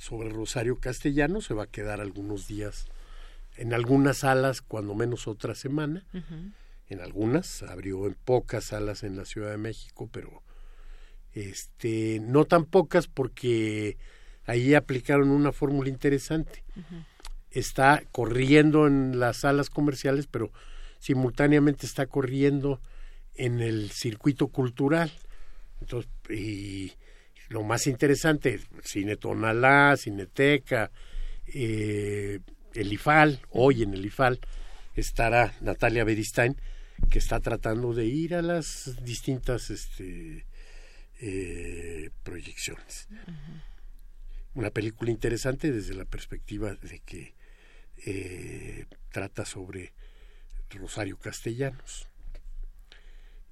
[0.04, 2.88] sobre Rosario Castellano, se va a quedar algunos días
[3.56, 6.04] en algunas salas, cuando menos otra semana.
[6.90, 10.44] En algunas, abrió en pocas salas en la Ciudad de México, pero
[11.32, 13.98] este no tan pocas porque
[14.46, 16.66] ahí aplicaron una fórmula interesante.
[17.50, 20.52] Está corriendo en las salas comerciales, pero
[21.00, 22.82] simultáneamente está corriendo
[23.36, 25.14] en el circuito cultural.
[25.80, 26.92] Entonces, y
[27.50, 30.92] lo más interesante, Cine Tonalá, Cineteca,
[31.48, 32.40] eh,
[32.74, 34.40] el IFAL, hoy en el IFAL
[34.96, 36.56] estará Natalia Beristain,
[37.10, 40.46] que está tratando de ir a las distintas este,
[41.20, 43.08] eh, proyecciones.
[44.56, 47.34] Una película interesante desde la perspectiva de que
[48.06, 49.94] eh, trata sobre
[50.70, 52.08] Rosario Castellanos.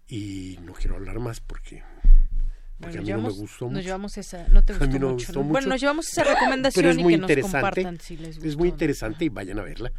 [0.07, 1.83] Y no quiero hablar más porque,
[2.81, 3.83] porque Bueno, a mí llevamos- no me gustó nos mucho.
[3.85, 5.39] llevamos esa- no te A mí gustó no mucho, gustó ¿no?
[5.43, 5.51] mucho.
[5.53, 7.81] Bueno, nos llevamos esa recomendación Pero es y muy que nos interesante.
[7.81, 8.73] compartan si les Es gustó, muy ¿no?
[8.73, 9.91] interesante y vayan a verla,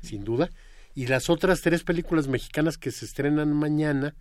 [0.00, 0.50] sin duda.
[0.94, 4.14] Y las otras tres películas mexicanas que se estrenan mañana,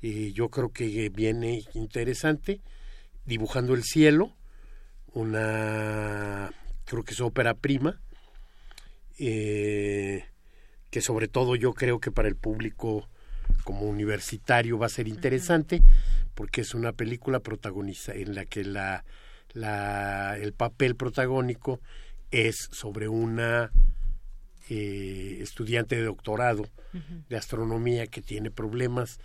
[0.00, 2.60] eh, yo creo que viene interesante.
[3.24, 4.34] Dibujando el cielo,
[5.14, 6.50] una,
[6.84, 8.00] creo que es ópera prima,
[9.18, 10.24] eh,
[10.90, 13.08] que sobre todo yo creo que para el público
[13.64, 15.82] como universitario va a ser interesante,
[16.34, 19.04] porque es una película protagonista en la que la,
[19.52, 21.80] la, el papel protagónico
[22.30, 23.70] es sobre una
[24.68, 26.66] eh, estudiante de doctorado
[27.28, 29.18] de astronomía que tiene problemas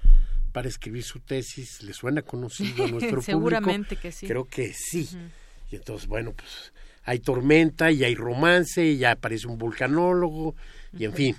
[0.53, 1.83] para escribir su tesis.
[1.83, 4.01] ¿Le suena conocido a nuestro Seguramente público?
[4.01, 4.27] que sí.
[4.27, 5.09] Creo que sí.
[5.69, 6.73] Y entonces, bueno, pues
[7.03, 10.55] hay tormenta y hay romance y ya aparece un vulcanólogo
[10.97, 11.35] y en fin,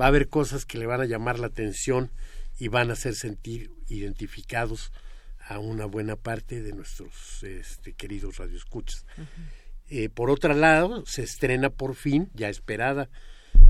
[0.00, 2.10] va a haber cosas que le van a llamar la atención
[2.60, 4.92] y van a hacer sentir identificados
[5.48, 9.04] a una buena parte de nuestros este, queridos radioescuchas.
[9.88, 13.08] Eh, por otro lado, se estrena por fin, ya esperada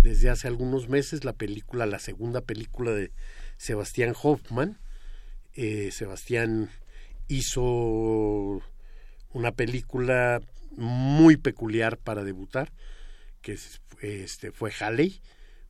[0.03, 3.13] desde hace algunos meses, la película, la segunda película de
[3.57, 4.79] Sebastián Hoffman.
[5.55, 6.69] Eh, Sebastián
[7.29, 8.61] hizo
[9.33, 10.41] una película
[10.73, 12.73] muy peculiar para debutar,
[13.41, 15.21] que es- este, fue Halley,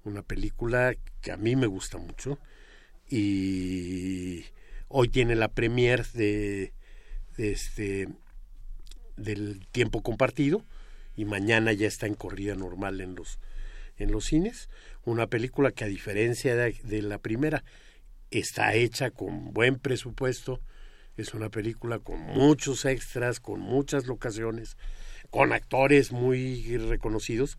[0.05, 2.39] una película que a mí me gusta mucho
[3.11, 4.47] y
[4.89, 6.73] hoy tiene la premier de,
[7.37, 8.09] de este
[9.16, 10.65] del tiempo compartido
[11.16, 13.39] y mañana ya está en corrida normal en los,
[13.99, 14.69] en los cines.
[15.05, 17.65] Una película que a diferencia de, la primera
[18.31, 20.61] está hecha con buen presupuesto,
[21.16, 24.77] es una película con muchos extras, con muchas locaciones,
[25.28, 27.59] con actores muy reconocidos.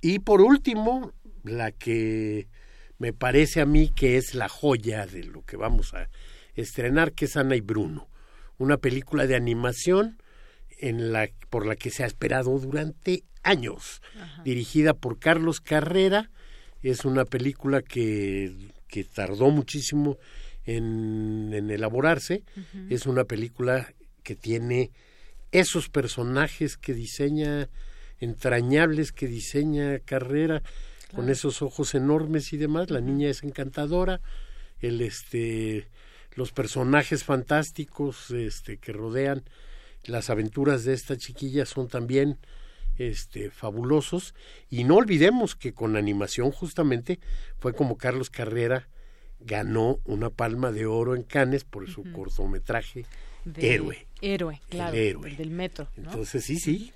[0.00, 1.12] Y por último,
[1.44, 2.48] la que
[3.00, 6.10] me parece a mí que es la joya de lo que vamos a
[6.54, 8.10] estrenar, que es Ana y Bruno,
[8.58, 10.18] una película de animación
[10.78, 14.02] en la, por la que se ha esperado durante años,
[14.44, 16.30] dirigida por Carlos Carrera.
[16.82, 18.54] Es una película que,
[18.86, 20.18] que tardó muchísimo
[20.66, 22.44] en, en elaborarse.
[22.90, 24.90] Es una película que tiene
[25.52, 27.70] esos personajes que diseña,
[28.18, 30.62] entrañables que diseña Carrera,
[31.14, 32.90] con esos ojos enormes y demás.
[32.90, 34.20] La niña es encantadora.
[34.80, 35.88] El, este,
[36.34, 39.44] los personajes fantásticos este, que rodean
[40.04, 42.38] las aventuras de esta chiquilla son también
[42.96, 44.34] este, fabulosos.
[44.68, 47.20] Y no olvidemos que con animación justamente
[47.58, 48.88] fue como Carlos Carrera
[49.40, 53.06] ganó una palma de oro en Cannes por su cortometraje
[53.56, 54.06] Héroe.
[54.22, 55.88] Héroe, claro, del metro.
[55.96, 56.92] Entonces, sí, sí.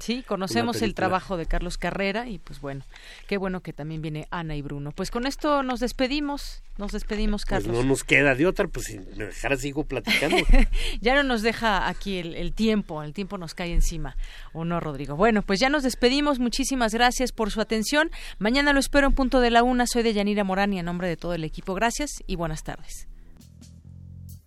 [0.00, 2.84] sí, conocemos el trabajo de Carlos Carrera y pues bueno,
[3.28, 4.90] qué bueno que también viene Ana y Bruno.
[4.90, 7.76] Pues con esto nos despedimos, nos despedimos, pues Carlos.
[7.76, 10.36] no nos queda de otra, pues si me dejara sigo platicando.
[11.00, 14.16] ya no nos deja aquí el, tiempo, el tiempo nos cae encima,
[14.52, 15.16] ¿o no, Rodrigo?
[15.16, 18.10] Bueno, pues ya nos despedimos, muchísimas gracias por su atención.
[18.38, 21.08] Mañana lo espero en punto de la una, soy de Yanira Morán y a nombre
[21.08, 23.06] de todo el equipo, gracias y buenas tardes.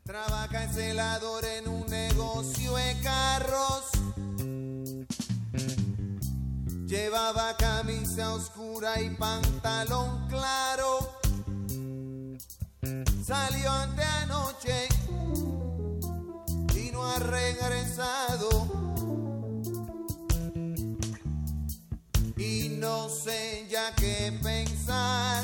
[0.07, 1.86] Trabaja en celador en un
[2.37, 3.83] negocio de carros.
[6.85, 11.19] Llevaba camisa oscura y pantalón claro.
[13.25, 14.87] Salió ante anoche
[16.75, 18.49] y no ha regresado.
[22.37, 25.43] Y no sé ya qué pensar,